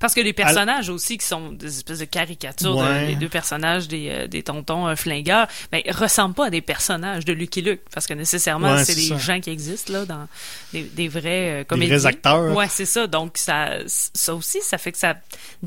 Parce 0.03 0.13
que 0.15 0.19
les 0.19 0.33
personnages 0.33 0.89
aussi, 0.89 1.17
qui 1.17 1.25
sont 1.25 1.53
des 1.53 1.77
espèces 1.77 1.99
de 1.99 2.03
caricatures, 2.05 2.75
de- 2.75 2.81
Ouais. 2.83 3.07
les 3.07 3.15
deux 3.15 3.29
personnages 3.29 3.87
des, 3.87 4.09
euh, 4.09 4.27
des 4.27 4.43
tontons 4.43 4.85
euh, 4.89 4.97
flingueurs, 4.97 5.47
ben, 5.71 5.81
ressemblent 5.91 6.35
pas 6.35 6.47
à 6.47 6.49
des 6.49 6.59
personnages 6.59 7.23
de 7.23 7.31
Lucky 7.31 7.61
Luke. 7.61 7.79
Parce 7.93 8.05
que 8.05 8.13
nécessairement, 8.13 8.73
Ouais, 8.73 8.83
c'est 8.83 8.95
des 8.95 9.07
ça. 9.07 9.17
gens 9.17 9.39
qui 9.39 9.49
existent, 9.49 9.93
là, 9.93 10.05
dans 10.05 10.27
des, 10.73 10.81
des 10.83 11.07
vrais 11.07 11.61
euh, 11.61 11.63
comédiens. 11.63 11.95
vrais 11.99 12.05
acteurs. 12.07 12.53
Ouais, 12.53 12.67
c'est 12.69 12.85
ça. 12.85 13.07
Donc, 13.07 13.37
ça, 13.37 13.77
ça 13.87 14.35
aussi, 14.35 14.59
ça 14.61 14.77
fait 14.77 14.91
que 14.91 14.97
ça 14.97 15.15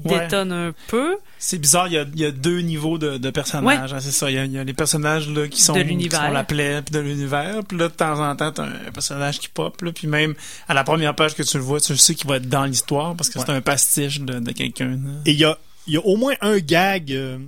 Ouais. 0.05 0.21
détonne 0.21 0.53
un 0.53 0.75
peu. 0.89 1.17
C'est 1.39 1.59
bizarre, 1.59 1.87
il 1.89 1.95
y 1.95 1.99
a, 1.99 2.03
il 2.15 2.21
y 2.21 2.25
a 2.27 2.31
deux 2.31 2.61
niveaux 2.61 2.99
de, 2.99 3.17
de 3.17 3.31
personnages. 3.31 3.93
hein, 3.95 4.01
c'est 4.01 4.11
ça. 4.11 4.31
Il 4.31 4.35
y, 4.35 4.39
a, 4.39 4.45
il 4.45 4.53
y 4.53 4.59
a 4.59 4.65
les 4.65 4.73
personnages 4.75 5.29
là, 5.31 5.49
qui 5.49 5.63
sont 5.63 5.73
De 5.73 5.81
qui 5.81 5.89
l'univers. 5.89 6.21
sont 6.27 6.31
la 6.31 6.45
plaie 6.45 6.83
puis 6.83 6.93
de 6.93 7.01
l'univers. 7.01 7.61
Puis 7.67 7.79
là, 7.79 7.89
de 7.89 7.93
temps 7.95 8.21
en 8.21 8.37
temps, 8.37 8.53
t'as 8.53 8.65
un 8.65 8.91
personnage 8.93 9.39
qui 9.39 9.49
pop. 9.49 9.81
Là, 9.81 9.93
puis 9.93 10.09
même 10.09 10.35
à 10.69 10.75
la 10.75 10.85
première 10.85 11.15
page 11.15 11.35
que 11.35 11.43
tu 11.43 11.57
le 11.57 11.63
vois, 11.63 11.81
tu 11.81 11.93
le 11.93 11.99
sais 11.99 12.15
qu'il 12.15 12.29
va 12.29 12.37
être 12.37 12.49
dans 12.51 12.65
l'histoire 12.65 13.15
parce 13.17 13.31
que 13.31 13.39
c'est 13.39 13.51
un 13.51 13.61
pastiche 13.63 14.21
de, 14.27 14.39
de 14.41 14.53
quelqu'un. 14.53 14.99
Et 15.25 15.31
il 15.33 15.39
y 15.39 15.45
a, 15.45 15.57
il 15.87 15.95
y 15.95 15.97
a 15.97 16.01
au 16.05 16.17
moins 16.17 16.35
un 16.41 16.59
gag. 16.59 17.13
euh, 17.13 17.39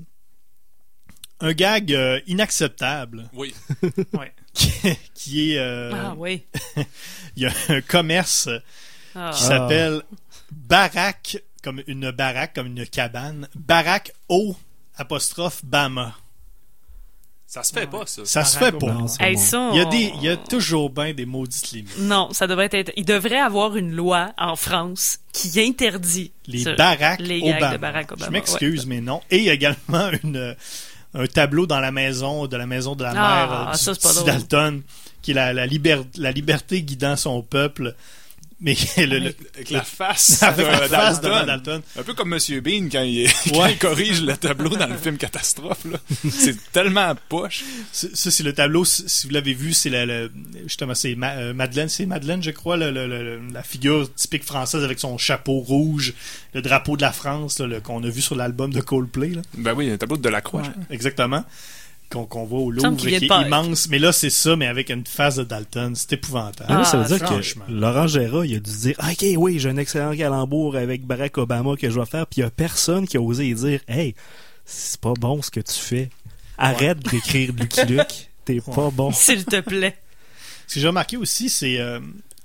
un 1.41 1.53
gag 1.53 1.93
euh, 1.93 2.21
inacceptable 2.27 3.29
Oui. 3.35 3.55
Ouais. 4.13 4.33
qui, 4.55 4.71
qui 5.15 5.53
est. 5.53 5.59
euh, 5.59 5.93
ah 5.95 6.15
oui. 6.17 6.43
il 7.37 7.43
y 7.43 7.47
a 7.47 7.53
un 7.69 7.81
commerce 7.81 8.49
Ah. 9.15 9.31
qui 9.35 9.43
s'appelle 9.43 10.03
Barack, 10.51 11.43
comme 11.63 11.83
une 11.87 12.11
baraque, 12.11 12.55
comme 12.55 12.67
une 12.69 12.87
cabane. 12.87 13.49
Barack 13.55 14.13
O 14.29 14.57
apostrophe 14.97 15.65
Bama. 15.65 16.17
Ça 17.51 17.63
se 17.63 17.73
fait 17.73 17.87
pas, 17.87 18.03
ça. 18.05 18.21
Ça 18.27 18.45
se 18.45 18.59
fait 18.59 18.73
pas. 18.73 19.07
Hey, 19.21 19.35
Il 19.35 19.77
y 19.79 19.81
a 19.81 19.87
on- 19.87 19.89
des, 19.91 20.13
il 20.17 20.23
y 20.23 20.29
a 20.29 20.37
toujours 20.37 20.91
bien 20.91 21.15
des 21.15 21.25
maudites 21.25 21.71
limites. 21.73 21.99
Non, 22.01 22.29
ça 22.33 22.47
devrait 22.47 22.69
être. 22.73 22.93
Il 22.97 23.07
devrait 23.07 23.39
avoir 23.41 23.75
une 23.77 23.91
loi 23.91 24.35
en 24.37 24.55
France 24.55 25.21
qui 25.33 25.59
interdit 25.59 26.31
Les 26.47 26.65
ce- 26.65 26.77
Barack 26.77 27.21
les 27.21 27.41
gags 27.41 27.57
Obama. 27.57 27.73
de 27.73 27.79
Barack 27.79 28.13
Obama. 28.13 28.27
Je 28.27 28.31
m'excuse, 28.33 28.85
mais 28.85 29.01
non. 29.01 29.23
Et 29.31 29.39
il 29.39 29.45
y 29.45 29.51
a 29.51 29.55
également 29.55 30.11
une, 30.23 30.55
un 31.15 31.27
tableau 31.27 31.67
dans 31.67 31.81
la 31.81 31.91
maison 31.91 32.47
de 32.47 32.55
la 32.59 32.67
maison 32.67 32.95
de 32.95 33.03
la 33.03 33.13
Ah, 33.17 33.47
mère 33.47 33.69
euh, 33.71 33.73
du 33.95 33.99
ça. 33.99 34.25
Dalton, 34.25 34.83
qui 35.23 35.31
est 35.31 35.35
la, 35.35 35.55
la, 35.55 35.67
liber- 35.67 36.05
la 36.19 36.33
liberté 36.33 36.83
guidant 36.83 37.17
son 37.17 37.41
peuple. 37.41 37.95
Mais 38.61 38.75
le, 38.97 39.19
le- 39.21 39.35
Avec 39.55 39.71
la 39.71 39.83
face, 39.85 40.43
avec 40.43 40.67
de 40.67 40.71
la 40.73 40.89
face 40.89 41.21
de 41.21 41.29
Dalton. 41.29 41.81
Un 41.97 42.03
peu 42.03 42.13
comme 42.15 42.31
Monsieur 42.31 42.61
Bean 42.61 42.89
quand 42.91 43.03
il, 43.03 43.31
quand 43.53 43.61
Ouais. 43.61 43.73
il 43.73 43.79
corrige 43.79 44.21
le 44.23 44.37
tableau 44.37 44.71
dans 44.71 44.89
le 44.89 44.97
film 44.97 45.17
Catastrophe. 45.17 45.85
là. 45.85 45.99
C'est 46.29 46.57
tellement 46.73 47.15
poche. 47.29 47.63
Ça, 47.93 48.09
ça, 48.15 48.31
c'est 48.33 48.43
le 48.43 48.53
tableau, 48.53 48.85
si 48.85 49.27
vous 49.29 49.33
l'avez 49.33 49.55
vu, 49.55 49.73
c'est 49.73 49.91
la, 49.91 50.27
justement, 50.65 50.95
c'est 50.97 51.15
Ma- 51.15 51.37
euh, 51.37 51.55
Madeleine, 51.55 51.89
c'est 51.89 52.05
Madeleine, 52.07 52.43
je 52.43 52.51
crois, 52.51 52.77
le- 52.77 52.91
la 53.53 53.63
figure 53.63 54.13
typique 54.15 54.43
française 54.45 54.83
avec 54.83 54.99
son 54.99 55.19
chapeau 55.19 55.61
rouge, 55.61 56.15
le 56.53 56.61
drapeau 56.61 56.97
de 56.97 57.03
la 57.03 57.13
France, 57.13 57.63
qu'on 57.85 58.03
a 58.03 58.09
vu 58.09 58.21
sur 58.21 58.35
l'album 58.35 58.73
de 58.73 58.81
Coldplay, 58.81 59.29
là. 59.31 59.43
Ben 59.57 59.73
oui, 59.75 59.89
un 59.91 59.97
tableau 59.99 60.17
de 60.17 60.23
Delacroix. 60.23 60.63
Ouais. 60.63 60.69
exactement, 60.91 61.45
qu'on 62.09 62.45
voit 62.45 62.61
au 62.61 62.71
Louvre, 62.71 62.97
qui 62.97 63.15
est 63.15 63.23
immense. 63.23 63.89
Mais 63.89 63.99
là, 63.99 64.13
c'est 64.13 64.31
ça, 64.31 64.57
mais 64.57 64.67
avec 64.67 64.91
une 64.91 65.05
face 65.05 65.37
de 65.37 65.45
Dalton, 65.45 65.95
c'est 65.95 66.15
épouvantable. 66.15 66.71
Ah, 66.71 66.79
là, 66.79 66.85
ça 66.85 66.99
veut 66.99 67.19
dire 67.19 67.29
que. 67.29 67.73
Laurent 67.73 68.07
Gérard, 68.07 68.45
il 68.45 68.57
a 68.57 68.61
dû 68.61 68.71
se 68.71 68.81
dire 68.81 68.97
OK, 68.99 69.25
oui, 69.37 69.59
j'ai 69.59 69.69
un 69.69 69.77
excellent 69.77 70.17
calembour 70.17 70.77
avec 70.77 71.05
Barack 71.05 71.39
Obama 71.39 71.77
que 71.77 71.91
je 71.91 71.99
vais 71.99 72.07
faire, 72.07 72.27
puis 72.27 72.41
il 72.41 72.45
y 72.45 72.47
a 72.47 72.51
personne 72.51 73.07
qui 73.07 73.17
a 73.17 73.21
osé 73.21 73.53
dire 73.53 73.81
Hey, 73.89 74.15
c'est 74.65 75.01
pas 75.01 75.15
bon 75.15 75.43
ce 75.43 75.51
que 75.51 75.61
tu 75.61 75.75
fais. 75.75 76.11
Arrête 76.57 76.99
d'écrire 76.99 77.53
Lucky 77.53 77.85
Luke. 77.87 78.31
T'es 78.45 78.61
pas 78.61 78.91
bon. 78.91 79.13
S'il 79.13 79.45
te 79.45 79.61
plaît. 79.61 79.97
Ce 80.67 80.75
que 80.75 80.81
j'ai 80.81 80.87
remarqué 80.87 81.17
aussi, 81.17 81.49
c'est, 81.49 81.79
euh, 81.79 82.01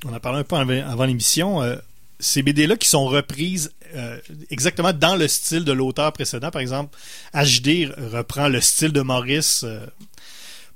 on 0.06 0.14
en 0.14 0.20
parlait 0.20 0.40
un 0.40 0.44
peu 0.44 0.56
avant, 0.56 0.90
avant 0.90 1.06
l'émission, 1.06 1.62
euh, 1.62 1.76
ces 2.24 2.42
BD-là 2.42 2.76
qui 2.78 2.88
sont 2.88 3.06
reprises 3.06 3.72
euh, 3.96 4.18
exactement 4.50 4.94
dans 4.94 5.16
le 5.16 5.28
style 5.28 5.64
de 5.66 5.72
l'auteur 5.72 6.12
précédent. 6.14 6.50
Par 6.52 6.62
exemple, 6.62 6.98
HD 7.34 7.92
reprend 8.12 8.48
le 8.48 8.62
style 8.62 8.92
de 8.92 9.02
Maurice 9.02 9.64
euh, 9.64 9.86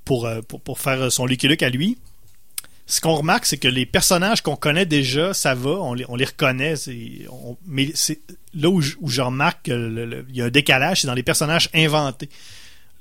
pour, 0.06 0.26
euh, 0.26 0.42
pour, 0.42 0.62
pour 0.62 0.80
faire 0.80 1.12
son 1.12 1.26
Lucky 1.26 1.48
Luke 1.48 1.64
à 1.64 1.70
lui. 1.70 1.98
Ce 2.86 3.02
qu'on 3.02 3.16
remarque, 3.16 3.46
c'est 3.46 3.58
que 3.58 3.68
les 3.68 3.86
personnages 3.86 4.42
qu'on 4.42 4.56
connaît 4.56 4.86
déjà, 4.86 5.34
ça 5.34 5.56
va, 5.56 5.72
on 5.72 5.94
les, 5.94 6.06
on 6.08 6.16
les 6.16 6.26
reconnaît. 6.26 6.76
mais 7.66 7.92
là 8.54 8.70
où 8.70 8.80
je, 8.82 8.96
où 9.02 9.08
remarque 9.08 9.64
qu'il 9.66 10.24
y 10.34 10.42
a 10.42 10.46
un 10.46 10.50
décalage, 10.50 11.02
c'est 11.02 11.08
dans 11.08 11.14
les 11.14 11.24
personnages 11.24 11.70
inventés. 11.74 12.30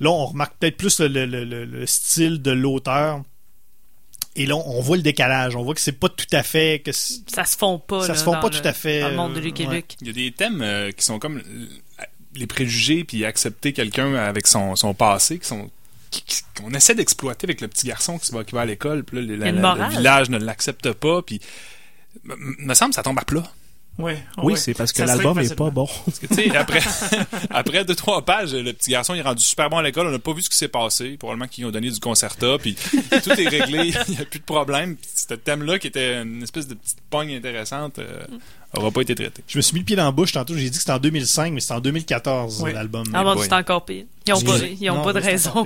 Là, 0.00 0.10
on 0.10 0.26
remarque 0.26 0.56
peut-être 0.58 0.76
plus 0.76 0.98
le, 1.00 1.24
le- 1.24 1.44
le- 1.44 1.64
le 1.64 1.86
style 1.86 2.42
de 2.42 2.50
l'auteur. 2.50 3.22
Et 4.38 4.46
là, 4.46 4.54
on 4.56 4.80
voit 4.80 4.96
le 4.96 5.02
décalage. 5.02 5.56
On 5.56 5.62
voit 5.64 5.74
que 5.74 5.80
c'est 5.80 5.92
pas 5.98 6.08
tout 6.08 6.26
à 6.32 6.42
fait. 6.42 6.80
que 6.84 6.92
c'est- 6.92 7.28
Ça 7.30 7.44
se 7.44 7.56
font 7.56 7.78
pas. 7.78 8.02
Ça 8.02 8.08
là, 8.08 8.14
se 8.14 8.22
font 8.24 8.32
dans 8.32 8.40
pas 8.40 8.48
le- 8.50 8.60
tout 8.60 8.68
à 8.68 8.72
fait, 8.72 9.00
Dans 9.00 9.08
le 9.08 9.16
monde 9.16 9.34
de 9.34 9.40
Lucky 9.40 9.66
ouais. 9.66 9.76
Luke. 9.76 9.96
Il 10.02 10.06
y 10.08 10.10
a 10.10 10.12
des 10.12 10.30
thèmes 10.32 10.60
euh, 10.62 10.90
qui 10.92 11.04
sont 11.04 11.18
comme 11.18 11.38
euh, 11.38 12.02
les 12.34 12.46
préjugés 12.46 13.02
puis 13.04 13.24
accepter 13.24 13.72
quelqu'un 13.72 14.14
avec 14.14 14.46
son, 14.46 14.76
son 14.76 14.92
passé 14.94 15.38
qui 15.38 15.46
sont 15.48 15.70
qu'on 16.60 16.70
essaie 16.72 16.94
d'exploiter 16.94 17.46
avec 17.46 17.60
le 17.60 17.68
petit 17.68 17.86
garçon 17.86 18.18
qui 18.18 18.30
va, 18.32 18.44
qui 18.44 18.54
va 18.54 18.60
à 18.62 18.64
l'école 18.66 19.04
puis 19.04 19.16
là, 19.16 19.22
le, 19.22 19.36
la- 19.36 19.48
une 19.48 19.56
la- 19.56 19.60
morale. 19.62 19.90
le 19.90 19.96
village 19.98 20.30
ne 20.30 20.38
l'accepte 20.38 20.92
pas 20.92 21.20
puis 21.22 21.40
me, 22.24 22.34
me 22.36 22.74
semble 22.74 22.90
que 22.90 22.94
ça 22.96 23.02
tombe 23.02 23.18
à 23.18 23.24
plat 23.24 23.42
Ouais, 23.98 24.22
Oui, 24.42 24.52
ouais. 24.52 24.58
c'est 24.58 24.74
parce 24.74 24.92
que 24.92 25.02
l'album 25.02 25.38
est 25.38 25.54
pas 25.54 25.70
bon. 25.70 25.88
parce 26.04 26.18
que 26.18 26.26
tu 26.26 26.34
sais 26.34 26.54
après 26.56 26.80
après 27.50 27.84
deux 27.84 27.94
trois 27.94 28.22
pages 28.26 28.52
le 28.54 28.72
petit 28.74 28.90
garçon 28.90 29.14
il 29.14 29.20
est 29.20 29.22
rendu 29.22 29.42
super 29.42 29.70
bon 29.70 29.78
à 29.78 29.82
l'école 29.82 30.06
on 30.08 30.10
n'a 30.10 30.18
pas 30.18 30.34
vu 30.34 30.42
ce 30.42 30.50
qui 30.50 30.56
s'est 30.58 30.68
passé 30.68 31.16
probablement 31.16 31.48
qu'ils 31.48 31.64
ont 31.64 31.70
donné 31.70 31.90
du 31.90 31.98
concerta 31.98 32.58
puis 32.58 32.74
tout 33.24 33.30
est 33.32 33.48
réglé 33.48 33.94
il 34.08 34.14
n'y 34.14 34.20
a 34.20 34.26
plus 34.26 34.40
de 34.40 34.44
problème 34.44 34.96
ce 35.14 35.32
thème 35.34 35.62
là 35.62 35.78
qui 35.78 35.86
était 35.86 36.20
une 36.22 36.42
espèce 36.42 36.68
de 36.68 36.74
petite 36.74 36.98
pogne 37.08 37.34
intéressante 37.34 37.98
euh, 37.98 38.26
aura 38.76 38.90
pas 38.90 39.00
été 39.00 39.14
traité 39.14 39.42
Je 39.46 39.56
me 39.56 39.62
suis 39.62 39.72
mis 39.72 39.80
le 39.80 39.86
pied 39.86 39.96
dans 39.96 40.04
la 40.04 40.10
bouche 40.10 40.32
tantôt. 40.32 40.54
J'ai 40.54 40.64
dit 40.64 40.70
que 40.72 40.76
c'était 40.78 40.92
en 40.92 40.98
2005, 40.98 41.50
mais 41.54 41.60
c'est 41.60 41.72
en 41.72 41.80
2014 41.80 42.60
Oui. 42.62 42.74
l'album. 42.74 43.04
Ah 43.14 43.24
bon, 43.24 43.34
c'est 43.40 43.50
encore 43.54 43.86
pire. 43.86 44.04
Ils 44.26 44.34
ont 44.34 44.40
pas, 44.42 44.58
ils 44.58 44.90
ont 44.90 44.96
Non, 44.96 45.02
pas 45.04 45.14
de 45.14 45.20
raison. 45.20 45.64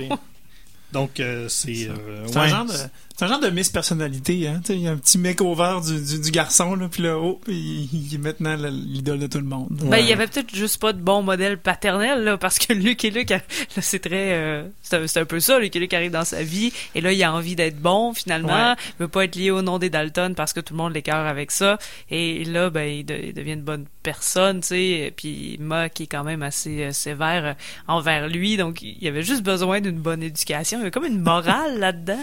Donc, 0.93 1.19
euh, 1.19 1.49
c'est. 1.49 1.89
euh, 1.89 2.25
C'est 2.27 2.35
ouais. 2.37 2.41
un 2.43 2.47
genre 2.47 2.65
de, 2.65 2.73
c'est 3.21 3.25
un 3.25 3.27
genre 3.27 3.39
de 3.39 3.49
miss 3.51 3.69
personnalité, 3.69 4.47
hein. 4.47 4.61
Il 4.69 4.79
y 4.79 4.87
a 4.87 4.91
un 4.91 4.97
petit 4.97 5.19
makeover 5.19 5.77
du, 5.85 6.03
du, 6.03 6.21
du 6.21 6.31
garçon, 6.31 6.73
là, 6.73 6.87
puis 6.91 7.03
là, 7.03 7.19
oh, 7.19 7.39
il, 7.47 7.87
il 7.93 8.15
est 8.15 8.17
maintenant 8.17 8.55
l'idole 8.55 9.19
de 9.19 9.27
tout 9.27 9.37
le 9.37 9.43
monde. 9.45 9.67
Ben, 9.83 9.97
il 9.97 10.07
y 10.07 10.11
avait 10.11 10.25
peut-être 10.25 10.55
juste 10.55 10.81
pas 10.81 10.91
de 10.91 10.99
bon 10.99 11.21
modèle 11.21 11.59
paternel, 11.59 12.23
là, 12.23 12.37
parce 12.37 12.57
que 12.57 12.73
Luc 12.73 13.05
et 13.05 13.11
Luc, 13.11 13.29
là, 13.29 13.39
c'est 13.79 13.99
très, 13.99 14.33
euh, 14.33 14.63
c'est 14.81 14.97
un, 14.97 15.05
c'est 15.07 15.19
un 15.19 15.25
peu 15.25 15.39
ça, 15.39 15.59
Luc 15.59 15.75
et 15.75 15.79
Luc 15.79 15.93
arrive 15.93 16.09
dans 16.11 16.25
sa 16.25 16.41
vie, 16.41 16.73
et 16.95 17.01
là, 17.01 17.11
il 17.13 17.23
a 17.23 17.31
envie 17.31 17.55
d'être 17.55 17.77
bon, 17.79 18.13
finalement, 18.13 18.71
Ouais. 18.71 18.75
il 18.97 19.03
veut 19.03 19.07
pas 19.07 19.25
être 19.25 19.35
lié 19.35 19.51
au 19.51 19.61
nom 19.61 19.77
des 19.77 19.91
Dalton 19.91 20.33
parce 20.35 20.51
que 20.53 20.59
tout 20.59 20.73
le 20.73 20.77
monde 20.77 20.93
l'écœure 20.95 21.27
avec 21.27 21.51
ça, 21.51 21.77
et 22.09 22.43
là, 22.45 22.71
ben, 22.71 22.83
il, 22.89 23.05
de- 23.05 23.19
il 23.21 23.33
devient 23.35 23.53
une 23.53 23.61
bonne 23.61 23.85
personne, 24.01 24.61
tu 24.61 24.67
sais, 24.69 24.81
et 24.83 25.11
puis 25.15 25.57
Ma, 25.59 25.89
qui 25.89 26.03
est 26.03 26.07
quand 26.07 26.23
même 26.23 26.41
assez 26.41 26.85
euh, 26.85 26.91
sévère 26.91 27.45
euh, 27.45 27.53
envers 27.87 28.27
lui, 28.29 28.57
donc 28.57 28.81
il 28.81 29.07
avait 29.07 29.21
juste 29.23 29.43
besoin 29.43 29.79
d'une 29.79 29.99
bonne 29.99 30.23
éducation, 30.23 30.79
il 30.79 30.81
y 30.81 30.83
avait 30.85 30.91
comme 30.91 31.05
une 31.05 31.21
morale 31.21 31.77
là-dedans. 31.79 32.17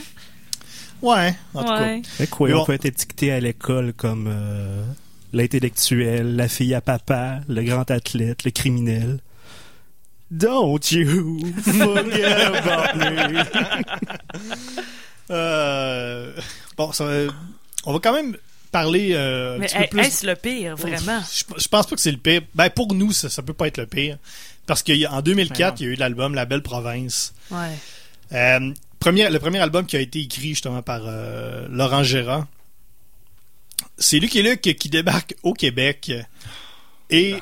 Ouais, 1.03 1.35
en 1.55 1.63
tout 1.63 1.69
cas. 1.69 1.81
Ouais. 2.21 2.27
Quoi, 2.31 2.51
on 2.55 2.65
peut 2.65 2.73
être 2.75 2.87
étiqueté 2.87 3.33
à 3.33 3.41
l'école 3.41 3.93
comme 3.93 4.27
euh, 4.29 4.85
l'intellectuel, 5.33 6.37
la 6.37 6.49
fille 6.49 6.75
à 6.75 6.81
papa, 6.81 7.41
le 7.49 7.63
grand 7.63 7.91
athlète, 7.91 8.45
le 8.45 8.51
criminel. 8.51 9.19
Don't 10.31 10.81
you 10.91 11.39
forget 11.63 12.25
about 12.45 12.99
me. 12.99 13.45
Euh, 15.31 16.33
bon, 16.77 16.91
ça, 16.93 17.07
on 17.85 17.93
va 17.93 17.99
quand 17.99 18.15
même 18.15 18.35
parler 18.73 19.11
euh, 19.13 19.57
un 19.57 19.59
Mais 19.59 19.67
petit 19.67 19.79
peu 19.79 19.87
plus. 19.89 20.01
est-ce 20.01 20.27
le 20.27 20.37
pire, 20.37 20.75
vraiment? 20.77 21.21
Je, 21.31 21.45
je 21.61 21.69
pense 21.69 21.87
pas 21.87 21.97
que 21.97 22.01
c'est 22.01 22.11
le 22.11 22.17
pire. 22.17 22.41
Ben, 22.55 22.71
pour 22.71 22.95
nous, 22.95 23.13
ça, 23.13 23.29
ça 23.29 23.43
peut 23.43 23.53
pas 23.53 23.67
être 23.67 23.77
le 23.77 23.87
pire. 23.87 24.17
Parce 24.67 24.83
qu'en 24.83 25.21
2004, 25.23 25.59
Ben 25.59 25.75
il 25.81 25.87
y 25.87 25.91
a 25.91 25.93
eu 25.93 25.97
l'album 25.97 26.35
La 26.35 26.45
Belle 26.47 26.63
Province. 26.63 27.35
Ouais. 27.51 27.77
Euh, 28.33 28.73
premier, 28.99 29.29
le 29.31 29.39
premier 29.39 29.59
album 29.59 29.87
qui 29.87 29.97
a 29.97 30.01
été 30.01 30.21
écrit 30.21 30.51
justement 30.51 30.83
par 30.83 31.03
euh, 31.05 31.67
Laurent 31.71 32.03
Gérard. 32.03 32.47
C'est 33.97 34.19
Luc 34.19 34.35
et 34.37 34.43
Luc 34.43 34.61
qui 34.61 34.89
débarque 34.89 35.35
au 35.43 35.53
Québec. 35.55 36.13
Et 37.11 37.37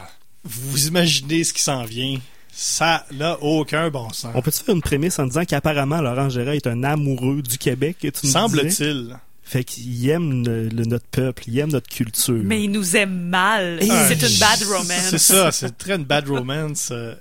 vous 0.45 0.87
imaginez 0.87 1.45
ce 1.45 1.53
qui 1.53 1.63
s'en 1.63 1.85
vient. 1.85 2.19
Ça 2.53 3.05
n'a 3.13 3.39
aucun 3.43 3.91
bon 3.91 4.09
sens. 4.11 4.33
On 4.35 4.41
peut-tu 4.41 4.63
faire 4.63 4.75
une 4.75 4.81
prémisse 4.81 5.19
en 5.19 5.27
disant 5.27 5.45
qu'apparemment 5.45 6.01
Laurent 6.01 6.31
Gérard 6.31 6.55
est 6.55 6.67
un 6.67 6.83
amoureux 6.85 7.43
du 7.43 7.59
Québec? 7.59 8.07
Semble-t-il. 8.15 9.17
Fait 9.43 9.63
qu'il 9.63 10.09
aime 10.09 10.45
le- 10.45 10.69
le- 10.69 10.85
notre 10.87 11.07
peuple, 11.07 11.45
il 11.47 11.59
aime 11.59 11.71
notre 11.71 11.89
culture. 11.89 12.41
Mais 12.43 12.65
il 12.65 12.71
nous 12.71 12.97
aime 12.97 13.29
mal. 13.29 13.79
C'est 13.81 14.21
une 14.23 14.39
bad 14.39 14.63
romance. 14.65 15.09
C'est 15.11 15.19
ça, 15.19 15.53
c'est 15.53 15.77
très 15.77 15.95
une 15.97 16.05
bad 16.05 16.29
romance. 16.29 16.89
euh, 16.91 17.15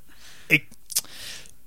Et 0.50 0.64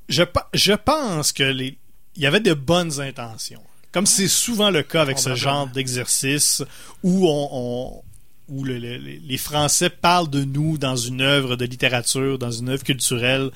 je, 0.08 0.22
pe- 0.24 0.40
je 0.54 0.72
pense 0.72 1.30
que 1.32 1.44
les, 1.44 1.76
il 2.18 2.22
y 2.22 2.26
avait 2.26 2.40
de 2.40 2.52
bonnes 2.52 3.00
intentions. 3.00 3.62
Comme 3.92 4.04
c'est 4.06 4.28
souvent 4.28 4.68
le 4.70 4.82
cas 4.82 5.00
avec 5.00 5.18
ce 5.18 5.30
genre 5.36 5.66
d'exercice 5.68 6.62
où 7.02 7.26
on, 7.26 7.48
on- 7.52 8.02
où 8.48 8.64
le- 8.64 8.78
le- 8.78 8.96
les 8.98 9.38
Français 9.38 9.88
parlent 9.90 10.28
de 10.30 10.44
nous 10.44 10.76
dans 10.78 10.96
une 10.96 11.20
œuvre 11.22 11.56
de 11.56 11.64
littérature, 11.64 12.38
dans 12.38 12.50
une 12.50 12.68
œuvre 12.68 12.82
culturelle. 12.84 13.50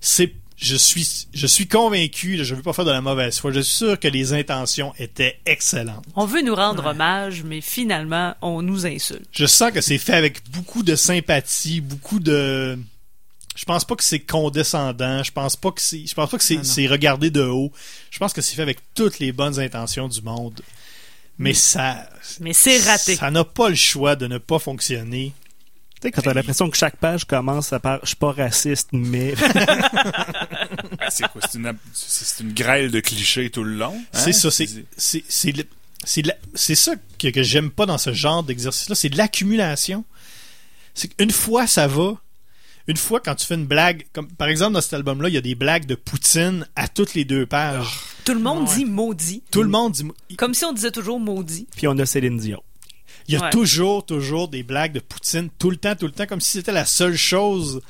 C'est 0.00 0.32
je 0.56 0.76
suis 0.76 1.26
je 1.32 1.46
suis 1.46 1.66
convaincu, 1.66 2.44
je 2.44 2.54
veux 2.54 2.60
pas 2.62 2.72
faire 2.74 2.84
de 2.84 2.90
la 2.90 3.00
mauvaise 3.00 3.38
foi, 3.38 3.50
je 3.50 3.60
suis 3.60 3.76
sûr 3.76 3.98
que 3.98 4.08
les 4.08 4.32
intentions 4.34 4.92
étaient 4.98 5.38
excellentes. 5.46 6.04
On 6.16 6.26
veut 6.26 6.42
nous 6.42 6.54
rendre 6.54 6.84
hommage, 6.86 7.42
mais 7.44 7.60
finalement, 7.62 8.34
on 8.42 8.60
nous 8.62 8.86
insulte. 8.86 9.24
Je 9.32 9.46
sens 9.46 9.70
que 9.72 9.80
c'est 9.80 9.98
fait 9.98 10.12
avec 10.14 10.42
beaucoup 10.50 10.82
de 10.82 10.96
sympathie, 10.96 11.80
beaucoup 11.80 12.18
de. 12.20 12.78
Je 13.56 13.64
pense 13.64 13.84
pas 13.84 13.96
que 13.96 14.04
c'est 14.04 14.20
condescendant. 14.20 15.22
Je 15.22 15.32
pense 15.32 15.56
pas 15.56 15.70
que 15.72 15.80
c'est. 15.80 16.06
Je 16.06 16.14
pense 16.14 16.30
pas 16.30 16.38
que 16.38 16.44
c'est 16.44 16.86
regardé 16.86 17.30
de 17.30 17.42
haut. 17.42 17.72
Je 18.10 18.18
pense 18.18 18.32
que 18.32 18.40
c'est 18.40 18.54
fait 18.54 18.62
avec 18.62 18.78
toutes 18.94 19.18
les 19.18 19.32
bonnes 19.32 19.58
intentions 19.58 20.08
du 20.08 20.22
monde. 20.22 20.60
Mais 21.38 21.54
ça. 21.54 22.08
Mais 22.40 22.52
c'est 22.52 22.78
raté. 22.78 23.16
Ça 23.16 23.30
n'a 23.30 23.44
pas 23.44 23.68
le 23.70 23.74
choix 23.74 24.14
de 24.16 24.26
ne 24.26 24.38
pas 24.38 24.58
fonctionner. 24.58 25.32
Tu 26.00 26.06
sais, 26.06 26.12
quand 26.12 26.22
t'as 26.22 26.32
l'impression 26.32 26.70
que 26.70 26.76
chaque 26.78 26.96
page 26.96 27.24
commence 27.26 27.72
à 27.74 27.80
par 27.80 27.98
«je 28.02 28.08
suis 28.08 28.16
pas 28.16 28.32
raciste, 28.32 28.88
mais... 28.92 29.34
C'est 31.10 31.28
quoi 31.28 31.42
c'est 31.44 31.58
une, 32.42 32.52
grêle 32.54 32.90
de 32.90 33.00
clichés 33.00 33.50
tout 33.50 33.64
le 33.64 33.74
long 33.74 33.94
hein? 33.94 34.18
C'est 34.18 34.32
ça. 34.32 34.50
C'est 34.50 34.66
c'est 34.96 35.24
c'est 35.28 35.52
le- 35.52 35.66
c'est 36.04 36.22
la- 36.22 36.36
c'est 36.54 36.74
ça 36.74 36.92
que, 37.18 37.28
que 37.28 37.42
j'aime 37.42 37.70
pas 37.70 37.84
dans 37.84 37.98
ce 37.98 38.12
genre 38.14 38.42
d'exercice-là. 38.42 38.94
C'est 38.94 39.08
de 39.10 39.16
l'accumulation. 39.18 40.04
C'est 40.94 41.08
qu'une 41.08 41.30
fois 41.32 41.66
ça 41.66 41.86
va. 41.86 42.14
Une 42.90 42.96
fois 42.96 43.20
quand 43.20 43.36
tu 43.36 43.46
fais 43.46 43.54
une 43.54 43.66
blague, 43.66 44.04
comme 44.12 44.26
par 44.32 44.48
exemple 44.48 44.72
dans 44.72 44.80
cet 44.80 44.94
album-là, 44.94 45.28
il 45.28 45.34
y 45.34 45.38
a 45.38 45.40
des 45.42 45.54
blagues 45.54 45.86
de 45.86 45.94
Poutine 45.94 46.66
à 46.74 46.88
toutes 46.88 47.14
les 47.14 47.24
deux 47.24 47.46
pages. 47.46 47.86
Tout 48.24 48.34
le 48.34 48.40
monde 48.40 48.68
Ouais. 48.68 48.74
dit 48.74 48.84
maudit. 48.84 49.44
Tout 49.52 49.62
le 49.62 49.68
monde 49.68 49.92
dit. 49.92 50.04
Comme 50.36 50.54
si 50.54 50.64
on 50.64 50.72
disait 50.72 50.90
toujours 50.90 51.20
maudit. 51.20 51.68
Puis 51.76 51.86
on 51.86 51.96
a 51.98 52.04
Céline 52.04 52.36
Dion. 52.38 52.60
Il 53.28 53.34
y 53.34 53.36
a 53.36 53.42
Ouais. 53.44 53.50
toujours, 53.50 54.04
toujours 54.04 54.48
des 54.48 54.64
blagues 54.64 54.92
de 54.92 54.98
Poutine, 54.98 55.50
tout 55.58 55.70
le 55.70 55.76
temps, 55.76 55.94
tout 55.94 56.06
le 56.06 56.10
temps, 56.12 56.26
comme 56.26 56.40
si 56.40 56.50
c'était 56.50 56.72
la 56.72 56.84
seule 56.84 57.16
chose. 57.16 57.80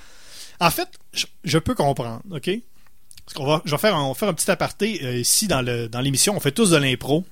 En 0.61 0.71
fait, 0.71 0.89
je, 1.15 1.25
je 1.45 1.57
peux 1.59 1.75
comprendre, 1.75 2.21
OK? 2.31 2.51
Parce 3.25 3.35
qu'on 3.35 3.47
va, 3.47 3.63
je 3.65 3.71
vais 3.71 3.79
faire, 3.79 3.97
un- 3.97 4.03
on 4.05 4.09
va 4.09 4.15
faire 4.15 4.29
un 4.29 4.35
petit 4.35 4.51
aparté 4.51 5.01
euh, 5.03 5.17
ici 5.17 5.47
dans 5.49 5.63
le 5.63 5.89
dans 5.89 6.01
l'émission. 6.03 6.37
On 6.37 6.41
fait 6.41 6.53
tous 6.53 6.69
de 6.71 6.77
l'impro. 6.77 7.25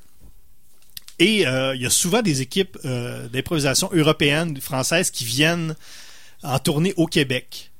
Et 1.19 1.47
euh, 1.47 1.75
il 1.75 1.83
y 1.83 1.87
a 1.87 1.91
souvent 1.91 2.23
des 2.23 2.41
équipes 2.41 2.79
euh, 2.85 3.29
d'improvisation 3.29 3.91
européennes, 3.93 4.59
françaises 4.61 5.11
qui 5.11 5.25
viennent 5.25 5.75
en 6.43 6.59
tournée 6.59 6.95
au 6.97 7.07
Québec. 7.07 7.71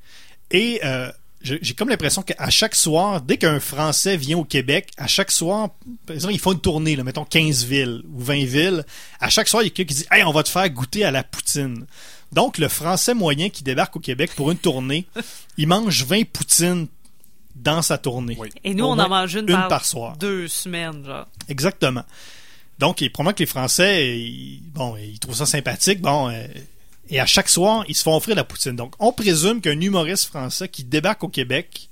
Et 0.51 0.79
euh, 0.83 1.11
j'ai 1.41 1.73
comme 1.73 1.89
l'impression 1.89 2.21
qu'à 2.21 2.49
chaque 2.49 2.75
soir, 2.75 3.21
dès 3.21 3.37
qu'un 3.37 3.59
Français 3.59 4.17
vient 4.17 4.37
au 4.37 4.43
Québec, 4.43 4.89
à 4.97 5.07
chaque 5.07 5.31
soir, 5.31 5.69
par 6.05 6.15
exemple, 6.15 6.33
ils 6.33 6.39
font 6.39 6.51
une 6.51 6.59
tournée, 6.59 6.95
là, 6.95 7.03
mettons 7.03 7.23
15 7.23 7.63
villes 7.65 8.03
ou 8.13 8.21
20 8.21 8.45
villes. 8.45 8.83
À 9.21 9.29
chaque 9.29 9.47
soir, 9.47 9.63
il 9.63 9.67
y 9.67 9.69
a 9.69 9.73
quelqu'un 9.73 9.93
qui 9.93 9.99
dit 10.01 10.07
Hey, 10.11 10.23
on 10.23 10.31
va 10.31 10.43
te 10.43 10.49
faire 10.49 10.69
goûter 10.69 11.05
à 11.05 11.11
la 11.11 11.23
poutine. 11.23 11.85
Donc, 12.31 12.57
le 12.57 12.67
Français 12.67 13.13
moyen 13.13 13.49
qui 13.49 13.63
débarque 13.63 13.95
au 13.95 13.99
Québec 13.99 14.31
pour 14.35 14.51
une 14.51 14.57
tournée, 14.57 15.07
il 15.57 15.67
mange 15.67 16.03
20 16.03 16.25
poutines 16.25 16.87
dans 17.55 17.81
sa 17.81 17.97
tournée. 17.97 18.35
Oui. 18.39 18.49
Et 18.63 18.73
nous, 18.73 18.85
Au 18.85 18.89
on 18.89 18.99
en 18.99 19.09
mange 19.09 19.33
une, 19.33 19.41
une 19.49 19.55
par, 19.55 19.67
par 19.67 19.85
soir. 19.85 20.17
deux 20.17 20.47
semaines, 20.47 21.05
genre. 21.05 21.27
Exactement. 21.47 22.03
Donc, 22.79 23.01
il 23.01 23.05
est 23.05 23.09
probablement 23.09 23.33
que 23.35 23.43
les 23.43 23.47
Français, 23.47 24.19
ils, 24.19 24.61
bon, 24.73 24.95
ils 24.97 25.19
trouvent 25.19 25.35
ça 25.35 25.45
sympathique. 25.45 26.01
Bon, 26.01 26.29
euh, 26.29 26.45
et 27.09 27.19
à 27.19 27.25
chaque 27.25 27.49
soir, 27.49 27.83
ils 27.87 27.95
se 27.95 28.03
font 28.03 28.15
offrir 28.15 28.35
la 28.35 28.43
poutine. 28.43 28.75
Donc, 28.75 28.93
on 28.99 29.11
présume 29.11 29.61
qu'un 29.61 29.79
humoriste 29.79 30.25
français 30.25 30.67
qui 30.69 30.83
débarque 30.83 31.23
au 31.23 31.27
Québec, 31.29 31.89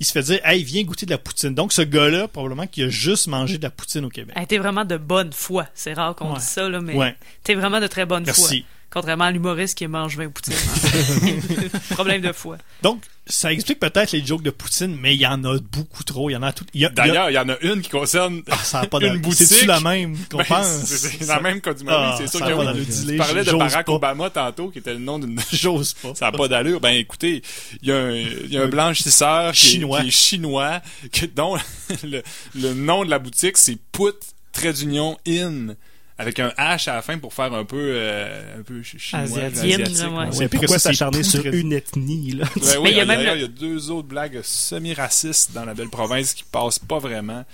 il 0.00 0.06
se 0.06 0.12
fait 0.12 0.22
dire, 0.22 0.40
hey, 0.44 0.64
viens 0.64 0.82
goûter 0.82 1.06
de 1.06 1.10
la 1.12 1.18
poutine. 1.18 1.54
Donc, 1.54 1.72
ce 1.72 1.82
gars-là, 1.82 2.26
probablement 2.28 2.66
qu'il 2.66 2.84
a 2.84 2.88
juste 2.88 3.28
mangé 3.28 3.56
de 3.58 3.62
la 3.62 3.70
poutine 3.70 4.04
au 4.04 4.08
Québec. 4.08 4.36
Hey, 4.36 4.46
t'es 4.46 4.58
vraiment 4.58 4.84
de 4.84 4.96
bonne 4.96 5.32
foi. 5.32 5.66
C'est 5.74 5.92
rare 5.92 6.14
qu'on 6.16 6.32
Ouais. 6.32 6.38
dise 6.38 6.48
ça, 6.48 6.68
là, 6.68 6.80
mais 6.80 6.94
Ouais. 6.94 7.14
t'es 7.44 7.54
vraiment 7.54 7.80
de 7.80 7.86
très 7.86 8.04
bonne 8.04 8.26
foi. 8.26 8.48
Contrairement 8.92 9.24
à 9.24 9.30
l'humoriste 9.30 9.78
qui 9.78 9.86
mange 9.86 10.16
20 10.16 10.28
poutines. 10.28 10.52
hein. 11.24 11.78
Problème 11.94 12.20
de 12.20 12.32
foi. 12.32 12.58
Donc, 12.82 13.02
ça 13.26 13.52
explique 13.52 13.78
peut-être 13.80 14.12
les 14.12 14.24
jokes 14.24 14.42
de 14.42 14.50
poutine, 14.50 14.96
mais 15.00 15.14
il 15.14 15.20
y 15.20 15.26
en 15.26 15.42
a 15.44 15.56
beaucoup 15.58 16.04
trop. 16.04 16.28
Il 16.28 16.34
y 16.34 16.36
en 16.36 16.42
a 16.42 16.52
tout. 16.52 16.66
il 16.74 16.80
y 16.82 16.84
a- 16.84 16.90
il 16.90 16.96
y 16.98 17.00
a- 17.00 17.06
D'ailleurs, 17.06 17.30
il 17.30 17.34
y 17.34 17.38
en 17.38 17.48
a 17.48 17.56
une 17.62 17.80
qui 17.80 17.88
concerne 17.88 18.42
Ah, 18.50 18.56
ça 18.56 18.80
a 18.80 18.86
pas 18.86 18.98
une 19.00 19.18
boutique. 19.18 19.46
C'est-tu 19.46 19.66
la 19.66 19.80
même 19.80 20.16
qu'on 20.30 20.38
Ben, 20.38 20.44
pense? 20.44 20.66
c'est- 20.84 21.08
C'est 21.18 21.26
la 21.26 21.40
même 21.40 21.60
cas 21.60 21.72
du 21.72 21.84
Ah, 21.88 22.16
c'est 22.18 22.26
sûr 22.28 22.40
que 22.46 22.52
oui. 22.52 22.86
Tu 23.10 23.16
parlais 23.16 23.44
de 23.44 23.52
Barack 23.52 23.86
pas. 23.86 23.92
Obama 23.92 24.28
tantôt, 24.30 24.68
qui 24.68 24.78
était 24.80 24.92
le 24.92 24.98
nom 25.00 25.18
d'une... 25.18 25.40
J'ose 25.52 25.94
pas. 25.94 26.14
Ça 26.14 26.26
n'a 26.26 26.32
pas 26.36 26.48
d'allure. 26.48 26.80
Ben 26.80 26.90
écoutez, 26.94 27.42
il 27.80 27.88
y 27.88 27.92
a 27.92 27.96
un, 27.96 28.12
il 28.14 28.52
y 28.52 28.58
a 28.58 28.62
un 28.62 28.68
blanchisseur 28.68 29.52
qui 29.52 29.66
est- 29.66 29.70
Chinois. 29.70 30.00
qui 30.02 30.08
est 30.08 30.10
chinois, 30.10 30.80
que- 31.12 31.26
dont 31.26 31.56
le, 32.04 32.22
le 32.54 32.74
nom 32.74 33.04
de 33.04 33.10
la 33.10 33.18
boutique, 33.18 33.56
c'est 33.56 33.78
Put 33.92 34.12
Trait 34.52 34.72
d'Union 34.74 35.16
In. 35.26 35.68
Avec 36.18 36.38
un 36.40 36.48
H 36.58 36.90
à 36.90 36.94
la 36.96 37.02
fin 37.02 37.18
pour 37.18 37.32
faire 37.34 37.52
un 37.54 37.64
peu, 37.64 37.76
euh, 37.80 38.60
un 38.60 38.62
peu 38.62 38.82
ch- 38.82 38.96
chinois, 38.98 39.22
Asiatique. 39.24 39.58
asiatique. 39.58 39.96
Ouais. 40.08 40.18
ouais. 40.18 40.28
C'est 40.32 40.48
Pourquoi 40.48 40.78
s'acharner 40.78 41.22
sur 41.22 41.44
une 41.46 41.72
ethnie, 41.72 42.32
là? 42.32 42.44
Ben 42.56 42.78
oui, 42.80 42.90
il 42.92 42.96
y 42.96 43.00
a 43.00 43.04
même 43.06 43.20
il 43.20 43.40
y 43.40 43.44
a 43.44 43.48
deux 43.48 43.90
autres 43.90 44.08
blagues 44.08 44.40
semi-racistes 44.42 45.52
dans 45.52 45.64
la 45.64 45.74
belle 45.74 45.88
province 45.88 46.34
qui 46.34 46.44
passent 46.44 46.78
pas 46.78 46.98
vraiment. 46.98 47.44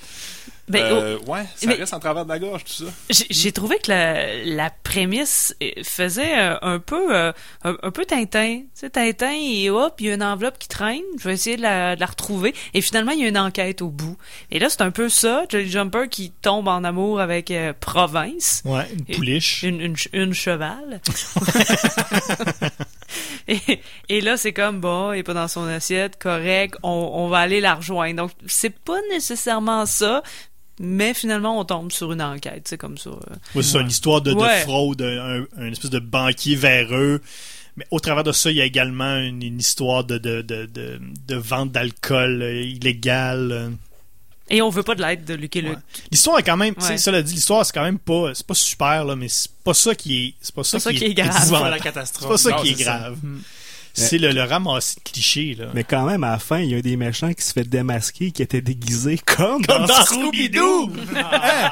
Ben, 0.69 0.85
Euh, 0.85 1.19
ouais, 1.27 1.45
ça 1.57 1.66
mais- 1.66 1.75
reste 1.75 1.95
en 1.95 2.01
travers 2.01 2.25
de 2.25 2.29
la 2.31 2.39
gorge, 2.39 2.64
tout 2.64 2.73
ça. 2.85 2.91
J'ai 3.11 3.53
trouvé 3.53 3.79
que 3.79 3.91
la, 3.91 4.45
la 4.45 4.71
prémisse 4.71 5.55
euh, 5.62 5.71
faisait 5.83 6.39
euh, 6.39 6.57
un 6.62 6.79
peu 6.79 7.14
euh, 7.14 7.33
un, 7.64 7.77
un 7.83 7.91
peu 7.91 8.05
Tintin. 8.05 8.59
Tu 8.61 8.66
sais, 8.75 8.91
Tintin, 8.91 9.33
et 9.33 9.71
hop, 9.71 9.95
il 10.01 10.07
y 10.07 10.11
a 10.11 10.14
une 10.14 10.23
enveloppe 10.23 10.59
qui 10.59 10.69
traîne. 10.69 11.03
Je 11.19 11.25
vais 11.29 11.35
essayer 11.35 11.57
de 11.57 11.62
la, 11.62 11.95
de 11.97 12.01
la 12.01 12.07
retrouver. 12.07 12.55
Et 12.75 12.81
finalement, 12.81 13.12
il 13.12 13.21
y 13.21 13.25
a 13.25 13.29
une 13.29 13.39
enquête 13.39 13.81
au 13.83 13.89
bout. 13.89 14.16
Et 14.51 14.59
là, 14.59 14.69
c'est 14.69 14.83
un 14.83 14.91
peu 14.91 15.09
ça. 15.09 15.45
Jolly 15.49 15.71
Jumper 15.71 16.09
qui 16.11 16.31
tombe 16.31 16.69
en 16.69 16.85
amour 16.85 17.21
avec 17.21 17.51
euh, 17.51 17.73
Province. 17.79 18.62
Ouais, 18.64 18.87
une 18.93 19.16
pouliche. 19.16 19.62
Une, 19.62 19.95
une 20.12 20.35
cheval. 20.35 21.01
et, 23.49 23.81
et 24.09 24.21
là, 24.21 24.37
c'est 24.37 24.53
comme, 24.53 24.81
bon, 24.81 25.12
il 25.12 25.19
est 25.21 25.23
pas 25.23 25.35
dans 25.35 25.49
son 25.49 25.66
assiette, 25.66 26.19
correct, 26.19 26.77
on, 26.83 26.89
on 27.14 27.29
va 27.29 27.39
aller 27.39 27.61
la 27.61 27.75
rejoindre. 27.75 28.16
Donc, 28.16 28.31
c'est 28.47 28.71
pas 28.79 28.99
nécessairement 29.11 29.87
ça, 29.87 30.23
mais 30.81 31.14
finalement, 31.14 31.59
on 31.61 31.64
tombe 31.64 31.91
sur 31.93 32.12
une 32.12 32.22
enquête, 32.22 32.66
c'est 32.68 32.79
comme 32.79 32.99
ça. 32.99 33.11
euh. 33.11 33.35
Ouais, 33.55 33.62
c'est 33.62 33.79
une 33.81 33.89
histoire 33.89 34.20
de, 34.20 34.33
de 34.33 34.37
Ouais. 34.37 34.61
fraude, 34.61 35.03
un, 35.03 35.45
un 35.57 35.70
espèce 35.72 35.91
de 35.91 35.99
banquier 35.99 36.55
véreux. 36.57 37.20
Mais 37.76 37.87
au 37.93 38.01
travers 38.01 38.24
de 38.24 38.33
ça, 38.33 38.51
il 38.51 38.57
y 38.57 38.61
a 38.61 38.64
également 38.64 39.16
une, 39.18 39.43
une 39.43 39.59
histoire 39.61 40.03
de, 40.05 40.18
de, 40.18 40.43
de, 40.43 40.66
de, 40.66 41.01
de 41.29 41.35
vente 41.37 41.70
d'alcool 41.70 42.43
euh, 42.43 42.61
illégal. 42.62 43.53
euh. 43.53 43.70
Et 44.51 44.62
on 44.62 44.70
veut 44.70 44.83
pas 44.83 44.95
de 44.95 45.03
l'aide 45.03 45.24
de 45.24 45.35
Lucky 45.35 45.61
Luke. 45.61 45.74
Ouais. 45.76 45.83
L'histoire 46.11 46.39
est 46.39 46.43
quand 46.43 46.57
même, 46.57 46.74
tu 46.74 46.81
sais, 46.81 46.89
Ouais. 46.93 46.97
cela 46.99 47.22
dit, 47.22 47.35
l'histoire 47.35 47.64
c'est 47.66 47.72
quand 47.74 47.83
même 47.83 47.99
pas, 47.99 48.33
c'est 48.35 48.47
pas 48.47 48.55
super 48.55 49.05
là, 49.05 49.14
mais 49.14 49.29
c'est 49.29 49.51
pas 49.62 49.74
ça 49.74 49.95
qui 49.95 50.24
est, 50.24 50.35
c'est 50.41 50.55
pas 50.55 50.64
ça, 50.64 50.81
C'est 50.81 50.85
pas 50.91 50.99
ça 50.99 50.99
qui 50.99 51.05
est 51.05 51.14
grave. 51.14 51.29
épouvantable. 51.37 51.62
pas 51.64 51.70
la 51.70 51.79
catastrophe. 51.79 52.22
C'est 52.22 52.29
pas 52.29 52.39
ça 52.39 52.51
Non, 52.57 52.62
qui 52.62 52.70
est 52.70 52.83
ça. 52.85 53.12
C'est 53.95 54.18
le, 54.18 54.30
le 54.32 54.43
ramassis 54.43 54.97
de 54.97 55.01
clichés 55.11 55.57
là. 55.59 55.66
Mais 55.74 55.84
quand 55.84 56.05
même, 56.07 56.22
à 56.24 56.30
la 56.32 56.39
fin, 56.39 56.61
il 56.61 56.70
y 56.70 56.74
a 56.74 56.78
un 56.78 56.80
des 56.80 56.97
méchants 56.97 57.32
qui 57.32 57.43
se 57.45 57.53
fait 57.53 57.64
démasquer, 57.64 58.30
qui 58.30 58.43
était 58.43 58.61
déguisé 58.61 59.18
comme, 59.18 59.64
Comme 59.64 59.86
dans 59.86 60.05
Scooby-Doo. 60.05 60.91
Scooby-Doo! 60.91 61.16
Hein? 61.16 61.70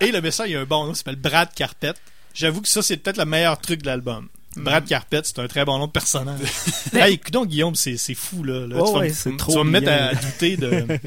Et 0.00 0.12
le 0.12 0.20
message, 0.20 0.48
il 0.50 0.52
y 0.52 0.56
a 0.56 0.60
un 0.60 0.64
bon 0.64 0.84
nom, 0.86 0.92
il 0.92 0.96
s'appelle 0.96 1.16
Brad 1.16 1.48
Carpet. 1.54 1.94
J'avoue 2.34 2.60
que 2.60 2.68
ça, 2.68 2.82
c'est 2.82 2.98
peut-être 2.98 3.16
le 3.16 3.24
meilleur 3.24 3.58
truc 3.58 3.80
de 3.80 3.86
l'album. 3.86 4.28
Brad 4.56 4.84
Carpet, 4.86 5.20
c'est 5.24 5.38
un 5.38 5.48
très 5.48 5.64
bon 5.64 5.78
nom 5.78 5.86
de 5.86 5.92
personnage. 5.92 6.40
hey, 6.94 7.14
écoute 7.14 7.32
donc, 7.32 7.48
Guillaume, 7.48 7.74
c'est 7.74 7.96
fou, 8.14 8.42
là. 8.42 8.66
là. 8.66 8.76
Oh 8.78 8.86
tu 8.86 8.92
vas, 8.92 8.98
ouais, 9.00 9.08
me- 9.08 9.14
c'est 9.14 9.30
tu 9.30 9.36
trop 9.36 9.54
vas 9.54 9.64
me 9.64 9.70
mettre 9.70 9.90
à 9.90 10.14
douter 10.14 10.56
de... 10.56 10.86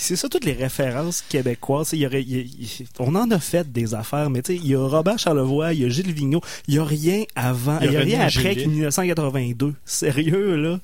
Puis 0.00 0.06
c'est 0.06 0.16
ça, 0.16 0.30
toutes 0.30 0.46
les 0.46 0.54
références 0.54 1.22
québécoises. 1.28 1.90
Il 1.92 1.98
y 1.98 2.06
aurait, 2.06 2.22
il 2.22 2.30
y 2.34 2.38
a- 2.38 2.42
il- 2.42 2.86
on 3.00 3.14
en 3.16 3.30
a 3.30 3.38
fait 3.38 3.70
des 3.70 3.92
affaires, 3.94 4.30
mais 4.30 4.40
tu 4.40 4.54
sais, 4.54 4.58
il 4.64 4.66
y 4.66 4.74
a 4.74 4.78
Robert 4.82 5.18
Charlevoix, 5.18 5.74
il 5.74 5.80
y 5.80 5.84
a 5.84 5.90
Gilles 5.90 6.14
Vigneault, 6.14 6.40
il 6.68 6.76
y 6.76 6.78
a 6.78 6.84
rien 6.84 7.24
avant, 7.36 7.78
Il 7.82 7.84
y 7.84 7.88
a 7.88 7.90
il 7.90 7.92
y 7.92 7.96
a 7.96 8.00
René 8.00 8.14
rien 8.16 8.26
après 8.26 8.50
Angélil. 8.52 8.68
1982. 8.70 9.74
Sérieux, 9.84 10.56
là? 10.56 10.80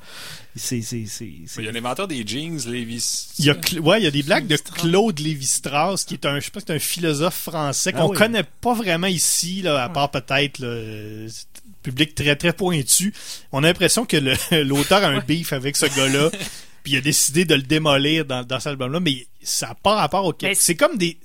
C'est, 0.54 0.82
c'est, 0.82 1.04
c'est, 1.06 1.30
c'est- 1.46 1.60
Il 1.62 1.64
y 1.64 1.68
a 1.68 1.72
l'inventeur 1.72 2.06
des 2.08 2.26
jeans, 2.26 2.58
Lévis. 2.66 3.28
Il 3.38 3.46
y 3.46 3.50
a, 3.50 3.56
ouais, 3.80 4.00
il 4.00 4.04
y 4.04 4.06
a 4.06 4.10
des 4.10 4.22
blagues 4.22 4.46
de 4.48 4.56
Claude 4.58 5.18
Lévi-Strauss, 5.18 6.04
qui 6.04 6.12
est 6.14 6.26
un, 6.26 6.38
je 6.38 6.44
sais 6.44 6.50
pas, 6.50 6.60
c'est 6.60 6.74
un 6.74 6.78
philosophe 6.78 7.36
français 7.44 7.92
Ah 7.94 7.98
qu'on 8.00 8.10
oui. 8.10 8.18
connaît 8.18 8.44
pas 8.60 8.74
vraiment 8.74 9.06
ici, 9.06 9.62
là, 9.62 9.82
à 9.82 9.88
part 9.88 10.10
peut-être 10.10 10.58
là, 10.58 10.66
euh, 10.68 11.28
public 11.82 12.14
très 12.14 12.36
très 12.36 12.52
pointu. 12.52 13.14
On 13.52 13.62
a 13.64 13.68
l'impression 13.68 14.04
que 14.04 14.16
le- 14.18 14.34
l'auteur 14.64 15.02
a 15.04 15.06
un 15.08 15.20
beef 15.20 15.52
avec 15.54 15.76
ce 15.76 15.86
gars-là, 15.86 16.30
puis 16.86 16.92
il 16.92 16.98
a 16.98 17.00
décidé 17.00 17.44
de 17.44 17.56
le 17.56 17.62
démolir 17.62 18.24
dans, 18.24 18.44
dans 18.44 18.60
cet 18.60 18.68
album-là, 18.68 19.00
mais 19.00 19.26
ça 19.42 19.66
n'a 19.66 19.74
pas 19.74 19.96
rapport 19.96 20.24
au 20.24 20.32
Mais 20.40 20.54
C'est 20.54 20.76
comme 20.76 20.96
des... 20.96 21.18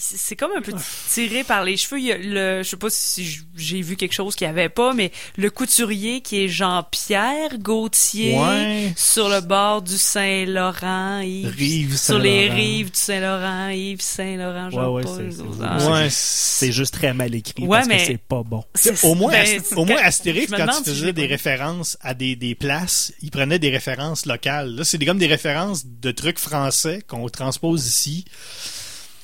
C'est 0.00 0.36
comme 0.36 0.50
un 0.56 0.62
peu 0.62 0.72
tiré 1.12 1.44
par 1.44 1.62
les 1.62 1.76
cheveux. 1.76 2.00
Il 2.00 2.06
y 2.06 2.12
a 2.12 2.16
le, 2.18 2.62
je 2.62 2.68
sais 2.68 2.76
pas 2.76 2.88
si 2.90 3.40
j'ai 3.56 3.82
vu 3.82 3.96
quelque 3.96 4.14
chose 4.14 4.34
qu'il 4.34 4.46
n'y 4.46 4.50
avait 4.50 4.68
pas, 4.68 4.94
mais 4.94 5.12
le 5.36 5.50
couturier 5.50 6.20
qui 6.22 6.44
est 6.44 6.48
Jean-Pierre 6.48 7.58
Gauthier 7.58 8.36
Ouais. 8.38 8.92
sur 8.96 9.28
le 9.28 9.40
bord 9.40 9.82
du 9.82 9.96
Saint-Laurent, 9.98 11.20
Yves, 11.20 11.96
sur 11.98 12.18
les 12.18 12.48
rives 12.48 12.90
du 12.90 12.98
Saint-Laurent, 12.98 13.68
Yves 13.68 14.00
Saint-Laurent, 14.00 14.70
Jean-Paul. 14.70 14.92
ouais, 14.94 15.02
c'est- 15.30 15.36
c'est- 15.36 15.42
Gauzan. 15.42 15.92
Ouais, 15.92 16.08
c'est 16.10 16.72
juste 16.72 16.94
très 16.94 17.12
mal 17.14 17.34
écrit 17.34 17.66
parce 17.68 17.86
mais- 17.88 17.98
que 17.98 18.04
c'est 18.06 18.18
pas 18.18 18.42
bon. 18.42 18.64
Au 19.02 19.14
moins, 19.14 19.32
ben, 19.32 19.60
au 19.76 19.84
moins 19.84 19.96
quand- 19.96 20.02
Astérix, 20.04 20.50
quand 20.50 20.66
il 20.66 20.72
si 20.84 20.84
faisait 20.90 21.06
l'ai 21.06 21.12
des 21.12 21.26
références 21.26 21.96
à 22.00 22.14
des, 22.14 22.36
des 22.36 22.54
places, 22.54 23.12
il 23.22 23.30
prenait 23.30 23.58
des 23.58 23.70
références 23.70 24.26
locales. 24.26 24.74
Là, 24.76 24.84
c'est 24.84 24.98
comme 25.04 25.18
des 25.18 25.26
références 25.26 25.84
de 25.86 26.10
trucs 26.10 26.38
français 26.38 27.02
qu'on 27.06 27.28
transpose 27.28 27.86
ici. 27.86 28.24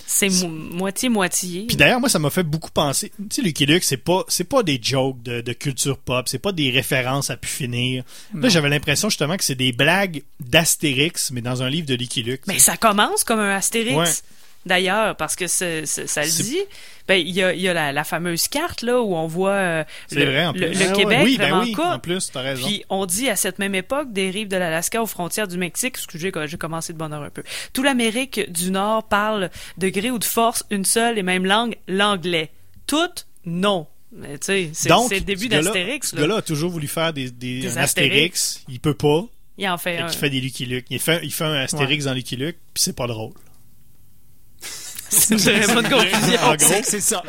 C'est 0.06 0.28
mo- 0.30 0.48
moitié-moitié. 0.48 1.64
Puis 1.66 1.76
d'ailleurs, 1.76 1.98
moi, 2.00 2.08
ça 2.08 2.18
m'a 2.18 2.30
fait 2.30 2.44
beaucoup 2.44 2.70
penser. 2.70 3.10
Tu 3.18 3.24
sais, 3.36 3.42
Lucky 3.42 3.66
Luke, 3.66 3.82
c'est 3.84 3.96
pas, 3.96 4.24
c'est 4.28 4.44
pas 4.44 4.62
des 4.62 4.78
jokes 4.80 5.20
de, 5.22 5.40
de 5.40 5.52
culture 5.52 5.98
pop, 5.98 6.28
c'est 6.28 6.38
pas 6.38 6.52
des 6.52 6.70
références 6.70 7.28
à 7.30 7.36
pu 7.36 7.48
finir. 7.48 8.04
Là, 8.34 8.48
j'avais 8.48 8.68
l'impression 8.68 9.08
justement 9.08 9.36
que 9.36 9.44
c'est 9.44 9.54
des 9.56 9.72
blagues 9.72 10.22
d'Astérix, 10.38 11.30
mais 11.32 11.40
dans 11.42 11.62
un 11.62 11.68
livre 11.68 11.86
de 11.86 11.94
Lucky 11.94 12.22
Luke. 12.22 12.42
Mais 12.46 12.58
ça 12.58 12.76
commence 12.76 13.24
comme 13.24 13.40
un 13.40 13.54
Astérix. 13.56 13.96
Ouais. 13.96 14.10
D'ailleurs, 14.66 15.14
parce 15.16 15.36
que 15.36 15.46
ça 15.46 15.64
le 15.66 16.42
dit, 16.42 16.58
ben 17.08 17.14
il 17.14 17.30
y 17.30 17.40
a, 17.42 17.54
il 17.54 17.60
y 17.60 17.68
a 17.68 17.72
la, 17.72 17.92
la 17.92 18.02
fameuse 18.04 18.48
carte 18.48 18.82
là 18.82 19.00
où 19.00 19.14
on 19.14 19.26
voit 19.28 19.50
euh, 19.52 19.84
le, 20.10 20.24
vrai, 20.24 20.44
en 20.46 20.52
le- 20.52 20.68
le 20.68 20.90
Ah. 20.90 20.92
Québec 20.92 21.20
oui, 21.22 21.38
ben 21.38 21.44
vraiment 21.48 21.62
oui, 21.62 21.72
coupe. 21.72 21.84
en 21.84 21.98
plus, 22.00 22.30
raison. 22.34 22.66
Puis 22.66 22.84
on 22.90 23.06
dit 23.06 23.28
à 23.28 23.36
cette 23.36 23.60
même 23.60 23.76
époque, 23.76 24.12
des 24.12 24.28
rives 24.28 24.48
de 24.48 24.56
l'Alaska 24.56 25.00
aux 25.00 25.06
frontières 25.06 25.46
du 25.46 25.56
Mexique, 25.56 25.94
excusez, 25.96 26.32
j'ai 26.46 26.56
commencé 26.58 26.92
de 26.92 26.98
bonne 26.98 27.12
heure 27.12 27.22
un 27.22 27.30
peu. 27.30 27.44
Toute 27.72 27.84
l'Amérique 27.84 28.50
du 28.50 28.72
Nord 28.72 29.04
parle 29.04 29.50
de 29.78 29.88
gré 29.88 30.10
ou 30.10 30.18
de 30.18 30.24
force 30.24 30.64
une 30.70 30.84
seule 30.84 31.16
et 31.16 31.22
même 31.22 31.46
langue, 31.46 31.76
l'anglais. 31.86 32.50
Toutes, 32.88 33.26
non. 33.44 33.86
C'est 34.40 34.70
le 34.72 35.20
début 35.20 35.48
d'Astérix. 35.48 36.10
Ce 36.10 36.16
là. 36.16 36.22
gars-là 36.22 36.36
a 36.38 36.42
toujours 36.42 36.70
voulu 36.70 36.88
faire 36.88 37.12
des, 37.12 37.30
des, 37.30 37.60
Des 37.60 37.78
un 37.78 37.82
Astérix. 37.82 38.64
Il 38.68 38.80
peut 38.80 38.94
pas. 38.94 39.24
Il 39.58 39.68
en 39.68 39.78
fait 39.78 39.96
Fait 39.96 40.02
un. 40.02 40.06
qu'il 40.08 40.18
fait 40.18 40.30
des 40.30 40.40
Lucky 40.40 40.66
Luke. 40.66 40.86
Il 40.90 40.98
fait, 40.98 41.20
il 41.22 41.32
fait 41.32 41.44
un 41.44 41.54
Astérix 41.54 42.04
dans 42.06 42.14
Lucky 42.14 42.36
Luke, 42.36 42.56
puis 42.74 42.82
c'est 42.82 42.96
pas 42.96 43.06
drôle. 43.06 43.32
C'est 45.08 45.34
une 45.34 45.40
très 45.40 45.66
bonne 45.74 45.88
conclusion. 45.88 46.40
En 46.42 46.54
gros, 46.56 46.74
C'est 46.84 47.00
ça. 47.00 47.22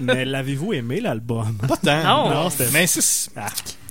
mais 0.00 0.24
l'avez-vous 0.24 0.72
aimé, 0.74 1.00
l'album? 1.00 1.56
pas 1.68 1.76
tant. 1.76 2.02
Non. 2.28 2.50
c'était- 2.50 2.70
mais 2.72 2.86
c'est- 2.86 3.30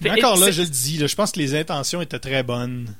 encore 0.09 0.37
là, 0.37 0.51
je 0.51 0.61
le 0.61 0.67
dis, 0.67 0.97
là, 0.97 1.07
je 1.07 1.15
pense 1.15 1.31
que 1.31 1.39
les 1.39 1.55
intentions 1.55 2.01
étaient 2.01 2.19
très 2.19 2.43
bonnes. 2.43 2.93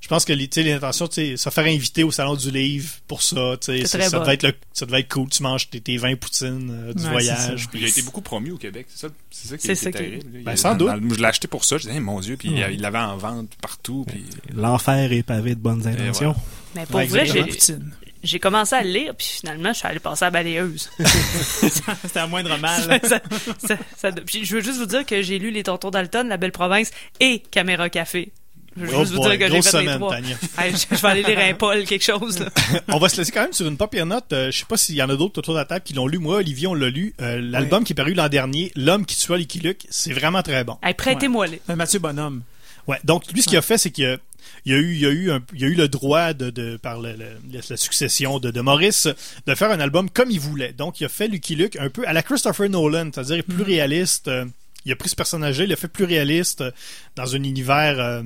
Je 0.00 0.08
pense 0.08 0.24
que 0.24 0.32
les, 0.32 0.48
tu 0.48 0.60
sais, 0.60 0.68
l'intention, 0.68 1.06
tu 1.06 1.14
sais, 1.14 1.36
se 1.36 1.48
faire 1.48 1.64
inviter 1.64 2.02
au 2.02 2.10
salon 2.10 2.34
du 2.34 2.50
livre 2.50 2.90
pour 3.06 3.22
ça, 3.22 3.56
tu 3.60 3.66
sais, 3.66 3.86
C'est 3.86 4.00
ça, 4.02 4.10
ça 4.10 4.18
devait 4.18 4.34
être 4.34 4.42
le- 4.42 4.54
ça 4.72 4.84
devait 4.84 4.98
être 5.00 5.12
cool. 5.12 5.28
Tu 5.28 5.44
manges 5.44 5.70
tes, 5.70 5.80
tes 5.80 5.96
20 5.96 6.16
poutines 6.16 6.70
euh, 6.88 6.92
du 6.92 7.04
Ouais, 7.04 7.10
voyage. 7.10 7.68
puis- 7.70 7.78
Il 7.78 7.84
a 7.84 7.88
été 7.88 8.02
beaucoup 8.02 8.20
promu 8.20 8.50
au 8.50 8.56
Québec, 8.56 8.86
c'est 8.92 9.06
ça, 9.06 9.12
c'est 9.30 9.48
ça 9.48 9.56
qui 9.58 9.70
est, 9.70 9.90
terrible. 9.92 10.42
Ben, 10.44 10.56
sans 10.56 10.70
dans- 10.74 10.92
doute. 10.96 11.02
dans- 11.08 11.14
je 11.14 11.20
l'ai 11.20 11.26
acheté 11.28 11.46
pour 11.46 11.64
ça, 11.64 11.78
je 11.78 11.86
disais, 11.86 12.00
mon 12.00 12.18
Dieu, 12.18 12.36
puis 12.36 12.48
il- 12.48 12.74
il 12.74 12.80
l'avait 12.80 12.98
en 12.98 13.16
vente 13.16 13.50
partout. 13.60 14.04
Puis... 14.08 14.24
L'enfer 14.56 15.12
est 15.12 15.22
pavé 15.22 15.54
de 15.54 15.60
bonnes 15.60 15.86
intentions. 15.86 16.34
Mais 16.74 16.84
pour 16.86 16.96
Ouais, 16.96 17.06
vrai, 17.06 17.24
j'ai, 17.26 17.44
Poutine. 17.44 17.92
J'ai 18.22 18.38
commencé 18.38 18.74
à 18.74 18.82
le 18.82 18.90
lire, 18.90 19.14
puis 19.16 19.26
finalement, 19.26 19.72
je 19.72 19.78
suis 19.78 19.88
allé 19.88 19.98
passer 19.98 20.24
à 20.24 20.26
la 20.26 20.30
balayeuse. 20.30 20.90
C'était 20.98 22.18
à 22.20 22.26
moindre 22.26 22.56
mal. 22.58 23.00
ça, 23.02 23.20
ça- 23.58 23.76
ça- 23.96 24.12
puis 24.12 24.44
je 24.44 24.56
veux 24.56 24.62
juste 24.62 24.78
vous 24.78 24.86
dire 24.86 25.04
que 25.06 25.22
j'ai 25.22 25.38
lu 25.38 25.50
Les 25.50 25.62
Tontons 25.62 25.90
Dalton, 25.90 26.28
La 26.28 26.36
Belle 26.36 26.52
Province 26.52 26.90
et 27.20 27.40
Caméra 27.50 27.88
Café. 27.88 28.32
Je 28.74 28.86
veux 28.86 28.94
Oh 28.96 29.00
juste 29.00 29.12
vous 29.12 29.20
dire 29.20 29.38
que 29.38 29.44
j'ai 29.48 29.50
fait 29.50 29.56
les 29.56 29.62
semaine, 29.84 29.98
trois. 29.98 30.14
Tania. 30.14 30.36
Hey, 30.58 30.72
je, 30.72 30.96
je 30.96 31.02
vais 31.02 31.08
aller 31.08 31.22
lire 31.22 31.38
un 31.40 31.52
Paul, 31.52 31.84
quelque 31.84 32.02
chose. 32.04 32.38
Là. 32.38 32.48
On 32.88 32.98
va 32.98 33.10
se 33.10 33.18
laisser 33.18 33.30
quand 33.30 33.42
même 33.42 33.52
sur 33.52 33.66
une 33.68 33.76
papier 33.76 34.02
note. 34.06 34.32
Euh, 34.32 34.50
je 34.50 34.58
sais 34.60 34.64
pas 34.64 34.78
s'il 34.78 34.94
y 34.94 35.02
en 35.02 35.10
a 35.10 35.16
d'autres 35.16 35.40
autour 35.40 35.52
de 35.52 35.58
la 35.58 35.66
table 35.66 35.82
qui 35.84 35.92
l'ont 35.92 36.06
lu. 36.06 36.16
Moi, 36.16 36.36
Olivier, 36.36 36.68
on 36.68 36.74
l'a 36.74 36.88
lu. 36.88 37.12
Euh, 37.20 37.38
L'album 37.42 37.84
qui 37.84 37.92
est 37.92 37.96
paru 37.96 38.14
l'an 38.14 38.30
dernier, 38.30 38.72
L'homme 38.74 39.04
qui 39.04 39.16
tua 39.18 39.36
Licky 39.36 39.60
Luke, 39.60 39.86
c'est 39.90 40.14
vraiment 40.14 40.40
très 40.42 40.64
bon. 40.64 40.78
Hey, 40.82 40.94
prêtez-moi 40.94 41.48
les. 41.48 41.60
Euh, 41.68 41.76
Mathieu 41.76 41.98
Bonhomme. 41.98 42.42
Ouais. 42.88 42.98
Donc, 43.04 43.30
lui, 43.32 43.42
ce 43.42 43.48
qu'il 43.48 43.58
a 43.58 43.62
fait, 43.62 43.78
c'est 43.78 43.90
qu'il 43.90 44.06
a, 44.06 44.16
il 44.64 44.72
a 44.74 44.76
eu, 44.76 44.94
il 44.96 45.06
a 45.06 45.10
eu, 45.10 45.30
un- 45.30 45.42
il 45.54 45.64
a 45.64 45.68
eu 45.68 45.74
le 45.74 45.88
droit 45.88 46.32
de, 46.32 46.50
de 46.50 46.76
par 46.76 47.00
le- 47.00 47.12
le- 47.14 47.38
la 47.68 47.76
succession 47.76 48.38
de, 48.38 48.50
de 48.50 48.60
Maurice, 48.60 49.08
de 49.46 49.54
faire 49.54 49.70
un 49.70 49.80
album 49.80 50.10
comme 50.10 50.30
il 50.30 50.40
voulait. 50.40 50.72
Donc, 50.72 51.00
il 51.00 51.04
a 51.04 51.08
fait 51.08 51.28
Lucky 51.28 51.54
Luke 51.54 51.76
un 51.80 51.90
peu 51.90 52.06
à 52.06 52.12
la 52.12 52.22
Christopher 52.22 52.68
Nolan, 52.68 53.10
c'est-à-dire 53.14 53.44
plus 53.44 53.62
réaliste. 53.62 54.28
Euh, 54.28 54.44
il 54.84 54.92
a 54.92 54.96
pris 54.96 55.08
ce 55.08 55.14
personnage-là, 55.16 55.64
il 55.64 55.70
l'a 55.70 55.76
fait 55.76 55.86
plus 55.88 56.04
réaliste 56.04 56.60
euh, 56.62 56.70
dans 57.14 57.34
un 57.36 57.42
univers 57.44 58.00
euh, 58.00 58.22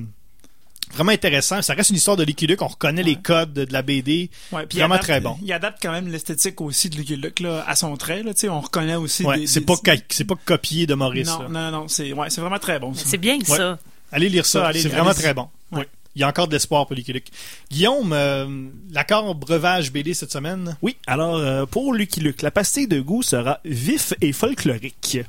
vraiment 0.93 1.11
intéressant. 1.11 1.61
Ça 1.61 1.73
reste 1.75 1.91
une 1.91 1.97
histoire 1.97 2.17
de 2.17 2.23
Lucky 2.23 2.47
Luke. 2.47 2.61
On 2.63 2.67
reconnaît 2.67 3.03
les 3.03 3.17
codes 3.17 3.53
de, 3.53 3.65
de 3.65 3.73
la 3.73 3.81
BD. 3.83 4.29
Ouais, 4.51 4.65
puis 4.65 4.77
il 4.77 4.79
Vraiment 4.79 4.95
adapte- 4.95 5.03
très 5.03 5.21
bon. 5.21 5.37
Il 5.43 5.53
adapte 5.53 5.77
quand 5.81 5.91
même 5.91 6.07
l'esthétique 6.07 6.59
aussi 6.61 6.89
de 6.89 6.95
Lucky 6.97 7.15
Luke 7.17 7.39
là, 7.41 7.63
à 7.67 7.75
son 7.75 7.95
trait. 7.97 8.23
Là, 8.23 8.33
tu 8.33 8.41
sais, 8.41 8.49
on 8.49 8.61
reconnaît 8.61 8.95
aussi. 8.95 9.23
Ouais, 9.23 9.45
c'est 9.45 9.59
des- 9.59 9.65
pas 9.67 9.75
c'est 10.09 10.23
pas 10.25 10.35
copié 10.45 10.87
de 10.87 10.95
Maurice. 10.95 11.27
Non, 11.27 11.43
là. 11.43 11.47
non, 11.49 11.59
non, 11.71 11.71
non, 11.81 11.87
c'est 11.87 12.11
ouais, 12.13 12.29
c'est 12.31 12.41
vraiment 12.41 12.57
très 12.59 12.79
bon. 12.79 12.93
C'est 12.95 13.17
bien 13.19 13.37
Ouais. 13.37 13.43
ça. 13.57 13.77
Allez 14.11 14.29
lire 14.29 14.45
ça, 14.45 14.71
c'est 14.73 14.89
vraiment 14.89 15.13
très 15.13 15.33
bon. 15.33 15.49
Ouais. 15.71 15.79
Ouais. 15.79 15.87
Il 16.17 16.21
y 16.21 16.23
a 16.23 16.27
encore 16.27 16.47
de 16.47 16.53
l'espoir 16.53 16.87
pour 16.87 16.95
Lucky 16.95 17.13
Luke. 17.13 17.27
Guillaume, 17.69 18.11
euh, 18.11 18.47
l'accord 18.91 19.35
breuvage 19.35 19.91
BD 19.91 20.15
cette 20.15 20.31
semaine? 20.31 20.75
Oui, 20.81 20.97
alors 21.05 21.35
euh, 21.35 21.67
pour 21.67 21.93
Lucky 21.93 22.21
Luke, 22.21 22.41
la 22.41 22.49
pastille 22.49 22.87
de 22.87 22.99
goût 22.99 23.21
sera 23.21 23.59
vif 23.63 24.15
et 24.19 24.33
folklorique. 24.33 25.19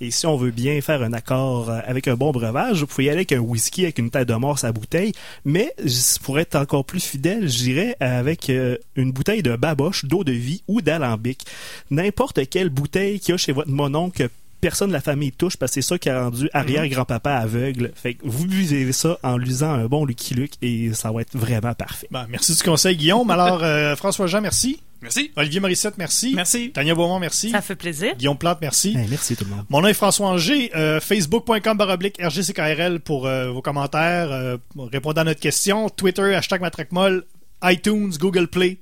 Et 0.00 0.12
si 0.12 0.26
on 0.26 0.36
veut 0.36 0.52
bien 0.52 0.80
faire 0.80 1.02
un 1.02 1.12
accord 1.12 1.70
euh, 1.70 1.80
avec 1.84 2.06
un 2.06 2.14
bon 2.14 2.30
breuvage, 2.30 2.78
vous 2.78 2.86
pouvez 2.86 3.06
y 3.06 3.08
aller 3.08 3.16
avec 3.16 3.32
un 3.32 3.40
whisky 3.40 3.82
avec 3.82 3.98
une 3.98 4.12
tête 4.12 4.28
de 4.28 4.34
mort 4.34 4.60
sa 4.60 4.70
bouteille. 4.70 5.12
Mais 5.44 5.74
pour 6.22 6.38
être 6.38 6.54
encore 6.54 6.84
plus 6.84 7.04
fidèle, 7.04 7.48
j'irais 7.48 7.96
avec 7.98 8.48
une 8.94 9.10
bouteille 9.10 9.42
de 9.42 9.56
baboche, 9.56 10.04
d'eau 10.04 10.22
de 10.22 10.30
vie 10.30 10.62
ou 10.68 10.80
d'alambic. 10.82 11.46
N'importe 11.90 12.48
quelle 12.48 12.68
bouteille 12.68 13.18
qu'il 13.18 13.32
y 13.32 13.34
a 13.34 13.38
chez 13.38 13.50
votre 13.50 13.70
mononcle, 13.70 14.28
personne 14.60 14.88
de 14.88 14.94
la 14.94 15.00
famille 15.00 15.32
touche 15.32 15.56
parce 15.56 15.70
que 15.72 15.80
c'est 15.80 15.88
ça 15.88 15.98
qui 15.98 16.08
a 16.08 16.24
rendu 16.24 16.48
arrière-grand-papa 16.52 17.32
aveugle. 17.32 17.92
Fait 17.94 18.14
que 18.14 18.20
vous 18.24 18.46
buvez 18.46 18.92
ça 18.92 19.18
en 19.22 19.36
lisant 19.36 19.72
un 19.72 19.86
bon 19.86 20.04
Lucky 20.04 20.34
Luke 20.34 20.54
et 20.62 20.92
ça 20.94 21.10
va 21.12 21.22
être 21.22 21.36
vraiment 21.36 21.74
parfait. 21.74 22.08
Ben, 22.10 22.26
merci 22.28 22.54
du 22.54 22.62
conseil, 22.62 22.96
Guillaume. 22.96 23.30
Alors, 23.30 23.62
euh, 23.62 23.96
François-Jean, 23.96 24.40
merci. 24.40 24.80
Merci. 25.00 25.30
Olivier 25.36 25.60
Morissette, 25.60 25.96
merci. 25.96 26.34
Merci. 26.34 26.72
Tania 26.72 26.94
Beaumont, 26.94 27.20
merci. 27.20 27.50
Ça 27.50 27.62
fait 27.62 27.76
plaisir. 27.76 28.16
Guillaume 28.16 28.36
Plante, 28.36 28.58
merci. 28.60 28.96
Eh, 28.98 29.08
merci 29.08 29.36
tout 29.36 29.44
le 29.44 29.50
monde. 29.50 29.64
Mon 29.68 29.80
nom 29.80 29.88
est 29.88 29.94
François 29.94 30.26
Anger, 30.28 30.72
euh, 30.74 31.00
facebook.com 31.00 31.76
baroblique 31.76 32.20
RGCKRL 32.20 33.00
pour 33.00 33.26
euh, 33.26 33.50
vos 33.50 33.62
commentaires, 33.62 34.32
euh, 34.32 34.56
répondant 34.76 35.20
à 35.20 35.24
notre 35.24 35.40
question, 35.40 35.88
Twitter, 35.88 36.34
hashtag 36.34 36.60
matraquemol, 36.60 37.24
iTunes, 37.62 38.10
Google 38.18 38.48
Play. 38.48 38.78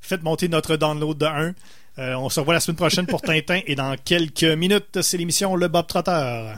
Faites 0.00 0.22
monter 0.22 0.48
notre 0.48 0.76
download 0.76 1.18
de 1.18 1.26
1. 1.26 1.54
Euh, 1.98 2.14
on 2.14 2.28
se 2.30 2.40
revoit 2.40 2.54
la 2.54 2.60
semaine 2.60 2.76
prochaine 2.76 3.06
pour 3.06 3.20
Tintin 3.20 3.60
et 3.66 3.74
dans 3.74 3.96
quelques 4.02 4.44
minutes, 4.44 5.02
c'est 5.02 5.18
l'émission 5.18 5.54
Le 5.56 5.68
Bob 5.68 5.86
Trotter. 5.86 6.54